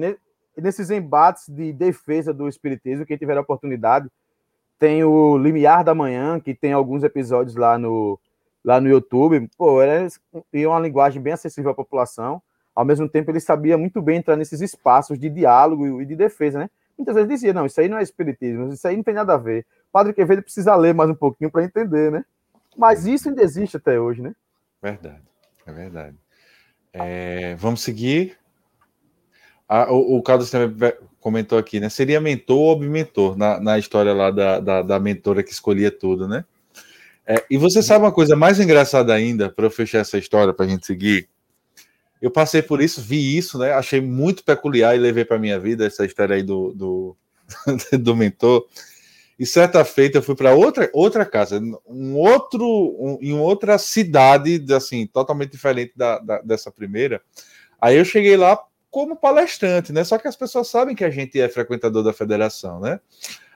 nesses 0.58 0.90
embates 0.90 1.48
de 1.48 1.72
defesa 1.72 2.34
do 2.34 2.48
espiritismo, 2.48 3.06
quem 3.06 3.18
tiver 3.18 3.38
a 3.38 3.42
oportunidade, 3.42 4.10
tem 4.78 5.04
o 5.04 5.38
Limiar 5.38 5.84
da 5.84 5.96
Manhã, 5.96 6.40
que 6.40 6.54
tem 6.54 6.74
alguns 6.74 7.04
episódios 7.04 7.56
lá 7.56 7.78
no, 7.78 8.20
lá 8.64 8.82
no 8.82 8.90
YouTube. 8.90 9.50
Pô, 9.58 9.82
era 9.82 10.08
uma 10.54 10.80
linguagem 10.80 11.22
bem 11.22 11.34
acessível 11.34 11.72
à 11.72 11.74
população. 11.74 12.42
Ao 12.76 12.84
mesmo 12.84 13.08
tempo, 13.08 13.32
ele 13.32 13.40
sabia 13.40 13.78
muito 13.78 14.02
bem 14.02 14.18
entrar 14.18 14.36
nesses 14.36 14.60
espaços 14.60 15.18
de 15.18 15.30
diálogo 15.30 16.02
e 16.02 16.06
de 16.06 16.16
defesa, 16.16 16.60
né? 16.60 16.70
Muitas 16.98 17.16
vezes 17.16 17.30
dizia, 17.30 17.54
não, 17.54 17.66
isso 17.66 17.80
aí 17.80 17.90
não 17.90 17.98
é 17.98 18.04
espiritismo, 18.04 18.72
isso 18.72 18.88
aí 18.88 18.96
não 18.96 19.04
tem 19.04 19.14
nada 19.14 19.34
a 19.34 19.38
ver. 19.38 19.66
Padre 19.92 20.14
Quevedo 20.14 20.42
precisa 20.42 20.76
ler 20.76 20.94
mais 20.94 21.10
um 21.10 21.16
pouquinho 21.16 21.52
para 21.52 21.64
entender, 21.64 22.12
né? 22.12 22.24
Mas 22.78 23.06
isso 23.06 23.30
ainda 23.30 23.44
existe 23.44 23.78
até 23.78 24.00
hoje, 24.00 24.22
né? 24.22 24.34
Verdade, 24.82 25.22
é 25.66 25.72
verdade. 25.72 26.18
É, 26.94 27.56
vamos 27.56 27.82
seguir. 27.82 28.38
Ah, 29.68 29.92
o, 29.92 30.18
o 30.18 30.24
Carlos 30.24 30.50
também 30.50 30.94
comentou 31.20 31.58
aqui, 31.58 31.80
né? 31.80 31.90
Seria 31.90 32.22
mentor 32.22 32.58
ou 32.58 32.72
obmentor 32.72 33.36
na, 33.36 33.60
na 33.60 33.80
história 33.80 34.14
lá 34.14 34.32
da, 34.32 34.60
da, 34.60 34.82
da 34.82 35.00
mentora 35.00 35.44
que 35.44 35.52
escolhia 35.52 35.92
tudo, 35.92 36.28
né? 36.28 36.46
É, 37.26 37.44
e 37.50 37.58
você 37.58 37.82
sabe 37.82 38.06
uma 38.06 38.12
coisa 38.12 38.36
mais 38.36 38.60
engraçada 38.60 39.14
ainda, 39.14 39.50
para 39.50 39.66
eu 39.66 39.72
fechar 39.72 40.00
essa 40.00 40.18
história, 40.18 40.54
para 40.54 40.66
a 40.66 40.70
gente 40.70 40.86
seguir? 40.86 41.28
Eu 42.26 42.32
passei 42.32 42.64
por 42.64 42.82
isso, 42.82 43.00
vi 43.00 43.38
isso, 43.38 43.60
né? 43.60 43.72
Achei 43.72 44.02
muito 44.02 44.44
peculiar 44.44 44.96
e 44.96 45.00
levei 45.00 45.24
para 45.24 45.38
minha 45.38 45.60
vida 45.60 45.86
essa 45.86 46.04
história 46.04 46.36
aí 46.36 46.42
do, 46.42 46.74
do, 46.74 47.18
do 48.02 48.16
mentor. 48.16 48.66
E 49.38 49.46
certa 49.46 49.86
feita 49.86 50.18
eu 50.18 50.24
fui 50.24 50.34
para 50.34 50.56
outra, 50.56 50.90
outra 50.92 51.24
casa, 51.24 51.62
um 51.86 52.16
outro, 52.16 52.66
um, 52.66 53.20
em 53.22 53.38
outra 53.38 53.78
cidade, 53.78 54.66
assim, 54.74 55.06
totalmente 55.06 55.52
diferente 55.52 55.94
da, 55.96 56.18
da, 56.18 56.42
dessa 56.42 56.72
primeira. 56.72 57.22
Aí 57.80 57.96
eu 57.96 58.04
cheguei 58.04 58.36
lá 58.36 58.60
como 58.90 59.16
palestrante, 59.16 59.94
né? 59.94 60.04
Só 60.04 60.18
que 60.18 60.28
as 60.28 60.36
pessoas 60.36 60.68
sabem 60.68 60.96
que 60.96 61.04
a 61.04 61.12
gente 61.12 61.40
é 61.40 61.48
frequentador 61.48 62.04
da 62.04 62.12
federação, 62.12 62.80
né? 62.80 63.00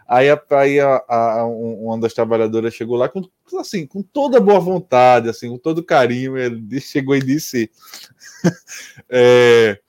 Aí, 0.09 0.27
aí 0.49 0.79
a, 0.79 1.03
a, 1.07 1.45
uma 1.45 1.99
das 1.99 2.13
trabalhadoras 2.13 2.73
chegou 2.73 2.97
lá 2.97 3.07
com 3.07 3.21
assim, 3.59 3.85
com 3.85 4.01
toda 4.01 4.39
boa 4.39 4.59
vontade, 4.59 5.29
assim, 5.29 5.49
com 5.49 5.57
todo 5.57 5.83
carinho, 5.83 6.35
ele 6.35 6.81
chegou 6.81 7.15
e 7.15 7.21
disse: 7.21 7.69
é, 9.07 9.79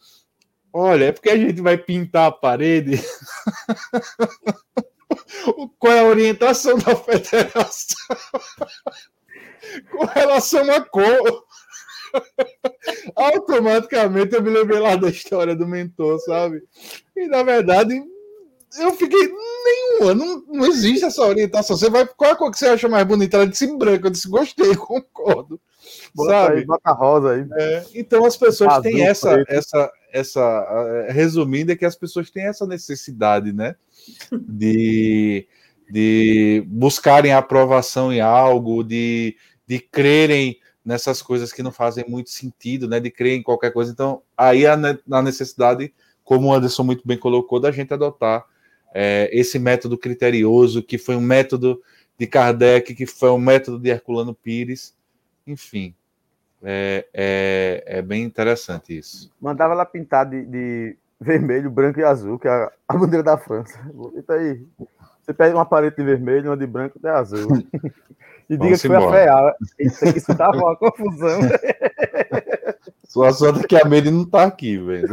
Olha, 0.73 1.07
é 1.07 1.13
porque 1.13 1.31
a 1.31 1.37
gente 1.37 1.61
vai 1.61 1.77
pintar 1.79 2.29
a 2.29 2.33
parede. 2.33 3.03
qual 5.79 5.93
é 5.93 6.01
a 6.01 6.05
orientação 6.05 6.79
da 6.79 6.95
federação 6.95 7.97
com 9.91 10.05
relação 10.05 10.71
à 10.71 10.81
cor. 10.81 11.45
Automaticamente 13.17 14.35
eu 14.35 14.43
me 14.43 14.51
lembrei 14.51 14.81
lá 14.81 14.97
da 14.97 15.09
história 15.09 15.55
do 15.55 15.67
mentor, 15.67 16.19
sabe? 16.21 16.63
E 17.17 17.27
na 17.27 17.43
verdade 17.43 18.03
eu 18.79 18.93
fiquei 18.95 19.33
nenhuma, 19.65 20.15
não, 20.15 20.45
não 20.47 20.67
existe 20.67 21.05
essa 21.05 21.23
orientação. 21.23 21.77
Você 21.77 21.91
vai, 21.91 22.07
qual 22.07 22.31
é 22.31 22.33
a 22.35 22.37
cor 22.37 22.51
que 22.51 22.59
você 22.59 22.67
acha 22.67 22.89
mais 22.89 23.07
bonita? 23.07 23.37
Ela 23.37 23.47
disse 23.47 23.67
branco, 23.77 24.07
eu 24.07 24.11
disse 24.11 24.29
gostei, 24.29 24.75
concordo. 24.77 25.61
Bota 26.15 26.31
sabe? 26.31 26.59
Aí, 26.59 26.65
bota 26.65 26.93
rosa 26.93 27.33
aí. 27.33 27.47
É, 27.59 27.85
então 27.95 28.25
as 28.25 28.37
pessoas 28.37 28.71
Azul, 28.71 28.83
têm 28.83 29.03
essa, 29.03 29.45
essa, 29.49 29.93
essa, 30.13 31.07
resumindo, 31.09 31.73
é 31.73 31.77
que 31.77 31.85
as 31.85 31.97
pessoas 31.97 32.31
têm 32.31 32.45
essa 32.45 32.67
necessidade, 32.67 33.53
né? 33.53 33.75
De, 34.33 35.47
de 35.91 36.65
buscarem 36.67 37.33
aprovação 37.33 38.13
em 38.13 38.21
algo, 38.21 38.85
de, 38.85 39.37
de 39.67 39.81
crerem 39.81 40.59
nessas 40.85 41.21
coisas 41.21 41.53
que 41.53 41.63
não 41.63 41.73
fazem 41.73 42.05
muito 42.09 42.31
sentido, 42.31 42.89
né? 42.89 43.01
De 43.01 43.11
crer 43.11 43.37
em 43.37 43.43
qualquer 43.43 43.73
coisa. 43.73 43.91
Então, 43.91 44.23
aí 44.37 44.67
a, 44.67 44.79
a 45.11 45.23
necessidade, 45.23 45.93
como 46.23 46.49
o 46.49 46.53
Anderson 46.53 46.85
muito 46.85 47.07
bem 47.07 47.19
colocou, 47.19 47.59
da 47.59 47.73
gente 47.73 47.93
adotar 47.93 48.45
é, 48.95 49.29
esse 49.33 49.59
método 49.59 49.97
criterioso, 49.97 50.83
que 50.83 50.99
foi 50.99 51.17
um 51.17 51.21
método 51.21 51.81
de 52.19 52.27
Kardec, 52.27 52.95
que 52.95 53.07
foi 53.07 53.31
um 53.31 53.39
método 53.39 53.79
de 53.79 53.89
Herculano 53.89 54.35
Pires, 54.35 54.95
enfim. 55.47 55.95
É, 56.63 57.07
é, 57.15 57.85
é 57.87 58.03
bem 58.03 58.23
interessante 58.23 58.97
isso. 58.97 59.33
Mandava 59.41 59.73
ela 59.73 59.87
pintar 59.87 60.27
de, 60.27 60.45
de 60.45 60.97
vermelho, 61.21 61.71
branco 61.71 62.01
e 62.01 62.05
azul, 62.05 62.39
que 62.39 62.49
é 62.49 62.51
a, 62.51 62.73
a 62.89 62.97
bandeira 62.99 63.23
da 63.23 63.39
França. 63.39 63.79
Então 64.15 64.37
aí, 64.37 64.63
você 65.23 65.33
pega 65.33 65.55
uma 65.55 65.65
parede 65.65 65.97
de 65.97 66.05
vermelho, 66.05 66.51
uma 66.51 66.57
de 66.57 66.67
branco 66.67 66.99
e 66.99 67.01
de 67.01 67.09
azul. 67.09 67.63
E 68.49 68.57
diga 68.57 68.77
que 68.77 68.89
foi 68.89 68.97
embora. 68.97 69.33
a 69.33 69.37
FEA. 69.43 69.57
Isso 69.79 70.05
aqui 70.09 70.19
isso 70.19 70.37
tava 70.37 70.57
uma 70.57 70.77
confusão. 70.77 71.41
Só 73.11 73.31
sorte 73.33 73.67
que 73.67 73.75
a 73.75 73.85
Meire 73.85 74.09
não 74.09 74.25
tá 74.25 74.45
aqui, 74.45 74.79
velho. 74.79 75.09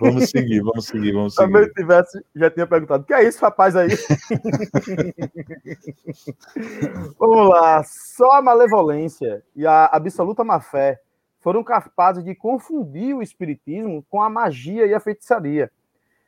vamos 0.00 0.30
seguir, 0.30 0.62
vamos 0.62 0.86
seguir, 0.86 1.12
vamos 1.12 1.34
seguir. 1.34 1.52
Também 1.52 1.70
tivesse, 1.74 2.24
já 2.34 2.50
tinha 2.50 2.66
perguntado, 2.66 3.02
o 3.02 3.06
que 3.06 3.12
é 3.12 3.22
isso, 3.22 3.38
rapaz, 3.42 3.76
aí? 3.76 3.90
vamos 7.18 7.50
lá. 7.50 7.84
Só 7.84 8.32
a 8.32 8.40
malevolência 8.40 9.44
e 9.54 9.66
a 9.66 9.90
absoluta 9.92 10.42
má-fé 10.42 10.98
foram 11.38 11.62
capazes 11.62 12.24
de 12.24 12.34
confundir 12.34 13.14
o 13.14 13.22
espiritismo 13.22 14.02
com 14.08 14.22
a 14.22 14.30
magia 14.30 14.86
e 14.86 14.94
a 14.94 15.00
feitiçaria, 15.00 15.70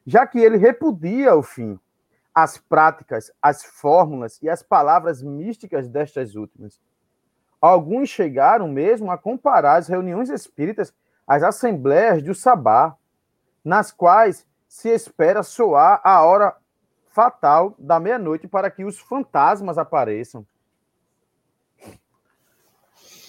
já 0.07 0.27
que 0.27 0.39
ele 0.39 0.59
repudia 0.59 1.35
o 1.35 1.43
fim, 1.43 1.81
as 2.35 2.59
práticas, 2.59 3.33
as 3.41 3.65
fórmulas 3.65 4.39
e 4.43 4.51
as 4.51 4.63
palavras 4.63 5.23
místicas 5.23 5.89
destas 5.89 6.35
últimas. 6.35 6.79
Alguns 7.63 8.09
chegaram 8.09 8.67
mesmo 8.67 9.11
a 9.11 9.17
comparar 9.17 9.77
as 9.77 9.87
reuniões 9.87 10.29
espíritas 10.29 10.93
às 11.27 11.45
assembleias 11.45 12.23
do 12.23 12.35
Sabá, 12.35 12.97
nas 13.65 13.93
quais 13.93 14.45
se 14.69 14.89
espera 14.89 15.45
soar 15.45 16.01
a 16.03 16.23
hora 16.23 16.57
fatal 17.11 17.75
da 17.79 18.01
meia-noite 18.01 18.49
para 18.49 18.71
que 18.71 18.85
os 18.85 18.99
fantasmas 18.99 19.79
apareçam. 19.79 20.45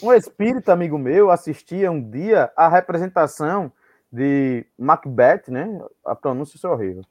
Um 0.02 0.12
espírita 0.12 0.74
amigo 0.74 0.98
meu 0.98 1.30
assistia 1.30 1.92
um 1.92 2.10
dia 2.10 2.52
à 2.58 2.68
representação 2.68 3.72
de 4.12 4.66
Macbeth, 4.78 5.44
né? 5.50 5.80
A 6.04 6.16
pronúncia 6.16 6.60
é 6.66 6.70
horrível 6.70 7.06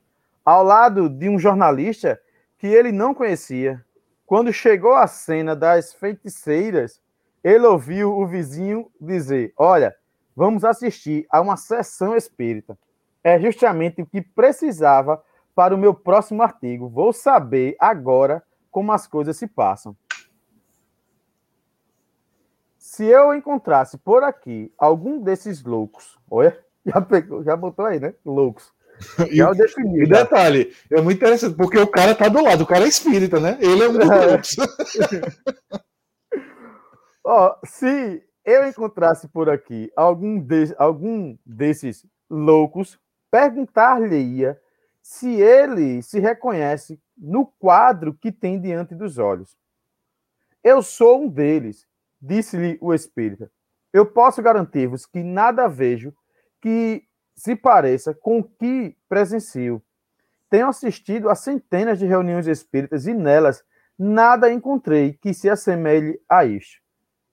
ao 0.45 0.65
lado 0.65 1.09
de 1.09 1.29
um 1.29 1.39
jornalista 1.39 2.21
que 2.59 2.67
ele 2.67 2.93
não 2.93 3.15
conhecia. 3.15 3.85
Quando 4.27 4.53
chegou 4.53 4.95
a 4.95 5.07
cena 5.07 5.55
das 5.55 5.93
feiticeiras, 5.93 7.01
ele 7.43 7.67
ouviu 7.67 8.17
o 8.17 8.27
vizinho 8.27 8.91
dizer: 9.01 9.53
Olha, 9.57 9.95
vamos 10.35 10.65
assistir 10.65 11.27
a 11.31 11.41
uma 11.41 11.57
sessão 11.57 12.17
espírita. 12.17 12.79
É 13.25 13.39
justamente 13.41 14.03
o 14.03 14.07
que 14.07 14.21
precisava 14.21 15.23
para 15.55 15.75
o 15.75 15.79
meu 15.79 15.95
próximo 15.95 16.43
artigo. 16.43 16.89
Vou 16.89 17.13
saber 17.13 17.77
agora 17.79 18.43
como 18.71 18.93
as 18.93 19.07
coisas 19.07 19.37
se 19.37 19.47
passam. 19.47 19.97
Se 22.79 23.05
eu 23.07 23.35
encontrasse 23.35 23.97
por 23.99 24.23
aqui 24.23 24.73
algum 24.77 25.21
desses 25.21 25.63
loucos, 25.63 26.19
olha, 26.31 26.59
já, 26.85 27.01
pegou, 27.01 27.43
já 27.43 27.57
botou 27.57 27.87
aí, 27.87 28.01
né? 28.01 28.15
Loucos 28.25 28.73
e, 29.31 29.37
já 29.37 29.53
defini, 29.53 30.03
e 30.03 30.07
detalhe, 30.07 30.73
é 30.91 31.01
muito 31.01 31.17
interessante, 31.17 31.57
porque 31.57 31.79
o 31.79 31.87
cara 31.87 32.15
tá 32.15 32.29
do 32.29 32.43
lado, 32.43 32.63
o 32.63 32.67
cara 32.67 32.85
é 32.85 32.89
espírita, 32.89 33.41
né? 33.41 33.59
Ele 33.61 33.83
é 33.83 33.89
um 33.89 33.93
dos 33.93 34.07
Ó, 37.25 37.57
se 37.65 38.23
eu 38.45 38.67
encontrasse 38.67 39.29
por 39.29 39.49
aqui 39.49 39.91
algum, 39.97 40.41
de, 40.41 40.75
algum 40.77 41.37
desses 41.47 42.05
loucos, 42.29 42.99
perguntar-lhe-ia 43.31 44.61
se 45.01 45.41
ele 45.41 46.03
se 46.03 46.19
reconhece 46.19 47.01
no 47.17 47.47
quadro 47.47 48.15
que 48.15 48.33
tem 48.33 48.61
diante 48.61 48.95
dos 48.95 49.19
olhos. 49.19 49.57
Eu 50.63 50.83
sou 50.83 51.23
um 51.23 51.29
deles, 51.29 51.87
disse-lhe 52.21 52.79
o 52.81 52.93
espírita. 52.93 53.51
Eu 53.93 54.07
posso 54.07 54.43
garantir-vos 54.43 55.07
que 55.07 55.23
nada 55.23 55.69
vejo 55.69 56.15
que 56.61 57.05
se 57.37 57.55
pareça 57.55 58.15
com 58.15 58.39
o 58.39 58.45
que 58.45 58.97
presencio. 59.09 59.83
Tenho 60.49 60.69
assistido 60.69 61.31
a 61.31 61.35
centenas 61.35 61.99
de 61.99 62.07
reuniões 62.07 62.47
espíritas 62.47 63.07
e 63.07 63.15
nelas 63.15 63.65
nada 63.99 64.53
encontrei 64.53 65.15
que 65.15 65.33
se 65.33 65.49
assemelhe 65.49 66.21
a 66.29 66.45
isto. 66.45 66.82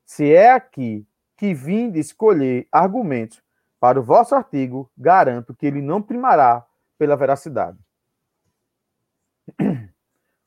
Se 0.10 0.34
é 0.34 0.51
aqui 0.51 1.07
que 1.38 1.53
vim 1.53 1.91
de 1.91 1.99
escolher 1.99 2.68
argumentos 2.72 3.43
para 3.80 3.99
o 3.99 4.03
vosso 4.03 4.34
artigo, 4.34 4.91
garanto 4.97 5.53
que 5.53 5.68
ele 5.68 5.84
não 5.84 6.01
primará 6.01 6.66
pela 6.97 7.16
veracidade. 7.16 7.78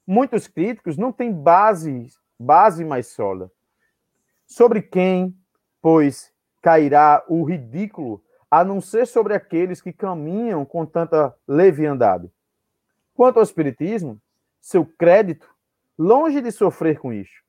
Muitos 0.04 0.48
críticos 0.48 0.96
não 0.96 1.12
têm 1.12 1.32
base, 1.32 2.08
base 2.36 2.84
mais 2.84 3.06
sólida. 3.06 3.52
Sobre 4.48 4.82
quem, 4.82 5.32
pois, 5.80 6.34
cairá 6.60 7.24
o 7.28 7.44
ridículo, 7.44 8.20
a 8.50 8.64
não 8.64 8.80
ser 8.80 9.06
sobre 9.06 9.32
aqueles 9.32 9.80
que 9.80 9.92
caminham 9.92 10.64
com 10.64 10.84
tanta 10.84 11.32
leviandade. 11.46 12.28
Quanto 13.14 13.36
ao 13.36 13.44
Espiritismo, 13.44 14.20
seu 14.60 14.84
crédito, 14.84 15.48
longe 15.96 16.40
de 16.40 16.50
sofrer 16.50 16.98
com 16.98 17.12
isso, 17.12 17.41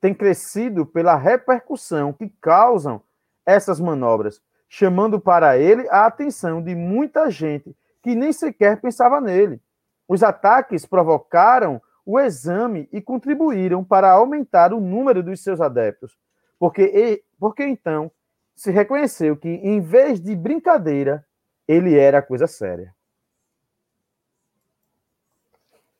tem 0.00 0.14
crescido 0.14 0.86
pela 0.86 1.14
repercussão 1.16 2.12
que 2.12 2.28
causam 2.40 3.02
essas 3.44 3.78
manobras, 3.78 4.40
chamando 4.68 5.20
para 5.20 5.58
ele 5.58 5.88
a 5.90 6.06
atenção 6.06 6.62
de 6.62 6.74
muita 6.74 7.30
gente 7.30 7.76
que 8.02 8.14
nem 8.14 8.32
sequer 8.32 8.80
pensava 8.80 9.20
nele. 9.20 9.60
Os 10.08 10.22
ataques 10.22 10.86
provocaram 10.86 11.80
o 12.04 12.18
exame 12.18 12.88
e 12.92 13.00
contribuíram 13.00 13.84
para 13.84 14.10
aumentar 14.10 14.72
o 14.72 14.80
número 14.80 15.22
dos 15.22 15.42
seus 15.42 15.60
adeptos, 15.60 16.18
porque, 16.58 17.22
porque 17.38 17.64
então 17.64 18.10
se 18.54 18.70
reconheceu 18.70 19.36
que, 19.36 19.48
em 19.48 19.80
vez 19.80 20.20
de 20.20 20.34
brincadeira, 20.34 21.26
ele 21.66 21.96
era 21.96 22.20
coisa 22.20 22.46
séria. 22.46 22.94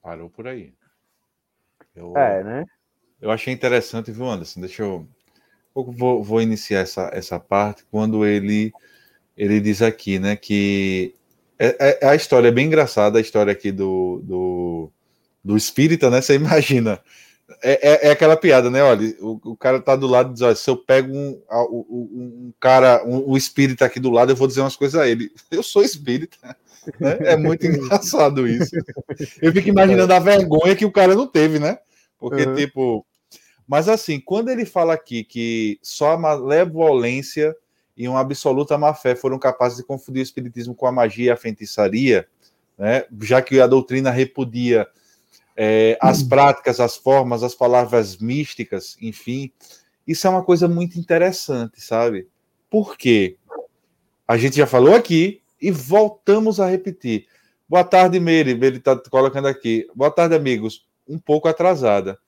Parou 0.03 0.31
por 0.31 0.47
aí. 0.47 0.75
Eu, 1.95 2.17
é, 2.17 2.43
né? 2.43 2.67
Eu 3.21 3.31
achei 3.31 3.53
interessante, 3.53 4.11
viu, 4.11 4.29
Anderson? 4.29 4.61
Deixa 4.61 4.83
eu. 4.83 5.07
Vou, 5.75 6.23
vou 6.23 6.43
iniciar 6.43 6.81
essa, 6.81 7.11
essa 7.13 7.39
parte 7.39 7.85
quando 7.91 8.27
ele, 8.27 8.73
ele 9.37 9.61
diz 9.61 9.81
aqui, 9.81 10.19
né, 10.19 10.35
que 10.35 11.15
é, 11.63 11.99
é, 12.01 12.09
a 12.09 12.15
história 12.15 12.49
é 12.49 12.51
bem 12.51 12.67
engraçada, 12.67 13.19
a 13.19 13.21
história 13.21 13.53
aqui 13.53 13.71
do, 13.71 14.23
do, 14.25 14.91
do 15.45 15.57
espírita, 15.59 16.09
né? 16.09 16.23
Você 16.23 16.35
imagina. 16.35 16.99
É, 17.63 18.07
é, 18.07 18.09
é, 18.09 18.11
aquela 18.13 18.35
piada, 18.35 18.71
né? 18.71 18.83
Olha, 18.83 19.15
o, 19.21 19.39
o, 19.45 19.57
cara 19.57 19.79
tá 19.79 19.95
do 19.95 20.07
lado 20.07 20.31
e 20.31 20.33
diz: 20.33 20.43
olha, 20.43 20.55
se 20.55 20.71
eu 20.71 20.77
pego 20.77 21.13
um, 21.13 21.39
um, 21.51 21.87
um 21.91 22.53
cara, 22.59 23.05
um, 23.05 23.33
um 23.33 23.37
espírita 23.37 23.85
aqui 23.85 24.01
do 24.01 24.09
lado, 24.09 24.33
eu 24.33 24.37
vou 24.37 24.49
dizer 24.49 24.63
umas 24.63 24.77
coisas 24.77 24.99
a 24.99 25.07
ele. 25.07 25.31
Eu 25.51 25.63
sou 25.63 25.83
espírita. 25.83 26.37
Né? 26.99 27.19
É 27.25 27.37
muito 27.37 27.67
engraçado 27.67 28.49
isso. 28.49 28.75
Eu 29.43 29.53
fico 29.53 29.69
imaginando 29.69 30.15
a 30.15 30.19
vergonha 30.19 30.75
que 30.75 30.87
o 30.87 30.93
cara 30.93 31.15
não 31.15 31.27
teve, 31.27 31.59
né? 31.59 31.79
Porque, 32.19 32.43
uhum. 32.43 32.55
tipo. 32.55 33.07
Mas 33.71 33.89
assim, 33.89 34.19
quando 34.19 34.49
ele 34.49 34.65
fala 34.65 34.95
aqui 34.95 35.23
que 35.23 35.79
só 35.81 36.11
a 36.11 36.19
malevolência 36.19 37.55
e 37.97 38.09
uma 38.09 38.19
absoluta 38.19 38.77
má 38.77 38.93
fé 38.93 39.15
foram 39.15 39.39
capazes 39.39 39.79
de 39.79 39.85
confundir 39.85 40.19
o 40.19 40.25
espiritismo 40.25 40.75
com 40.75 40.89
a 40.89 40.93
magia 40.93 41.27
e 41.27 41.31
a 41.31 41.37
feitiçaria, 41.37 42.27
né? 42.77 43.05
já 43.21 43.41
que 43.41 43.61
a 43.61 43.69
doutrina 43.69 44.11
repudia 44.11 44.89
é, 45.57 45.97
as 46.01 46.21
hum. 46.21 46.29
práticas, 46.31 46.81
as 46.81 46.97
formas, 46.97 47.45
as 47.45 47.55
palavras 47.55 48.17
místicas, 48.17 48.97
enfim. 49.01 49.53
Isso 50.05 50.27
é 50.27 50.31
uma 50.31 50.43
coisa 50.43 50.67
muito 50.67 50.99
interessante, 50.99 51.81
sabe? 51.81 52.27
Por 52.69 52.97
quê? 52.97 53.37
A 54.27 54.37
gente 54.37 54.57
já 54.57 54.67
falou 54.67 54.97
aqui 54.97 55.43
e 55.63 55.71
voltamos 55.71 56.59
a 56.59 56.67
repetir. 56.67 57.29
Boa 57.69 57.85
tarde, 57.85 58.19
Meire. 58.19 58.51
Ele 58.51 58.79
está 58.79 58.97
colocando 58.97 59.47
aqui. 59.47 59.87
Boa 59.95 60.11
tarde, 60.11 60.35
amigos. 60.35 60.89
Um 61.09 61.21
pouco 61.21 61.47
atrasada 61.47 62.19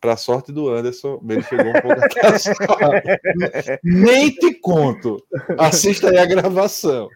para 0.00 0.16
sorte 0.16 0.52
do 0.52 0.68
Anderson, 0.68 1.20
ele 1.28 1.42
chegou 1.42 1.68
um 1.68 1.72
pouco 1.72 1.92
atrasado. 2.04 2.56
Nem 3.82 4.30
te 4.30 4.54
conto. 4.54 5.24
Assista 5.58 6.10
aí 6.10 6.18
a 6.18 6.26
gravação. 6.26 7.08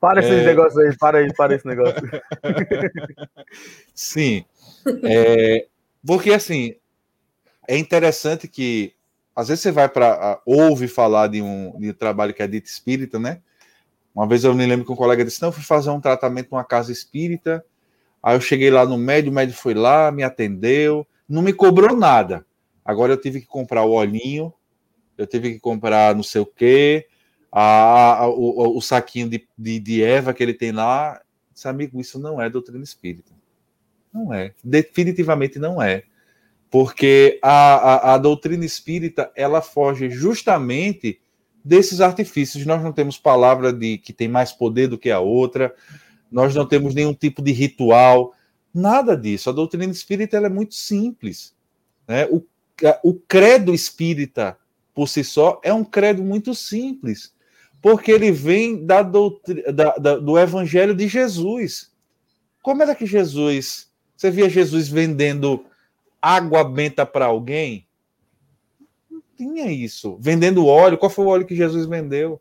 Para 0.00 0.20
esse 0.20 0.30
é... 0.30 0.44
negócio 0.44 0.80
aí, 0.80 0.96
para 0.96 1.18
aí, 1.18 1.32
para 1.34 1.54
esse 1.54 1.66
negócio. 1.66 2.02
Sim. 3.94 4.44
É... 5.02 5.66
Porque 6.06 6.32
assim, 6.32 6.74
é 7.66 7.76
interessante 7.76 8.46
que 8.46 8.92
às 9.34 9.48
vezes 9.48 9.62
você 9.62 9.72
vai 9.72 9.88
para 9.88 10.40
ouve 10.46 10.86
falar 10.86 11.28
de 11.28 11.42
um, 11.42 11.76
de 11.78 11.90
um 11.90 11.94
trabalho 11.94 12.32
que 12.32 12.42
é 12.42 12.46
dito 12.46 12.66
espírita, 12.66 13.18
né? 13.18 13.40
Uma 14.14 14.28
vez 14.28 14.44
eu 14.44 14.54
me 14.54 14.64
lembro 14.64 14.86
que 14.86 14.92
um 14.92 14.96
colega 14.96 15.24
disse: 15.24 15.42
"Não, 15.42 15.50
fui 15.50 15.64
fazer 15.64 15.90
um 15.90 16.00
tratamento 16.00 16.50
numa 16.52 16.62
casa 16.62 16.92
espírita". 16.92 17.64
Aí 18.22 18.36
eu 18.36 18.40
cheguei 18.40 18.70
lá 18.70 18.86
no 18.86 18.96
médio, 18.96 19.32
o 19.32 19.34
médio 19.34 19.54
foi 19.54 19.74
lá, 19.74 20.12
me 20.12 20.22
atendeu, 20.22 21.06
não 21.28 21.42
me 21.42 21.52
cobrou 21.52 21.96
nada. 21.96 22.44
Agora 22.84 23.12
eu 23.12 23.20
tive 23.20 23.40
que 23.40 23.46
comprar 23.46 23.84
o 23.84 23.92
olhinho, 23.92 24.52
eu 25.16 25.26
tive 25.26 25.52
que 25.52 25.60
comprar 25.60 26.14
não 26.14 26.22
sei 26.22 26.40
o 26.40 26.46
quê, 26.46 27.06
a, 27.50 28.24
a, 28.24 28.28
o, 28.28 28.76
o, 28.76 28.80
saquinho 28.82 29.28
de, 29.28 29.46
de, 29.56 29.78
de 29.78 30.02
Eva 30.02 30.34
que 30.34 30.42
ele 30.42 30.54
tem 30.54 30.72
lá. 30.72 31.20
Disse, 31.52 31.68
amigo, 31.68 32.00
isso 32.00 32.18
não 32.18 32.40
é 32.40 32.50
doutrina 32.50 32.82
espírita. 32.82 33.32
Não 34.12 34.34
é. 34.34 34.52
Definitivamente 34.62 35.58
não 35.58 35.80
é. 35.80 36.02
Porque 36.68 37.38
a, 37.40 37.50
a, 37.50 38.14
a 38.14 38.18
doutrina 38.18 38.64
espírita, 38.64 39.30
ela 39.36 39.62
foge 39.62 40.10
justamente 40.10 41.20
desses 41.64 42.00
artifícios. 42.00 42.66
Nós 42.66 42.82
não 42.82 42.92
temos 42.92 43.16
palavra 43.16 43.72
de 43.72 43.98
que 43.98 44.12
tem 44.12 44.28
mais 44.28 44.52
poder 44.52 44.88
do 44.88 44.98
que 44.98 45.10
a 45.10 45.20
outra, 45.20 45.72
nós 46.30 46.54
não 46.54 46.66
temos 46.66 46.94
nenhum 46.94 47.14
tipo 47.14 47.40
de 47.40 47.52
ritual, 47.52 48.34
Nada 48.74 49.16
disso. 49.16 49.48
A 49.48 49.52
doutrina 49.52 49.84
espírita 49.84 50.36
é 50.36 50.48
muito 50.48 50.74
simples. 50.74 51.54
Né? 52.08 52.26
O, 52.26 52.44
o 53.04 53.14
credo 53.14 53.72
espírita, 53.72 54.58
por 54.92 55.08
si 55.08 55.22
só, 55.22 55.60
é 55.62 55.72
um 55.72 55.84
credo 55.84 56.24
muito 56.24 56.54
simples, 56.54 57.32
porque 57.80 58.10
ele 58.10 58.32
vem 58.32 58.84
da 58.84 59.02
doutrina, 59.02 59.72
da, 59.72 59.94
da, 59.96 60.16
do 60.16 60.36
evangelho 60.36 60.94
de 60.94 61.06
Jesus. 61.06 61.92
Como 62.60 62.82
era 62.82 62.94
que 62.94 63.06
Jesus. 63.06 63.92
Você 64.16 64.30
via 64.30 64.48
Jesus 64.48 64.88
vendendo 64.88 65.64
água 66.20 66.64
benta 66.64 67.04
para 67.06 67.26
alguém? 67.26 67.86
Não 69.08 69.22
tinha 69.36 69.70
isso. 69.70 70.16
Vendendo 70.20 70.66
óleo. 70.66 70.98
Qual 70.98 71.10
foi 71.10 71.24
o 71.24 71.28
óleo 71.28 71.46
que 71.46 71.54
Jesus 71.54 71.86
vendeu 71.86 72.40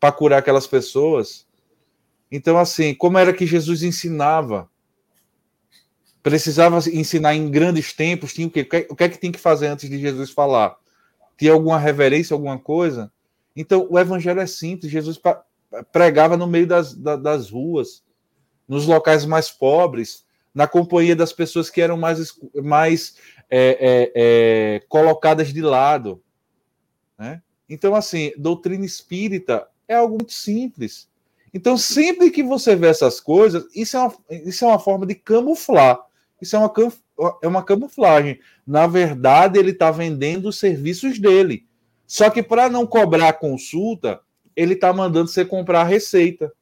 para 0.00 0.12
curar 0.12 0.38
aquelas 0.38 0.66
pessoas? 0.66 1.46
Então, 2.30 2.56
assim, 2.56 2.94
como 2.94 3.18
era 3.18 3.32
que 3.32 3.46
Jesus 3.46 3.82
ensinava? 3.82 4.70
Precisava 6.24 6.78
ensinar 6.90 7.34
em 7.34 7.50
grandes 7.50 7.92
tempos, 7.92 8.32
tinha 8.32 8.46
o 8.46 8.50
quê? 8.50 8.66
O 8.88 8.96
que 8.96 9.04
é 9.04 9.08
que 9.10 9.18
tem 9.18 9.30
que 9.30 9.38
fazer 9.38 9.66
antes 9.66 9.90
de 9.90 9.98
Jesus 9.98 10.30
falar? 10.30 10.74
Tinha 11.36 11.52
alguma 11.52 11.78
reverência, 11.78 12.32
alguma 12.32 12.58
coisa? 12.58 13.12
Então, 13.54 13.86
o 13.90 13.98
evangelho 13.98 14.40
é 14.40 14.46
simples. 14.46 14.90
Jesus 14.90 15.20
pregava 15.92 16.34
no 16.34 16.46
meio 16.46 16.66
das, 16.66 16.94
das 16.94 17.50
ruas, 17.50 18.02
nos 18.66 18.86
locais 18.86 19.26
mais 19.26 19.50
pobres, 19.50 20.24
na 20.54 20.66
companhia 20.66 21.14
das 21.14 21.30
pessoas 21.30 21.68
que 21.68 21.82
eram 21.82 21.98
mais, 21.98 22.32
mais 22.54 23.16
é, 23.50 23.68
é, 23.78 24.12
é, 24.14 24.80
colocadas 24.88 25.52
de 25.52 25.60
lado. 25.60 26.22
Né? 27.18 27.42
Então, 27.68 27.94
assim, 27.94 28.32
doutrina 28.38 28.86
espírita 28.86 29.68
é 29.86 29.94
algo 29.96 30.14
muito 30.14 30.32
simples. 30.32 31.06
Então, 31.52 31.76
sempre 31.76 32.30
que 32.30 32.42
você 32.42 32.74
vê 32.74 32.86
essas 32.86 33.20
coisas, 33.20 33.66
isso 33.74 33.98
é 33.98 34.00
uma, 34.00 34.14
isso 34.30 34.64
é 34.64 34.68
uma 34.68 34.78
forma 34.78 35.04
de 35.04 35.14
camuflar 35.14 36.02
isso 36.40 36.56
é 36.56 36.58
uma, 36.58 36.72
é 37.42 37.48
uma 37.48 37.62
camuflagem. 37.62 38.38
Na 38.66 38.86
verdade, 38.86 39.58
ele 39.58 39.70
está 39.70 39.90
vendendo 39.90 40.48
os 40.48 40.58
serviços 40.58 41.18
dele. 41.18 41.66
Só 42.06 42.30
que 42.30 42.42
para 42.42 42.68
não 42.68 42.86
cobrar 42.86 43.32
consulta, 43.34 44.20
ele 44.54 44.74
está 44.74 44.92
mandando 44.92 45.28
você 45.28 45.44
comprar 45.44 45.80
a 45.80 45.84
receita. 45.84 46.52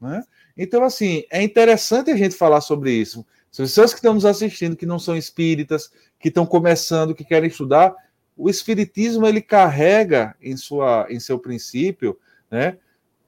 Né? 0.00 0.22
Então, 0.56 0.84
assim, 0.84 1.24
é 1.30 1.42
interessante 1.42 2.10
a 2.10 2.16
gente 2.16 2.34
falar 2.34 2.60
sobre 2.60 2.92
isso. 2.92 3.26
As 3.50 3.56
pessoas 3.56 3.92
que 3.92 3.98
estão 3.98 4.14
nos 4.14 4.24
assistindo, 4.24 4.76
que 4.76 4.86
não 4.86 4.98
são 4.98 5.16
espíritas, 5.16 5.90
que 6.18 6.28
estão 6.28 6.46
começando, 6.46 7.14
que 7.14 7.24
querem 7.24 7.48
estudar, 7.48 7.94
o 8.36 8.50
espiritismo 8.50 9.26
ele 9.26 9.40
carrega 9.40 10.36
em, 10.42 10.56
sua, 10.56 11.06
em 11.08 11.18
seu 11.18 11.38
princípio 11.38 12.18
né, 12.50 12.76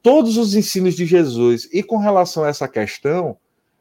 todos 0.02 0.36
os 0.36 0.54
ensinos 0.54 0.94
de 0.94 1.06
Jesus. 1.06 1.68
E 1.72 1.82
com 1.82 1.96
relação 1.96 2.44
a 2.44 2.48
essa 2.48 2.68
questão, 2.68 3.38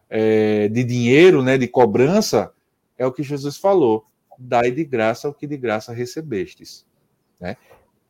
é, 0.09 0.67
de 0.67 0.83
dinheiro, 0.83 1.43
né, 1.43 1.57
de 1.57 1.67
cobrança, 1.67 2.51
é 2.97 3.05
o 3.05 3.11
que 3.11 3.23
Jesus 3.23 3.57
falou: 3.57 4.05
dai 4.37 4.71
de 4.71 4.83
graça 4.83 5.29
o 5.29 5.33
que 5.33 5.47
de 5.47 5.57
graça 5.57 5.93
recebestes. 5.93 6.85
Né? 7.39 7.57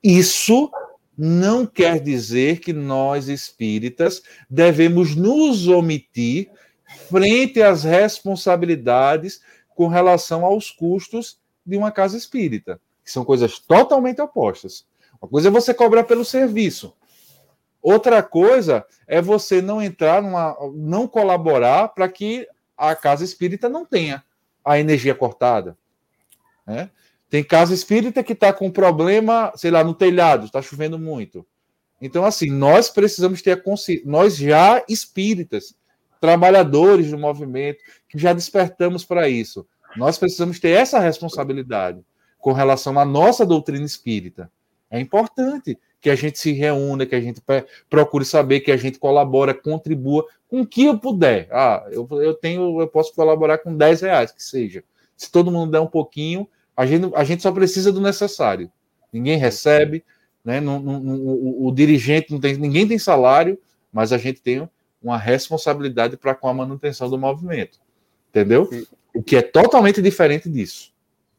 Isso 0.03 0.71
não 1.17 1.65
quer 1.65 1.99
dizer 1.99 2.59
que 2.59 2.71
nós 2.71 3.27
espíritas 3.27 4.21
devemos 4.49 5.15
nos 5.15 5.67
omitir 5.67 6.49
frente 7.09 7.61
às 7.61 7.83
responsabilidades 7.83 9.41
com 9.75 9.87
relação 9.87 10.45
aos 10.45 10.69
custos 10.69 11.39
de 11.65 11.75
uma 11.75 11.91
casa 11.91 12.17
espírita, 12.17 12.79
que 13.03 13.11
são 13.11 13.25
coisas 13.25 13.59
totalmente 13.59 14.21
opostas. 14.21 14.85
Uma 15.21 15.29
coisa 15.29 15.47
é 15.47 15.51
você 15.51 15.73
cobrar 15.73 16.03
pelo 16.03 16.23
serviço, 16.23 16.93
Outra 17.89 18.21
coisa 18.21 18.85
é 19.07 19.21
você 19.21 19.61
não 19.61 19.81
entrar 19.81 20.21
numa. 20.21 20.57
não 20.73 21.07
colaborar 21.07 21.87
para 21.87 22.09
que 22.09 22.45
a 22.77 22.93
casa 22.93 23.23
espírita 23.23 23.69
não 23.69 23.85
tenha 23.85 24.25
a 24.63 24.77
energia 24.77 25.15
cortada. 25.15 25.77
Né? 26.65 26.89
Tem 27.29 27.41
casa 27.41 27.73
espírita 27.73 28.21
que 28.25 28.33
está 28.33 28.51
com 28.51 28.69
problema, 28.69 29.53
sei 29.55 29.71
lá, 29.71 29.85
no 29.85 29.93
telhado, 29.93 30.47
está 30.47 30.61
chovendo 30.61 30.99
muito. 30.99 31.47
Então, 32.01 32.25
assim, 32.25 32.51
nós 32.51 32.89
precisamos 32.89 33.41
ter 33.41 33.51
a 33.51 33.57
consciência, 33.57 34.03
nós 34.05 34.35
já 34.35 34.83
espíritas, 34.89 35.73
trabalhadores 36.19 37.09
do 37.09 37.17
movimento, 37.17 37.81
que 38.09 38.19
já 38.19 38.33
despertamos 38.33 39.05
para 39.05 39.29
isso. 39.29 39.65
Nós 39.95 40.17
precisamos 40.17 40.59
ter 40.59 40.71
essa 40.71 40.99
responsabilidade 40.99 42.03
com 42.37 42.51
relação 42.51 42.99
à 42.99 43.05
nossa 43.05 43.45
doutrina 43.45 43.85
espírita. 43.85 44.51
É 44.91 44.99
importante 44.99 45.79
que 45.99 46.09
a 46.09 46.15
gente 46.15 46.37
se 46.37 46.51
reúna, 46.51 47.05
que 47.05 47.15
a 47.15 47.21
gente 47.21 47.41
procure 47.89 48.23
saber, 48.23 48.59
que 48.59 48.71
a 48.71 48.77
gente 48.77 48.99
colabora, 48.99 49.53
contribua 49.53 50.25
com 50.47 50.61
o 50.61 50.67
que 50.67 50.85
eu 50.85 50.97
puder. 50.97 51.47
Ah, 51.51 51.85
eu, 51.91 52.07
eu 52.21 52.33
tenho, 52.33 52.79
eu 52.79 52.87
posso 52.87 53.13
colaborar 53.13 53.57
com 53.57 53.75
10 53.75 54.01
reais, 54.01 54.31
que 54.31 54.43
seja. 54.43 54.83
Se 55.15 55.31
todo 55.31 55.51
mundo 55.51 55.71
der 55.71 55.79
um 55.79 55.87
pouquinho, 55.87 56.47
a 56.75 56.85
gente, 56.85 57.11
a 57.15 57.23
gente 57.23 57.41
só 57.41 57.51
precisa 57.51 57.91
do 57.91 57.99
necessário. 57.99 58.71
Ninguém 59.11 59.37
recebe, 59.37 60.05
né? 60.45 60.61
Não, 60.61 60.79
não, 60.79 60.99
não, 60.99 61.15
o, 61.15 61.67
o, 61.67 61.71
dirigente 61.71 62.31
não 62.31 62.39
tem, 62.39 62.55
ninguém 62.55 62.87
tem 62.87 62.99
salário, 62.99 63.59
mas 63.91 64.13
a 64.13 64.17
gente 64.17 64.41
tem 64.41 64.69
uma 65.01 65.17
responsabilidade 65.17 66.17
para 66.17 66.35
com 66.35 66.47
a 66.47 66.53
manutenção 66.53 67.09
do 67.09 67.17
movimento. 67.17 67.79
Entendeu? 68.29 68.69
O 69.13 69.23
que 69.23 69.35
é 69.35 69.41
totalmente 69.41 70.01
diferente 70.01 70.49
disso. 70.49 70.93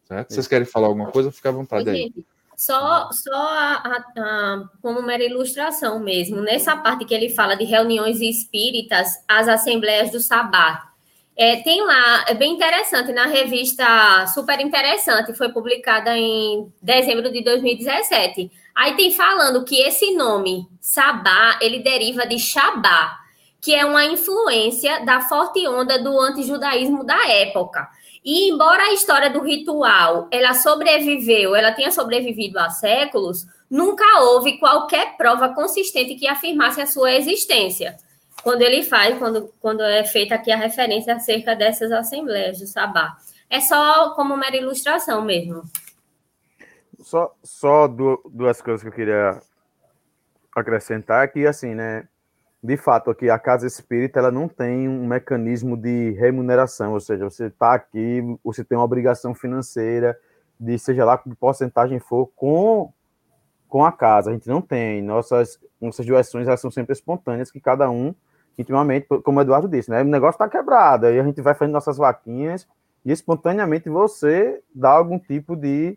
Certo? 0.05 0.33
Vocês 0.33 0.49
querem 0.49 0.67
falar 0.67 0.89
alguma 0.89 1.11
coisa? 1.11 1.31
Fica 1.31 1.51
à 1.51 1.53
vontade 1.53 1.89
aí. 1.89 2.13
Só, 2.59 3.09
só 3.13 3.37
a, 3.37 3.75
a, 3.85 4.05
a, 4.21 4.65
como 4.83 5.01
mera 5.01 5.23
ilustração 5.23 6.01
mesmo, 6.01 6.41
nessa 6.41 6.77
parte 6.77 7.05
que 7.05 7.15
ele 7.15 7.29
fala 7.29 7.55
de 7.55 7.63
reuniões 7.63 8.21
espíritas, 8.21 9.07
as 9.29 9.47
assembleias 9.47 10.11
do 10.11 10.19
Sabá. 10.19 10.89
É, 11.37 11.63
tem 11.63 11.81
lá, 11.87 12.25
é 12.27 12.35
bem 12.35 12.55
interessante, 12.55 13.13
na 13.13 13.27
revista 13.27 14.27
super 14.35 14.59
interessante, 14.59 15.35
foi 15.35 15.53
publicada 15.53 16.19
em 16.19 16.69
dezembro 16.83 17.31
de 17.31 17.45
2017. 17.45 18.51
Aí 18.75 18.97
tem 18.97 19.13
falando 19.13 19.65
que 19.65 19.81
esse 19.81 20.17
nome, 20.17 20.67
Sabá, 20.81 21.61
ele 21.63 21.79
deriva 21.79 22.27
de 22.27 22.41
Shabá, 22.41 23.21
que 23.61 23.73
é 23.73 23.85
uma 23.85 24.05
influência 24.05 25.05
da 25.05 25.21
forte 25.21 25.65
onda 25.69 25.97
do 25.97 26.19
antijudaísmo 26.21 27.05
da 27.05 27.25
época. 27.29 27.89
E 28.25 28.51
embora 28.51 28.83
a 28.83 28.93
história 28.93 29.31
do 29.31 29.41
ritual 29.41 30.29
ela 30.31 30.55
sobreviveu, 30.55 31.55
ela 31.55 31.73
tenha 31.73 31.91
sobrevivido 31.91 32.59
há 32.59 32.71
séculos, 32.71 33.47
nunca 33.71 34.05
houve 34.21 34.59
qualquer 34.59 35.17
prova 35.17 35.51
consistente 35.55 36.15
que 36.15 36.27
afirmasse 36.27 36.81
a 36.81 36.87
sua 36.87 37.13
existência. 37.13 37.97
Quando 38.43 38.63
ele 38.63 38.83
faz, 38.83 39.19
quando, 39.19 39.53
quando 39.61 39.83
é 39.83 40.05
feita 40.05 40.35
aqui 40.35 40.51
a 40.51 40.57
referência 40.57 41.15
acerca 41.15 41.57
dessas 41.57 41.91
assembleias 41.91 42.59
do 42.59 42.67
Sabá. 42.67 43.17
É 43.51 43.61
só 43.61 44.15
como 44.15 44.37
mera 44.37 44.57
ilustração 44.57 45.23
mesmo. 45.23 45.63
Só, 47.01 47.35
só 47.43 47.89
duas 47.89 48.61
coisas 48.61 48.83
que 48.83 48.89
eu 48.89 48.93
queria 48.93 49.41
acrescentar 50.55 51.29
que 51.29 51.47
assim, 51.47 51.75
né? 51.75 52.07
De 52.63 52.77
fato, 52.77 53.11
aqui 53.11 53.31
a 53.31 53.39
casa 53.39 53.67
espírita 53.67 54.19
ela 54.19 54.33
não 54.33 54.49
tem 54.49 54.89
um 54.89 55.07
mecanismo 55.07 55.77
de 55.77 56.11
remuneração, 56.13 56.93
ou 56.93 57.01
seja, 57.01 57.25
você 57.25 57.47
está 57.47 57.75
aqui, 57.75 58.21
você 58.43 58.65
tem 58.65 58.77
uma 58.77 58.85
obrigação 58.85 59.35
financeira 59.35 60.19
de 60.59 60.77
seja 60.79 61.05
lá 61.05 61.17
que 61.17 61.33
porcentagem 61.37 62.01
for 62.01 62.27
com 62.35 62.93
com 63.69 63.85
a 63.85 63.93
casa. 63.93 64.31
A 64.31 64.33
gente 64.33 64.49
não 64.49 64.61
tem. 64.63 65.03
Nossas 65.03 65.61
nossas 65.81 66.05
doações 66.05 66.49
elas 66.49 66.61
são 66.61 66.71
sempre 66.71 66.93
espontâneas, 66.93 67.51
que 67.51 67.61
cada 67.61 67.89
um 67.91 68.15
intimamente, 68.59 69.07
como 69.23 69.39
o 69.39 69.43
Eduardo 69.43 69.69
disse, 69.69 69.89
né? 69.89 70.03
O 70.03 70.07
negócio 70.07 70.35
está 70.35 70.49
quebrado, 70.49 71.07
aí 71.07 71.21
a 71.21 71.23
gente 71.23 71.41
vai 71.41 71.55
fazendo 71.55 71.75
nossas 71.75 71.97
vaquinhas 71.97 72.67
e 73.05 73.13
espontaneamente 73.13 73.89
você 73.89 74.61
dá 74.75 74.91
algum 74.91 75.17
tipo 75.17 75.55
de, 75.55 75.97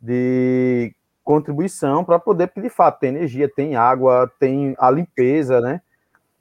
de 0.00 0.94
contribuição 1.24 2.04
para 2.04 2.20
poder, 2.20 2.46
porque 2.46 2.60
de 2.60 2.68
fato 2.68 3.00
tem 3.00 3.08
energia, 3.10 3.48
tem 3.48 3.74
água, 3.74 4.30
tem 4.38 4.76
a 4.78 4.88
limpeza, 4.88 5.60
né? 5.60 5.80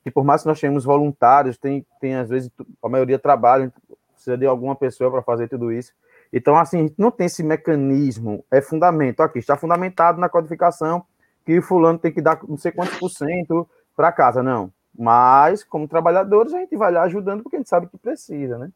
Que 0.06 0.12
por 0.12 0.24
mais 0.24 0.44
que 0.44 0.48
nós 0.48 0.60
tenhamos 0.60 0.86
voluntários, 0.86 1.58
tem, 1.58 1.84
tem 2.00 2.16
às 2.16 2.30
vezes, 2.30 2.52
a 2.84 2.88
maioria 2.88 3.18
trabalha, 3.18 3.74
precisa 4.14 4.38
de 4.38 4.46
alguma 4.46 4.76
pessoa 4.76 5.10
para 5.10 5.24
fazer 5.24 5.48
tudo 5.48 5.72
isso. 5.72 5.94
Então, 6.32 6.56
assim, 6.56 6.94
não 6.96 7.10
tem 7.10 7.26
esse 7.26 7.42
mecanismo, 7.42 8.46
é 8.52 8.62
fundamento. 8.62 9.22
Aqui 9.22 9.40
está 9.40 9.58
fundamentado 9.58 10.22
na 10.22 10.30
codificação 10.30 11.04
que 11.44 11.58
o 11.58 11.62
fulano 11.62 11.98
tem 11.98 12.12
que 12.12 12.22
dar 12.22 12.40
não 12.48 12.56
sei 12.56 12.72
quantos 12.72 13.00
por 13.00 13.10
cento 13.10 13.68
para 13.96 14.12
casa, 14.12 14.44
não. 14.44 14.72
Mas, 14.96 15.64
como 15.64 15.88
trabalhadores, 15.88 16.54
a 16.54 16.60
gente 16.60 16.78
vai 16.78 16.92
lá 16.92 17.02
ajudando 17.02 17.42
porque 17.42 17.56
a 17.56 17.60
gente 17.60 17.70
sabe 17.70 17.88
que 17.88 17.98
precisa, 17.98 18.60
né? 18.60 18.70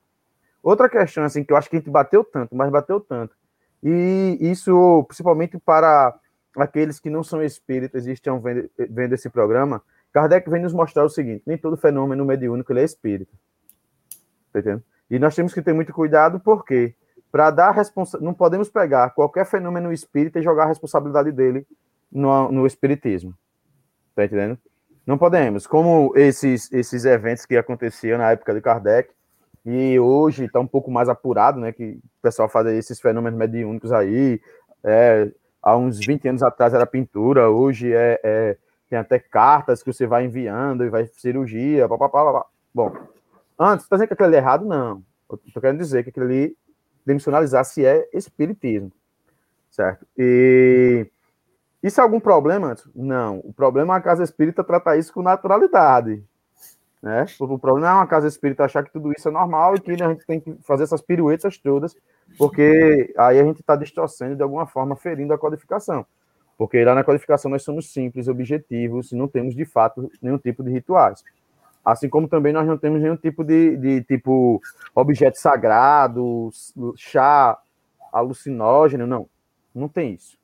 Outra 0.64 0.90
questão, 0.90 1.24
assim, 1.24 1.44
que 1.44 1.54
eu 1.54 1.58
acho 1.58 1.70
que 1.70 1.76
a 1.76 1.80
gente 1.80 1.92
bateu 1.92 2.24
tanto, 2.24 2.56
mas 2.56 2.72
bateu 2.72 3.00
tanto. 3.00 3.36
E 3.84 4.36
isso, 4.42 5.04
principalmente 5.08 5.60
para 5.60 6.20
aqueles 6.58 7.00
que 7.00 7.12
não 7.12 7.24
são 7.24 7.44
espíritas 7.44 8.08
e 8.08 8.14
estão 8.14 8.40
vendo, 8.40 8.68
vendo 8.90 9.14
esse 9.14 9.30
programa, 9.30 9.84
Kardec 10.12 10.49
vem 10.49 10.62
nos 10.62 10.74
mostrar 10.74 11.03
o 11.03 11.10
seguinte: 11.10 11.43
nem 11.45 11.57
todo 11.57 11.78
fenômeno 11.78 12.26
mediúnico 12.26 12.72
ele 12.72 12.82
é 12.82 12.84
espírita. 12.84 13.32
Tá? 14.51 14.80
E 15.10 15.20
nós 15.20 15.36
temos 15.36 15.53
que 15.53 15.62
ter 15.62 15.74
muito 15.74 15.93
cuidado, 15.93 16.39
porque 16.39 16.95
para 17.32 17.51
dar 17.51 17.72
responsa 17.72 18.20
não 18.20 18.34
podemos 18.34 18.70
pegar 18.70 19.12
qualquer 19.12 19.45
fenômeno 19.45 19.93
espírita 19.93 20.39
e 20.39 20.43
jogar 20.43 20.64
a 20.64 20.68
responsabilidade 20.68 21.32
dele 21.32 21.66
no, 22.12 22.51
no 22.51 22.66
espiritismo. 22.66 23.34
Tá 24.16 24.26
entendendo? 24.26 24.57
Não 25.05 25.18
podemos. 25.18 25.66
Como 25.66 26.14
esses, 26.16 26.72
esses 26.72 27.05
eventos 27.05 27.45
que 27.45 27.57
aconteciam 27.57 28.18
na 28.18 28.32
época 28.32 28.53
de 28.53 28.62
Kardec, 28.62 29.10
e 29.66 29.99
hoje 29.99 30.45
está 30.45 30.60
um 30.60 30.68
pouco 30.68 30.89
mais 30.89 31.10
apurado, 31.10 31.60
né? 31.60 31.72
Que 31.72 31.91
o 31.91 32.22
pessoal 32.22 32.49
faz 32.49 32.68
esses 32.68 32.99
fenômenos 32.99 33.38
mediúnicos 33.38 33.91
aí. 33.91 34.41
É, 34.84 35.30
há 35.62 35.76
uns 35.76 35.99
20 35.99 36.28
anos 36.30 36.43
atrás 36.43 36.74
era 36.74 36.86
pintura, 36.86 37.49
hoje 37.49 37.93
é, 37.93 38.20
é 38.24 38.57
tem 38.90 38.98
até 38.98 39.20
cartas 39.20 39.84
que 39.84 39.94
você 39.94 40.08
vai 40.08 40.26
enviando 40.26 40.84
e 40.84 40.90
vai 40.90 41.06
cirurgia, 41.06 41.88
papapá, 41.88 42.46
Bom, 42.74 42.92
antes, 43.58 43.86
está 43.86 43.96
dizendo 43.96 44.08
que 44.08 44.14
aquilo 44.14 44.34
é 44.34 44.38
errado? 44.38 44.66
Não. 44.66 45.04
Estou 45.46 45.62
querendo 45.62 45.78
dizer 45.78 46.04
que 46.04 46.10
aquilo 46.10 46.26
ali, 46.26 46.58
dimensionalizar 47.06 47.64
se 47.66 47.86
é 47.86 48.10
espiritismo, 48.14 48.92
certo? 49.70 50.06
E 50.18 51.08
isso 51.84 52.00
é 52.02 52.04
algum 52.04 52.20
problema? 52.20 52.76
Não. 52.96 53.40
O 53.40 53.54
problema 53.54 53.94
é 53.94 53.98
a 53.98 54.02
casa 54.02 54.24
espírita 54.24 54.64
tratar 54.64 54.98
isso 54.98 55.14
com 55.14 55.22
naturalidade. 55.22 56.24
Né? 57.02 57.26
O 57.40 57.58
problema 57.58 57.90
é 57.90 57.94
uma 57.94 58.08
casa 58.08 58.28
espírita 58.28 58.66
achar 58.66 58.84
que 58.84 58.92
tudo 58.92 59.14
isso 59.14 59.30
é 59.30 59.32
normal 59.32 59.76
e 59.76 59.80
que 59.80 59.92
a 59.92 60.10
gente 60.10 60.26
tem 60.26 60.40
que 60.40 60.58
fazer 60.64 60.84
essas 60.84 61.02
piruetas 61.02 61.58
todas, 61.58 61.96
porque 62.38 63.14
aí 63.18 63.40
a 63.40 63.44
gente 63.44 63.62
está 63.62 63.76
distorcendo 63.76 64.36
de 64.36 64.44
alguma 64.44 64.66
forma, 64.66 64.96
ferindo 64.98 65.34
a 65.34 65.38
codificação. 65.38 66.06
Porque 66.60 66.84
lá 66.84 66.93
na 66.93 67.05
qualificação 67.05 67.49
nós 67.49 67.64
somos 67.64 67.89
simples, 67.89 68.28
objetivos, 68.28 69.14
e 69.14 69.16
não 69.16 69.30
temos 69.30 69.55
de 69.55 69.64
fato 69.64 70.12
nenhum 70.22 70.38
tipo 70.38 70.62
de 70.62 70.70
rituais. 70.70 71.24
Assim 71.86 72.10
como 72.10 72.28
também 72.28 72.51
nós 72.51 72.68
não 72.68 72.78
temos 72.78 73.01
nenhum 73.01 73.16
tipo 73.16 73.45
de, 73.45 73.78
de 73.78 74.03
tipo 74.03 74.62
objeto 74.93 75.38
sagrado, 75.38 76.49
chá 76.97 77.57
alucinógeno, 78.12 79.07
não. 79.07 79.30
Não 79.74 79.88
tem 79.88 80.16
isso. 80.16 80.38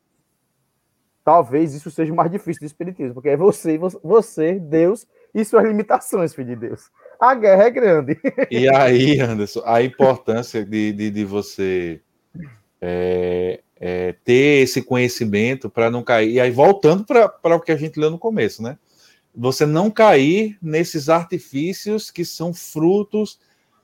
Talvez 1.22 1.74
isso 1.74 1.92
seja 1.92 2.14
mais 2.14 2.32
difícil 2.32 2.62
do 2.62 2.68
espiritismo, 2.68 3.16
porque 3.16 3.30
é 3.30 3.36
você, 3.36 3.78
você, 4.02 4.58
Deus 4.58 5.06
e 5.34 5.44
suas 5.44 5.66
limitações, 5.66 6.34
filho 6.34 6.48
de 6.48 6.56
Deus. 6.56 6.90
A 7.20 7.36
guerra 7.36 7.64
é 7.64 7.70
grande. 7.70 8.18
E 8.50 8.70
aí, 8.70 9.20
Anderson, 9.20 9.64
a 9.66 9.84
importância 9.84 10.64
de, 10.64 10.94
de, 10.94 11.12
de 11.12 11.26
você 11.26 12.00
é, 12.80 13.60
é, 13.88 14.16
ter 14.24 14.64
esse 14.64 14.82
conhecimento 14.82 15.70
para 15.70 15.92
não 15.92 16.02
cair. 16.02 16.32
E 16.32 16.40
aí, 16.40 16.50
voltando 16.50 17.06
para 17.06 17.56
o 17.56 17.60
que 17.60 17.72
a 17.72 17.78
gente 17.78 18.00
leu 18.00 18.10
no 18.10 18.18
começo, 18.18 18.64
né? 18.64 18.80
Você 19.36 19.64
não 19.64 19.92
cair 19.92 20.58
nesses 20.60 21.08
artifícios 21.08 22.10
que 22.10 22.26
são 22.26 22.52
frutos 22.52 23.40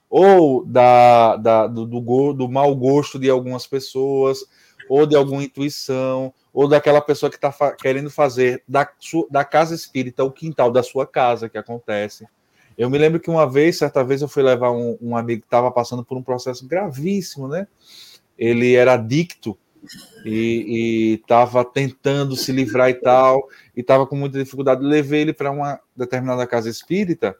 ou 0.09 0.65
da, 0.65 1.35
da 1.35 1.67
do, 1.67 1.85
do, 1.85 2.33
do 2.33 2.49
mau 2.49 2.75
gosto 2.75 3.19
de 3.19 3.29
algumas 3.29 3.67
pessoas, 3.67 4.39
ou 4.89 5.05
de 5.05 5.15
alguma 5.15 5.43
intuição, 5.43 6.33
ou 6.51 6.67
daquela 6.67 6.99
pessoa 6.99 7.29
que 7.29 7.35
está 7.35 7.51
fa 7.51 7.71
querendo 7.71 8.09
fazer 8.09 8.63
da, 8.67 8.89
da 9.29 9.45
casa 9.45 9.75
espírita 9.75 10.23
o 10.23 10.31
quintal 10.31 10.71
da 10.71 10.81
sua 10.81 11.05
casa, 11.05 11.47
que 11.47 11.59
acontece. 11.59 12.25
Eu 12.75 12.89
me 12.89 12.97
lembro 12.97 13.19
que 13.19 13.29
uma 13.29 13.47
vez, 13.47 13.77
certa 13.77 14.03
vez, 14.03 14.23
eu 14.23 14.27
fui 14.27 14.41
levar 14.41 14.71
um, 14.71 14.97
um 14.99 15.15
amigo 15.15 15.41
que 15.41 15.47
estava 15.47 15.69
passando 15.69 16.03
por 16.03 16.17
um 16.17 16.23
processo 16.23 16.67
gravíssimo, 16.67 17.47
né? 17.47 17.67
Ele 18.35 18.73
era 18.73 18.93
adicto 18.93 19.55
e 20.25 21.19
estava 21.21 21.65
tentando 21.65 22.35
se 22.35 22.51
livrar 22.51 22.89
e 22.89 22.95
tal, 22.95 23.47
e 23.75 23.81
estava 23.81 24.05
com 24.05 24.15
muita 24.15 24.37
dificuldade. 24.37 24.83
Levei 24.83 25.21
ele 25.21 25.33
para 25.33 25.51
uma 25.51 25.79
determinada 25.95 26.45
casa 26.47 26.69
espírita 26.69 27.35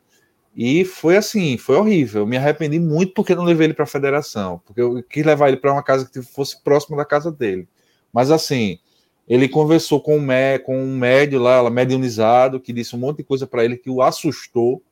e 0.56 0.84
foi 0.84 1.16
assim, 1.18 1.58
foi 1.58 1.76
horrível. 1.78 2.26
Me 2.26 2.38
arrependi 2.38 2.80
muito 2.80 3.14
porque 3.14 3.36
não 3.36 3.44
levei 3.44 3.68
ele 3.68 3.74
para 3.74 3.84
a 3.84 3.88
federação, 3.88 4.62
porque 4.66 4.82
eu 4.82 5.02
quis 5.04 5.26
levar 5.26 5.48
ele 5.48 5.58
para 5.58 5.72
uma 5.72 5.84
casa 5.84 6.10
que 6.12 6.22
fosse 6.22 6.62
próxima 6.62 6.98
da 6.98 7.06
casa 7.06 7.32
dele. 7.32 7.68
Mas 8.12 8.32
assim, 8.32 8.80
Ele 9.28 9.48
conversou 9.48 10.02
com 10.02 10.18
um, 10.18 10.22
mé 10.22 10.60
com 10.60 10.78
um 10.78 10.98
médio 10.98 11.40
lá, 11.40 11.70
mediunizado, 11.70 12.60
que 12.60 12.74
disse 12.74 12.96
um 12.96 13.00
monte 13.00 13.18
de 13.18 13.24
coisa 13.24 13.48
para 13.48 13.64
ele 13.64 13.78
que 13.78 13.90
o 13.90 14.02
assustou. 14.02 14.84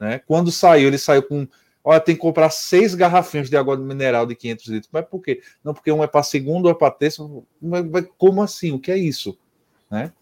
Né? 0.00 0.20
Quando 0.26 0.50
saiu, 0.50 0.88
ele 0.88 0.98
saiu 0.98 1.22
com. 1.22 1.46
Olha, 1.90 2.00
tem 2.00 2.14
que 2.14 2.20
comprar 2.20 2.50
seis 2.50 2.94
garrafinhas 2.94 3.48
de 3.48 3.56
água 3.56 3.74
mineral 3.74 4.26
de 4.26 4.36
500 4.36 4.66
litros. 4.66 4.90
Mas 4.92 5.06
por 5.06 5.22
quê? 5.22 5.40
Não, 5.64 5.72
porque 5.72 5.90
um 5.90 6.04
é 6.04 6.06
para 6.06 6.22
segundo, 6.22 6.66
ou 6.66 6.70
é 6.70 6.74
para 6.74 6.90
terça. 6.90 7.26
Como 8.18 8.42
assim? 8.42 8.72
O 8.72 8.78
que 8.78 8.92
é 8.92 8.98
isso? 8.98 9.38
Né? 9.90 10.12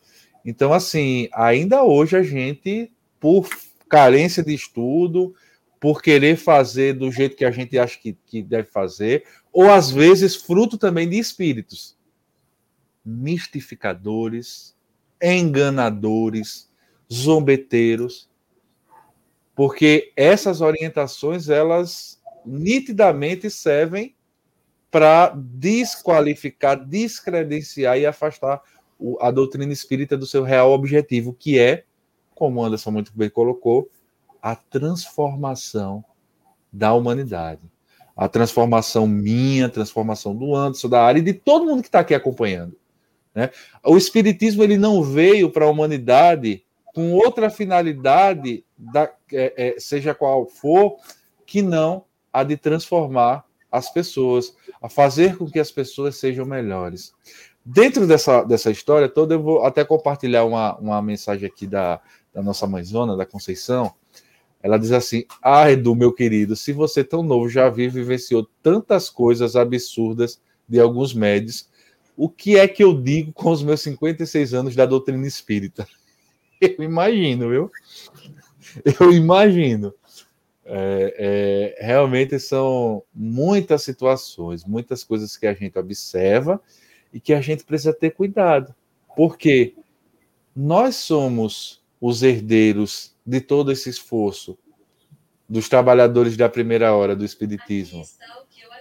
Então, 0.45 0.73
assim, 0.73 1.29
ainda 1.33 1.83
hoje 1.83 2.17
a 2.17 2.23
gente, 2.23 2.93
por 3.19 3.49
carência 3.89 4.45
de 4.45 4.55
estudo, 4.55 5.35
por 5.81 6.01
querer 6.01 6.37
fazer 6.37 6.93
do 6.93 7.11
jeito 7.11 7.35
que 7.35 7.45
a 7.45 7.51
gente 7.51 7.77
acha 7.77 7.99
que, 7.99 8.17
que 8.27 8.45
deve 8.45 8.69
fazer, 8.69 9.25
ou 9.53 9.69
às 9.69 9.91
vezes 9.91 10.37
fruto 10.37 10.79
também 10.79 11.09
de 11.09 11.19
espíritos 11.19 11.97
mistificadores, 13.05 14.77
enganadores, 15.21 16.71
zombeteiros, 17.13 18.29
porque 19.57 20.13
essas 20.15 20.61
orientações 20.61 21.49
elas 21.49 22.21
nitidamente 22.45 23.51
servem 23.51 24.15
para 24.91 25.33
desqualificar, 25.35 26.79
descredenciar 26.79 27.99
e 27.99 28.07
afastar 28.07 28.63
a 29.19 29.31
doutrina 29.31 29.73
espírita 29.73 30.17
do 30.17 30.27
seu 30.27 30.43
real 30.43 30.71
objetivo, 30.71 31.33
que 31.33 31.59
é, 31.59 31.85
como 32.35 32.63
Anderson 32.63 32.91
muito 32.91 33.13
bem 33.15 33.31
colocou, 33.31 33.91
a 34.43 34.55
transformação 34.55 36.05
da 36.71 36.93
humanidade. 36.93 37.63
A 38.15 38.29
transformação 38.29 39.07
minha, 39.07 39.67
a 39.67 39.71
transformação 39.71 40.37
do 40.37 40.55
Anderson, 40.55 40.89
da 40.89 41.03
área 41.03 41.19
e 41.19 41.23
de 41.23 41.33
todo 41.33 41.65
mundo 41.65 41.83
que 41.83 41.89
está 41.89 42.01
aqui 42.01 42.15
acompanhando. 42.15 42.77
Né? 43.35 43.51
O 43.85 43.97
Espiritismo 43.97 44.63
ele 44.63 44.77
não 44.77 45.03
veio 45.03 45.51
para 45.51 45.65
a 45.65 45.71
humanidade 45.71 46.66
com 46.97 47.13
outra 47.13 47.51
finalidade, 47.51 48.65
da, 48.75 49.13
é, 49.31 49.75
é, 49.75 49.79
seja 49.79 50.15
qual 50.15 50.47
for, 50.47 50.97
que 51.45 51.61
não 51.61 52.07
a 52.33 52.43
de 52.43 52.57
transformar 52.57 53.45
as 53.71 53.93
pessoas, 53.93 54.57
a 54.81 54.89
fazer 54.89 55.37
com 55.37 55.45
que 55.45 55.59
as 55.59 55.71
pessoas 55.71 56.17
sejam 56.17 56.47
melhores. 56.47 57.13
Dentro 57.63 58.07
dessa, 58.07 58.43
dessa 58.45 58.71
história 58.71 59.11
toda, 59.11 59.35
eu 59.35 59.43
vou 59.43 59.63
até 59.63 59.85
compartilhar 59.85 60.47
uma, 60.47 60.75
uma 60.79 61.03
mensagem 61.03 61.47
aqui 61.47 61.67
da, 61.67 62.01
da 62.33 62.43
nossa 62.43 62.67
mãezona, 62.67 63.15
da 63.15 63.27
Conceição. 63.27 63.93
Ela 64.63 64.79
diz 64.79 64.91
assim: 64.91 65.27
Ah, 65.43 65.71
Edu, 65.71 65.95
meu 65.95 66.15
querido, 66.15 66.57
se 66.57 66.73
você 66.73 67.05
tão 67.05 67.23
novo 67.23 67.47
já 67.47 67.69
viu 67.69 67.91
vivenciou 67.91 68.49
tantas 68.63 69.11
coisas 69.11 69.55
absurdas 69.55 70.41
de 70.67 70.81
alguns 70.81 71.13
médios, 71.13 71.69
o 72.17 72.31
que 72.31 72.57
é 72.57 72.67
que 72.67 72.83
eu 72.83 72.99
digo 72.99 73.35
com 73.35 73.51
os 73.51 73.63
meus 73.63 73.83
56 73.83 74.55
anos 74.55 74.75
da 74.75 74.87
doutrina 74.87 75.27
espírita? 75.27 75.87
Eu 76.79 76.83
imagino, 76.83 77.49
viu? 77.49 77.71
Eu 79.01 79.13
imagino. 79.13 79.95
É, 80.65 81.77
é, 81.79 81.87
realmente 81.87 82.41
são 82.41 83.03
muitas 83.15 83.83
situações, 83.83 84.65
muitas 84.65 85.05
coisas 85.05 85.37
que 85.37 85.47
a 85.47 85.55
gente 85.55 85.79
observa 85.79 86.61
e 87.13 87.21
que 87.21 87.33
a 87.33 87.41
gente 87.41 87.65
precisa 87.65 87.93
ter 87.93 88.11
cuidado, 88.11 88.75
porque 89.17 89.75
nós 90.55 90.97
somos 90.97 91.81
os 92.01 92.23
herdeiros 92.23 93.15
de 93.25 93.41
todo 93.41 93.71
esse 93.71 93.89
esforço 93.89 94.59
dos 95.49 95.69
trabalhadores 95.69 96.37
da 96.37 96.49
primeira 96.49 96.93
hora 96.95 97.15
do 97.15 97.25
Espiritismo 97.25 98.05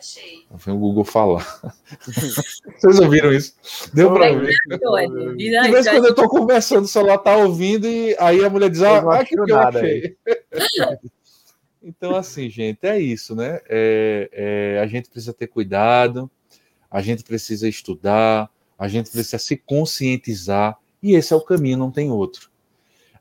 achei. 0.06 0.46
Foi 0.58 0.74
o 0.74 0.78
Google 0.78 1.04
falar. 1.04 1.62
Vocês 2.78 3.00
ouviram 3.00 3.34
isso? 3.34 3.56
Deu 3.94 4.14
para 4.14 4.32
ver. 4.34 4.54
De 5.36 5.72
vez 5.72 5.88
quando 5.88 6.06
eu 6.06 6.12
estou 6.12 6.30
conversando, 6.30 6.86
o 6.86 6.88
celular 6.88 7.16
está 7.16 7.36
ouvindo 7.36 7.88
e 7.88 8.16
aí 8.20 8.46
a 8.46 8.50
mulher 8.50 8.70
diz: 8.70 8.84
Ah, 8.84 9.00
ah 9.00 9.26
que, 9.26 9.36
que 9.36 9.52
eu 9.52 9.60
achei. 9.60 10.16
então, 11.82 12.16
assim, 12.16 12.50
gente, 12.50 12.80
é 12.84 13.00
isso, 13.00 13.36
né? 13.36 13.60
É, 13.68 14.30
é, 14.32 14.80
a 14.82 14.88
gente 14.88 15.10
precisa 15.10 15.34
ter 15.34 15.48
cuidado, 15.48 16.30
a 16.90 17.02
gente 17.02 17.24
precisa 17.24 17.68
estudar, 17.68 18.50
a 18.78 18.88
gente 18.88 19.10
precisa 19.10 19.40
se 19.40 19.58
conscientizar, 19.58 20.78
e 21.02 21.16
esse 21.16 21.34
é 21.34 21.36
o 21.36 21.42
caminho, 21.42 21.78
não 21.78 21.92
tem 21.92 22.12
outro. 22.12 22.50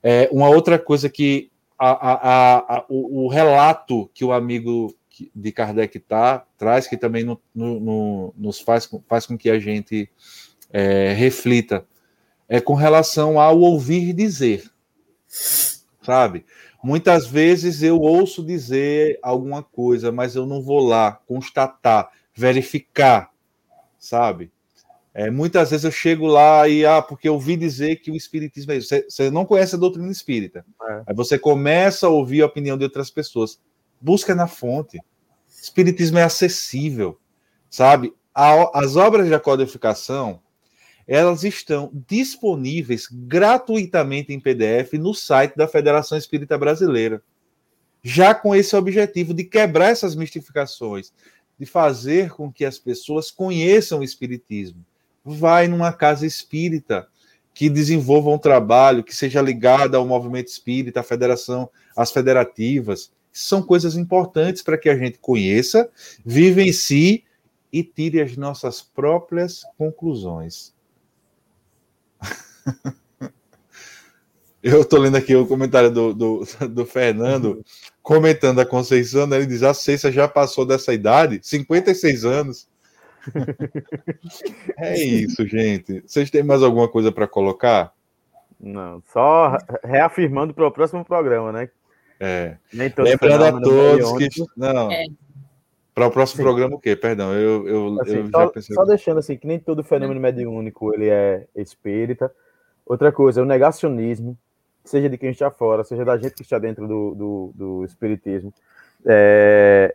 É, 0.03 0.29
uma 0.31 0.51
outra 0.51 0.79
coisa 0.79 1.09
que 1.09 1.51
a, 1.79 1.91
a, 1.91 2.57
a, 2.77 2.85
o, 2.89 3.25
o 3.25 3.29
relato 3.29 4.11
que 4.13 4.25
o 4.25 4.33
amigo 4.33 4.95
de 5.35 5.53
Kardec 5.53 5.99
tá, 6.01 6.45
traz, 6.57 6.87
que 6.87 6.97
também 6.97 7.25
no, 7.25 7.41
no, 7.55 7.81
no, 7.81 8.35
nos 8.37 8.61
faz, 8.61 8.89
faz 9.09 9.27
com 9.27 9.37
que 9.37 9.51
a 9.51 9.59
gente 9.59 10.11
é, 10.71 11.13
reflita, 11.13 11.87
é 12.49 12.61
com 12.61 12.75
relação 12.75 13.41
ao 13.41 13.61
ouvir 13.61 14.13
dizer, 14.13 14.65
sabe? 16.03 16.45
Muitas 16.83 17.27
vezes 17.27 17.83
eu 17.83 17.99
ouço 18.01 18.45
dizer 18.45 19.19
alguma 19.23 19.63
coisa, 19.63 20.13
mas 20.13 20.37
eu 20.37 20.45
não 20.45 20.61
vou 20.61 20.81
lá 20.81 21.13
constatar, 21.27 22.11
verificar, 22.35 23.31
sabe? 23.99 24.53
É, 25.15 25.31
muitas 25.31 25.71
vezes 25.71 25.85
eu 25.85 25.93
chego 25.93 26.27
lá 26.27 26.69
e, 26.69 26.85
ah, 26.85 27.01
porque 27.01 27.29
eu 27.29 27.35
ouvi 27.35 27.57
dizer 27.57 27.97
que 27.97 28.11
o 28.11 28.17
espiritismo 28.17 28.73
é 28.73 28.77
isso. 28.77 28.89
Você, 28.89 29.07
você 29.09 29.31
não 29.31 29.47
conhece 29.47 29.77
a 29.77 29.79
doutrina 29.79 30.11
espírita. 30.11 30.67
É. 30.83 31.03
Aí 31.07 31.15
você 31.15 31.39
começa 31.39 32.09
a 32.09 32.11
ouvir 32.11 32.43
a 32.43 32.47
opinião 32.47 32.77
de 32.77 32.83
outras 32.83 33.11
pessoas 33.11 33.61
busca 34.05 34.35
na 34.35 34.47
fonte. 34.47 35.01
Espiritismo 35.49 36.19
é 36.19 36.23
acessível, 36.23 37.19
sabe? 37.71 38.15
As 38.35 38.97
obras 38.97 39.29
de 39.29 39.39
codificação 39.39 40.43
elas 41.07 41.45
estão 41.45 41.91
disponíveis 42.09 43.07
gratuitamente 43.11 44.33
em 44.33 44.41
PDF 44.41 44.95
no 44.95 45.15
site 45.15 45.55
da 45.55 45.69
Federação 45.69 46.17
Espírita 46.17 46.57
Brasileira. 46.57 47.23
Já 48.03 48.35
com 48.35 48.55
esse 48.55 48.75
objetivo 48.75 49.35
de 49.35 49.45
quebrar 49.45 49.91
essas 49.91 50.15
mistificações, 50.15 51.13
de 51.59 51.67
fazer 51.67 52.31
com 52.31 52.51
que 52.51 52.65
as 52.65 52.79
pessoas 52.79 53.31
conheçam 53.31 54.01
o 54.01 54.05
Espiritismo. 54.05 54.85
Vai 55.25 55.69
numa 55.69 55.93
casa 55.93 56.27
espírita 56.27 57.07
que 57.55 57.71
desenvolva 57.71 58.31
um 58.31 58.39
trabalho 58.39 59.05
que 59.05 59.15
seja 59.15 59.41
ligado 59.41 59.95
ao 59.95 60.07
movimento 60.07 60.49
espírita, 60.49 61.01
à 61.01 61.03
federação, 61.03 61.71
às 61.97 62.11
federativas, 62.11 63.13
são 63.35 63.61
coisas 63.61 63.97
importantes 63.97 64.63
para 64.63 64.79
que 64.79 64.89
a 64.89 64.97
gente 64.97 65.19
conheça, 65.19 65.91
vivencie 66.25 67.25
e 67.73 67.83
tire 67.83 68.21
as 68.21 68.37
nossas 68.37 68.81
próprias 68.81 69.63
conclusões. 69.77 70.73
Eu 74.63 74.81
estou 74.81 74.99
lendo 75.01 75.17
aqui 75.17 75.35
o 75.35 75.47
comentário 75.47 75.91
do, 75.91 76.15
do, 76.15 76.45
do, 76.71 76.87
Fernando, 76.87 77.63
comentando 78.01 78.61
a 78.61 78.65
Conceição, 78.65 79.27
né? 79.27 79.37
ele 79.37 79.47
diz: 79.47 79.63
a 79.63 79.75
Ceiça 79.75 80.11
já 80.11 80.27
passou 80.27 80.65
dessa 80.65 80.95
idade, 80.95 81.39
56 81.43 82.25
anos. 82.25 82.67
é 84.79 84.99
isso, 84.99 85.47
gente. 85.47 86.03
Vocês 86.07 86.31
têm 86.31 86.43
mais 86.43 86.63
alguma 86.63 86.89
coisa 86.89 87.13
para 87.13 87.29
colocar? 87.29 87.93
Não, 88.59 89.03
só 89.13 89.59
reafirmando 89.83 90.55
para 90.55 90.67
o 90.67 90.73
próximo 90.73 91.05
programa, 91.05 91.53
né? 91.53 91.69
É. 92.21 92.57
Lembrando 92.73 93.45
a 93.45 93.61
todos 93.61 94.13
que. 94.19 94.29
Não. 94.57 94.91
É. 94.91 95.05
Para 95.95 96.09
o 96.09 96.11
próximo 96.11 96.39
Sim. 96.39 96.43
programa, 96.43 96.75
o 96.75 96.81
quê? 96.81 96.97
Perdão, 96.97 97.33
eu, 97.33 97.69
eu, 97.69 98.01
assim, 98.01 98.17
eu 98.17 98.29
só, 98.29 98.41
já 98.41 98.49
pensei. 98.49 98.75
Só 98.75 98.85
deixando 98.85 99.19
assim, 99.19 99.37
que 99.37 99.47
nem 99.47 99.61
todo 99.61 99.85
fenômeno 99.85 100.21
mediúnico 100.21 100.93
ele 100.93 101.09
é 101.09 101.47
espírita. 101.55 102.35
Outra 102.85 103.13
coisa, 103.13 103.41
o 103.41 103.45
negacionismo, 103.45 104.37
seja 104.85 105.09
de 105.09 105.17
quem 105.17 105.31
está 105.31 105.53
fora, 105.53 105.85
seja 105.85 106.05
da 106.05 106.17
gente 106.17 106.35
que 106.35 106.43
está 106.43 106.59
dentro 106.59 106.89
do, 106.89 107.15
do, 107.15 107.53
do 107.55 107.85
espiritismo, 107.85 108.53
é, 109.07 109.95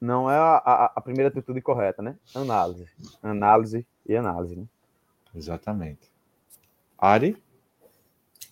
não 0.00 0.30
é 0.30 0.36
a, 0.36 0.62
a, 0.64 0.92
a, 0.96 1.00
primeira 1.00 1.28
atitude 1.28 1.60
correta, 1.60 2.00
né? 2.02 2.14
Análise. 2.34 2.86
Análise 3.20 3.86
e 4.06 4.16
análise. 4.16 4.56
Né? 4.56 4.64
Exatamente. 5.34 6.08
Ari? 6.96 7.36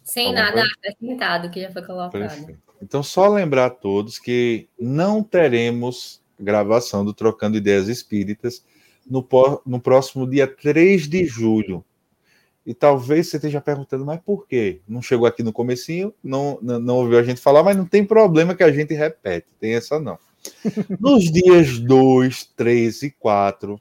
Sem 0.03 0.33
nada 0.33 0.65
acrescentado 0.65 1.51
que 1.51 1.61
já 1.61 1.71
foi 1.71 1.83
colocado. 1.83 2.13
Perfeito. 2.13 2.70
Então, 2.83 3.03
só 3.03 3.29
lembrar 3.29 3.67
a 3.67 3.71
todos 3.71 4.19
que 4.19 4.69
não 4.79 5.23
teremos 5.23 6.21
gravação 6.39 7.05
do 7.05 7.13
Trocando 7.13 7.57
Ideias 7.57 7.89
Espíritas 7.89 8.65
no, 9.09 9.27
no 9.67 9.81
próximo 9.81 10.27
dia 10.29 10.47
3 10.47 11.09
de 11.09 11.25
julho. 11.27 11.85
E 12.65 12.75
talvez 12.75 13.29
você 13.29 13.37
esteja 13.37 13.61
perguntando, 13.61 14.05
mas 14.05 14.21
por 14.21 14.47
quê? 14.47 14.81
Não 14.87 15.03
chegou 15.03 15.27
aqui 15.27 15.43
no 15.43 15.53
comecinho, 15.53 16.15
não, 16.23 16.59
não, 16.63 16.79
não 16.79 16.97
ouviu 16.99 17.19
a 17.19 17.23
gente 17.23 17.41
falar, 17.41 17.63
mas 17.63 17.77
não 17.77 17.87
tem 17.87 18.05
problema 18.05 18.55
que 18.55 18.63
a 18.63 18.71
gente 18.71 18.95
repete, 18.95 19.49
tem 19.59 19.75
essa 19.75 19.99
não. 19.99 20.19
Nos 21.01 21.31
dias 21.31 21.79
2, 21.79 22.45
3 22.57 23.03
e 23.03 23.11
4, 23.11 23.81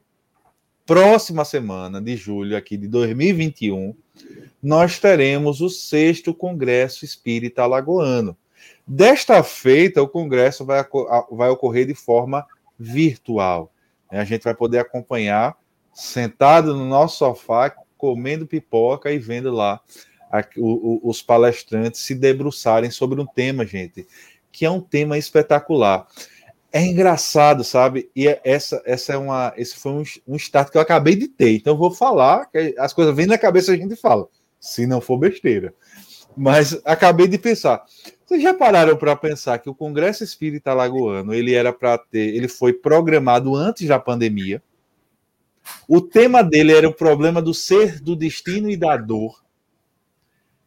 próxima 0.86 1.45
semana 1.45 2.02
de 2.02 2.16
julho 2.16 2.58
aqui 2.58 2.78
de 2.78 2.88
2021, 2.88 3.93
nós 4.62 4.97
teremos 5.00 5.62
o 5.62 5.70
sexto 5.70 6.34
Congresso 6.34 7.06
Espírita 7.06 7.64
Alagoano. 7.64 8.36
Desta 8.92 9.44
feita, 9.44 10.02
o 10.02 10.10
congresso 10.10 10.66
vai, 10.66 10.84
vai 11.32 11.50
ocorrer 11.50 11.86
de 11.86 11.94
forma 11.94 12.44
virtual. 12.78 13.72
A 14.10 14.24
gente 14.24 14.44
vai 14.44 14.56
poder 14.56 14.80
acompanhar 14.80 15.56
sentado 15.94 16.76
no 16.76 16.86
nosso 16.86 17.18
sofá, 17.18 17.72
comendo 17.96 18.48
pipoca 18.48 19.12
e 19.12 19.20
vendo 19.20 19.52
lá 19.52 19.80
os 20.58 21.22
palestrantes 21.22 22.02
se 22.02 22.16
debruçarem 22.16 22.90
sobre 22.90 23.22
um 23.22 23.28
tema, 23.28 23.64
gente, 23.64 24.08
que 24.52 24.66
é 24.66 24.72
um 24.72 24.82
tema 24.82 25.20
espetacular. 25.20 26.08
É 26.72 26.84
engraçado, 26.84 27.64
sabe? 27.64 28.10
E 28.16 28.28
é, 28.28 28.42
essa, 28.44 28.82
essa 28.86 29.14
é 29.14 29.18
uma, 29.18 29.54
esse 29.56 29.76
foi 29.76 29.92
um, 29.92 30.04
um 30.28 30.36
start 30.36 30.72
que 30.72 30.78
eu 30.78 30.82
acabei 30.82 31.16
de 31.16 31.28
ter. 31.28 31.56
Então 31.56 31.78
vou 31.78 31.92
falar, 31.92 32.48
que 32.48 32.74
as 32.80 32.92
coisas 32.92 33.16
vêm 33.16 33.28
na 33.28 33.38
cabeça 33.38 33.72
a 33.72 33.78
gente 33.78 33.96
fala, 33.96 34.28
se 34.60 34.88
não 34.88 35.00
for 35.00 35.20
besteira. 35.20 35.76
Mas 36.36 36.80
acabei 36.86 37.28
de 37.28 37.38
pensar. 37.38 37.84
Vocês 38.30 38.43
já 38.43 38.53
pararam 38.53 38.95
para 38.95 39.15
pensar 39.15 39.57
que 39.57 39.71
o 39.71 39.73
Congresso 39.73 40.23
Espírita 40.23 40.71
Lagoano 40.71 41.34
ele 41.34 41.55
era 41.55 41.73
para 41.73 41.97
ter, 41.97 42.36
ele 42.36 42.47
foi 42.47 42.71
programado 42.71 43.55
antes 43.55 43.88
da 43.88 43.97
pandemia. 43.97 44.61
O 45.88 45.99
tema 45.99 46.43
dele 46.43 46.71
era 46.71 46.88
o 46.88 46.93
problema 46.93 47.41
do 47.41 47.55
ser, 47.55 47.99
do 47.99 48.15
destino 48.15 48.69
e 48.69 48.77
da 48.77 48.95
dor. 48.97 49.43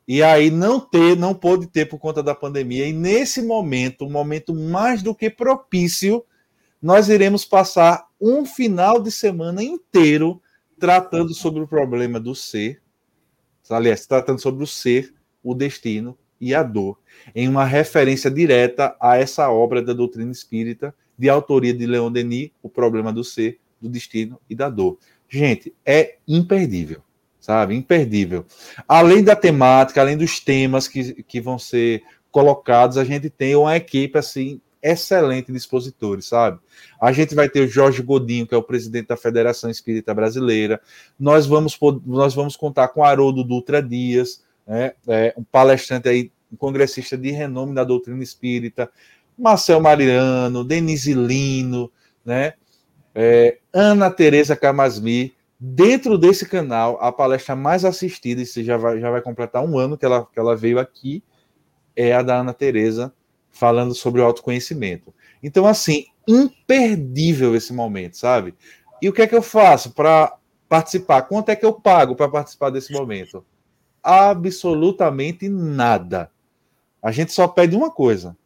E 0.08 0.24
aí 0.24 0.50
não 0.50 0.80
ter, 0.80 1.16
não 1.16 1.32
pôde 1.32 1.68
ter 1.68 1.86
por 1.86 2.00
conta 2.00 2.20
da 2.20 2.34
pandemia. 2.34 2.88
E 2.88 2.92
nesse 2.92 3.40
momento, 3.40 4.06
um 4.06 4.10
momento 4.10 4.52
mais 4.52 5.00
do 5.00 5.14
que 5.14 5.30
propício, 5.30 6.24
nós 6.82 7.08
iremos 7.08 7.44
passar 7.44 8.08
um 8.20 8.44
final 8.44 9.00
de 9.00 9.12
semana 9.12 9.62
inteiro 9.62 10.42
tratando 10.80 11.32
sobre 11.32 11.62
o 11.62 11.68
problema 11.68 12.18
do 12.18 12.34
ser. 12.34 12.82
Aliás, 13.70 14.04
tratando 14.04 14.40
sobre 14.40 14.64
o 14.64 14.66
ser, 14.66 15.14
o 15.44 15.54
destino 15.54 16.18
e 16.42 16.56
a 16.56 16.62
dor, 16.64 16.98
em 17.36 17.48
uma 17.48 17.64
referência 17.64 18.28
direta 18.28 18.96
a 19.00 19.16
essa 19.16 19.48
obra 19.48 19.80
da 19.80 19.92
doutrina 19.92 20.32
espírita, 20.32 20.92
de 21.16 21.28
autoria 21.28 21.72
de 21.72 21.86
Leon 21.86 22.10
Denis, 22.10 22.50
O 22.60 22.68
Problema 22.68 23.12
do 23.12 23.22
Ser, 23.22 23.60
do 23.80 23.88
Destino 23.88 24.40
e 24.50 24.54
da 24.56 24.68
Dor. 24.68 24.98
Gente, 25.28 25.72
é 25.86 26.16
imperdível, 26.26 27.00
sabe? 27.38 27.76
Imperdível. 27.76 28.44
Além 28.88 29.22
da 29.22 29.36
temática, 29.36 30.00
além 30.00 30.16
dos 30.16 30.40
temas 30.40 30.88
que, 30.88 31.22
que 31.22 31.40
vão 31.40 31.60
ser 31.60 32.02
colocados, 32.28 32.98
a 32.98 33.04
gente 33.04 33.30
tem 33.30 33.54
uma 33.54 33.76
equipe 33.76 34.18
assim 34.18 34.60
excelente 34.82 35.52
de 35.52 35.56
expositores, 35.56 36.26
sabe? 36.26 36.58
A 37.00 37.12
gente 37.12 37.36
vai 37.36 37.48
ter 37.48 37.60
o 37.60 37.68
Jorge 37.68 38.02
Godinho, 38.02 38.48
que 38.48 38.54
é 38.54 38.58
o 38.58 38.62
presidente 38.64 39.06
da 39.06 39.16
Federação 39.16 39.70
Espírita 39.70 40.12
Brasileira. 40.12 40.80
Nós 41.16 41.46
vamos, 41.46 41.78
nós 42.04 42.34
vamos 42.34 42.56
contar 42.56 42.88
com 42.88 43.04
Haroldo 43.04 43.44
Dutra 43.44 43.80
Dias, 43.80 44.42
né? 44.66 44.92
É, 45.08 45.34
um 45.36 45.44
palestrante 45.44 46.08
aí, 46.08 46.32
um 46.52 46.56
congressista 46.56 47.16
de 47.16 47.30
renome 47.30 47.74
da 47.74 47.84
doutrina 47.84 48.22
espírita, 48.22 48.90
Marcel 49.36 49.80
Mariano, 49.80 50.64
Denise 50.64 51.14
Lino, 51.14 51.90
né? 52.24 52.54
É, 53.14 53.58
Ana 53.72 54.10
Tereza 54.10 54.56
Camasmi, 54.56 55.34
dentro 55.58 56.16
desse 56.18 56.48
canal, 56.48 56.98
a 57.00 57.12
palestra 57.12 57.54
mais 57.54 57.84
assistida, 57.84 58.42
e 58.42 58.64
já 58.64 58.76
vai, 58.76 59.00
já 59.00 59.10
vai 59.10 59.20
completar 59.20 59.64
um 59.64 59.78
ano 59.78 59.96
que 59.96 60.04
ela, 60.04 60.26
que 60.26 60.38
ela 60.38 60.56
veio 60.56 60.78
aqui, 60.78 61.22
é 61.94 62.12
a 62.12 62.22
da 62.22 62.40
Ana 62.40 62.54
Tereza, 62.54 63.12
falando 63.50 63.94
sobre 63.94 64.20
o 64.20 64.24
autoconhecimento. 64.24 65.12
Então, 65.42 65.66
assim, 65.66 66.06
imperdível 66.26 67.54
esse 67.54 67.72
momento, 67.72 68.16
sabe? 68.16 68.54
E 69.00 69.08
o 69.08 69.12
que 69.12 69.22
é 69.22 69.26
que 69.26 69.34
eu 69.34 69.42
faço 69.42 69.90
para 69.90 70.36
participar? 70.68 71.22
Quanto 71.22 71.50
é 71.50 71.56
que 71.56 71.66
eu 71.66 71.72
pago 71.72 72.16
para 72.16 72.28
participar 72.28 72.70
desse 72.70 72.92
momento? 72.92 73.44
Absolutamente 74.02 75.48
nada. 75.48 76.30
A 77.02 77.10
gente 77.10 77.32
só 77.32 77.48
pede 77.48 77.76
uma 77.76 77.90
coisa: 77.90 78.36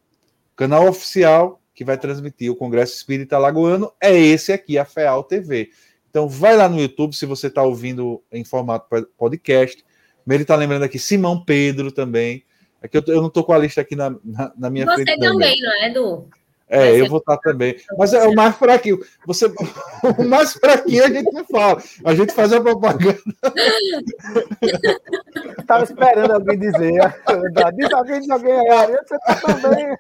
o 0.53 0.57
canal 0.57 0.89
oficial 0.89 1.61
que 1.75 1.85
vai 1.85 1.99
transmitir 1.99 2.51
o 2.51 2.57
Congresso 2.57 2.97
Espírita 2.97 3.39
Lagoano 3.39 3.93
é 4.01 4.17
esse 4.19 4.53
aqui, 4.53 4.79
a 4.79 4.85
FEAL 4.85 5.25
TV. 5.25 5.71
Então, 6.09 6.27
vai 6.27 6.57
lá 6.57 6.69
no 6.69 6.81
YouTube 6.81 7.15
se 7.15 7.27
você 7.27 7.49
está 7.49 7.63
ouvindo 7.63 8.23
em 8.33 8.43
formato 8.43 8.87
podcast. 9.19 9.85
Ele 10.27 10.43
está 10.43 10.57
lembrando 10.57 10.83
aqui 10.83 10.99
Simão 10.99 11.45
Pedro 11.45 11.93
também. 11.93 12.43
É 12.83 12.89
eu, 12.91 13.03
eu 13.09 13.21
não 13.21 13.29
estou 13.29 13.45
com 13.45 13.53
a 13.53 13.59
lista 13.59 13.83
aqui 13.83 13.95
na, 13.95 14.11
na, 14.25 14.53
na 14.57 14.71
minha 14.71 14.87
você 14.87 15.05
frente. 15.05 15.19
Você 15.19 15.21
também, 15.21 15.61
não 15.61 15.73
é, 15.73 15.91
Edu? 15.91 16.29
É, 16.69 17.01
eu 17.01 17.09
vou 17.09 17.19
estar 17.19 17.37
também. 17.39 17.77
Mas 17.97 18.13
é 18.13 18.27
o 18.27 18.35
mais 18.35 18.57
fraquinho. 18.57 18.99
Você, 19.27 19.47
o 20.19 20.25
mais 20.25 20.55
fraquinho 20.55 21.05
a 21.05 21.09
gente 21.09 21.31
não 21.33 21.45
fala. 21.45 21.83
A 22.05 22.15
gente 22.15 22.33
faz 22.33 22.53
a 22.53 22.61
propaganda. 22.61 23.23
Estava 25.67 25.83
esperando 25.83 26.31
alguém 26.31 26.59
dizer. 26.61 26.93
Diz 27.75 27.93
alguém, 27.93 28.21
diz 28.21 28.31
alguém 28.31 28.71
aí. 28.71 28.93
Você 28.93 29.19
tá 29.19 29.35
também. 29.61 29.97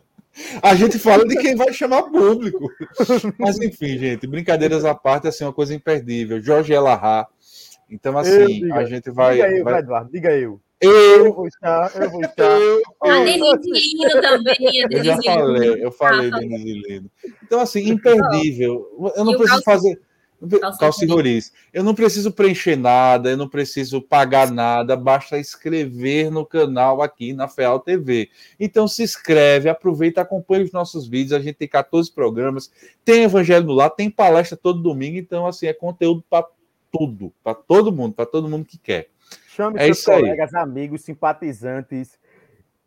A 0.62 0.74
gente 0.74 0.98
fala 0.98 1.24
de 1.24 1.34
quem 1.36 1.54
vai 1.54 1.72
chamar 1.72 2.02
público. 2.02 2.68
Mas 3.38 3.58
enfim, 3.58 3.96
gente, 3.96 4.26
brincadeiras 4.26 4.84
à 4.84 4.94
parte, 4.94 5.28
assim, 5.28 5.44
uma 5.44 5.52
coisa 5.52 5.74
imperdível. 5.74 6.42
Jorge 6.42 6.74
Elahá. 6.74 7.26
Então, 7.88 8.18
assim, 8.18 8.70
a 8.70 8.84
gente 8.84 9.10
vai. 9.10 9.36
Diga 9.36 9.48
eu, 9.48 9.64
vai... 9.64 9.78
Eduardo, 9.78 10.10
diga 10.10 10.32
eu. 10.32 10.60
Eu, 10.78 11.26
eu 11.26 11.32
vou 11.32 11.46
estar, 11.46 11.90
eu 11.94 12.10
vou 12.10 12.20
estar. 12.20 12.44
Eu, 12.44 12.82
a 13.02 13.24
Denise 13.24 13.70
Lino 13.70 14.20
também. 14.20 14.84
A 14.84 14.88
eu 14.90 15.04
já 15.04 15.22
falei, 15.22 15.84
eu 15.84 15.92
falei 15.92 16.30
ah, 16.30 16.38
Denise 16.38 16.82
Lino. 16.86 17.10
Então, 17.42 17.60
assim, 17.60 17.88
imperdível. 17.88 19.12
Eu 19.16 19.24
não 19.24 19.38
preciso 19.38 19.62
fazer. 19.62 19.98
Calcigoriz. 20.78 21.52
Eu 21.72 21.82
não 21.82 21.94
preciso 21.94 22.30
preencher 22.30 22.76
nada, 22.76 23.30
eu 23.30 23.36
não 23.36 23.48
preciso 23.48 24.00
pagar 24.02 24.50
nada, 24.50 24.96
basta 24.96 25.38
escrever 25.38 26.30
no 26.30 26.44
canal 26.44 27.00
aqui 27.02 27.32
na 27.32 27.48
Feal 27.48 27.80
TV. 27.80 28.28
Então 28.60 28.86
se 28.86 29.02
inscreve, 29.02 29.68
aproveita, 29.68 30.20
acompanha 30.20 30.64
os 30.64 30.72
nossos 30.72 31.08
vídeos. 31.08 31.32
A 31.32 31.40
gente 31.40 31.54
tem 31.54 31.68
14 31.68 32.12
programas, 32.12 32.70
tem 33.04 33.24
Evangelho 33.24 33.66
no 33.66 33.72
Lar, 33.72 33.90
tem 33.90 34.10
palestra 34.10 34.56
todo 34.56 34.82
domingo. 34.82 35.16
Então, 35.16 35.46
assim, 35.46 35.66
é 35.66 35.72
conteúdo 35.72 36.22
para 36.28 36.46
tudo, 36.90 37.32
para 37.42 37.54
todo 37.54 37.92
mundo, 37.92 38.14
para 38.14 38.26
todo 38.26 38.48
mundo 38.48 38.64
que 38.64 38.78
quer. 38.78 39.08
Chame 39.48 39.78
é 39.80 39.84
seus 39.86 40.04
colegas, 40.04 40.54
aí. 40.54 40.62
amigos, 40.62 41.02
simpatizantes, 41.02 42.18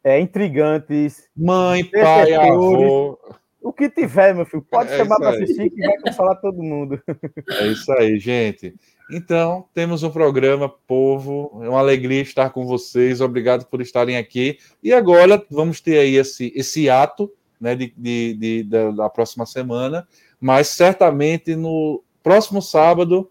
é, 0.04 0.20
intrigantes, 0.20 1.28
mãe, 1.36 1.84
pai, 1.84 2.34
avô. 2.34 3.20
O 3.62 3.74
que 3.74 3.89
tiver, 3.89 4.34
meu 4.34 4.45
filho, 4.45 4.66
pode 4.70 4.91
é 4.93 4.97
chamar 4.97 5.18
para 5.18 5.32
assistir 5.32 5.70
que 5.70 5.86
vai 5.86 6.14
falar 6.14 6.36
todo 6.36 6.64
mundo. 6.64 7.01
É 7.49 7.68
isso 7.68 7.91
aí, 7.93 8.18
gente. 8.18 8.74
Então, 9.12 9.66
temos 9.74 10.01
um 10.03 10.10
programa, 10.10 10.70
povo. 10.70 11.60
É 11.64 11.70
uma 11.70 11.80
alegria 11.80 12.22
estar 12.22 12.51
com 12.51 12.66
vocês. 12.66 13.20
Obrigado 13.20 13.66
por 13.66 13.82
estarem 13.82 14.18
aqui. 14.18 14.57
E 14.82 14.93
agora 14.93 15.43
vamos 15.49 15.82
ter 15.82 15.99
aí 15.99 16.16
esse, 16.16 16.53
esse 16.55 16.89
ato 16.89 17.32
né, 17.60 17.76
de, 17.76 17.93
de, 17.97 18.34
de 18.36 18.64
da, 18.64 18.91
da 18.91 19.10
próxima 19.10 19.45
semana. 19.45 20.07
Mas 20.39 20.70
certamente 20.70 21.55
no 21.55 22.01
próximo 22.24 22.62
sábado 22.62 23.30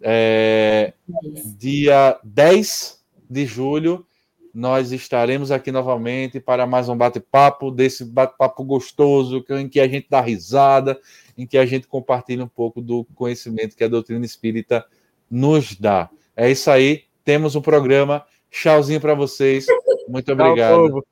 é, 0.00 0.94
dia 1.58 2.18
10 2.24 3.02
de 3.28 3.46
julho, 3.46 4.06
nós 4.54 4.92
estaremos 4.92 5.50
aqui 5.50 5.72
novamente 5.72 6.38
para 6.38 6.66
mais 6.66 6.88
um 6.88 6.96
bate-papo, 6.96 7.70
desse 7.70 8.04
bate-papo 8.04 8.62
gostoso, 8.64 9.44
em 9.50 9.68
que 9.68 9.80
a 9.80 9.88
gente 9.88 10.06
dá 10.10 10.20
risada, 10.20 11.00
em 11.36 11.46
que 11.46 11.56
a 11.56 11.64
gente 11.64 11.86
compartilha 11.86 12.44
um 12.44 12.48
pouco 12.48 12.80
do 12.80 13.04
conhecimento 13.14 13.76
que 13.76 13.84
a 13.84 13.88
doutrina 13.88 14.24
espírita 14.24 14.84
nos 15.30 15.74
dá. 15.74 16.10
É 16.36 16.50
isso 16.50 16.70
aí, 16.70 17.04
temos 17.24 17.54
um 17.56 17.62
programa. 17.62 18.24
Tchauzinho 18.50 19.00
para 19.00 19.14
vocês. 19.14 19.66
Muito 20.06 20.30
obrigado. 20.30 21.02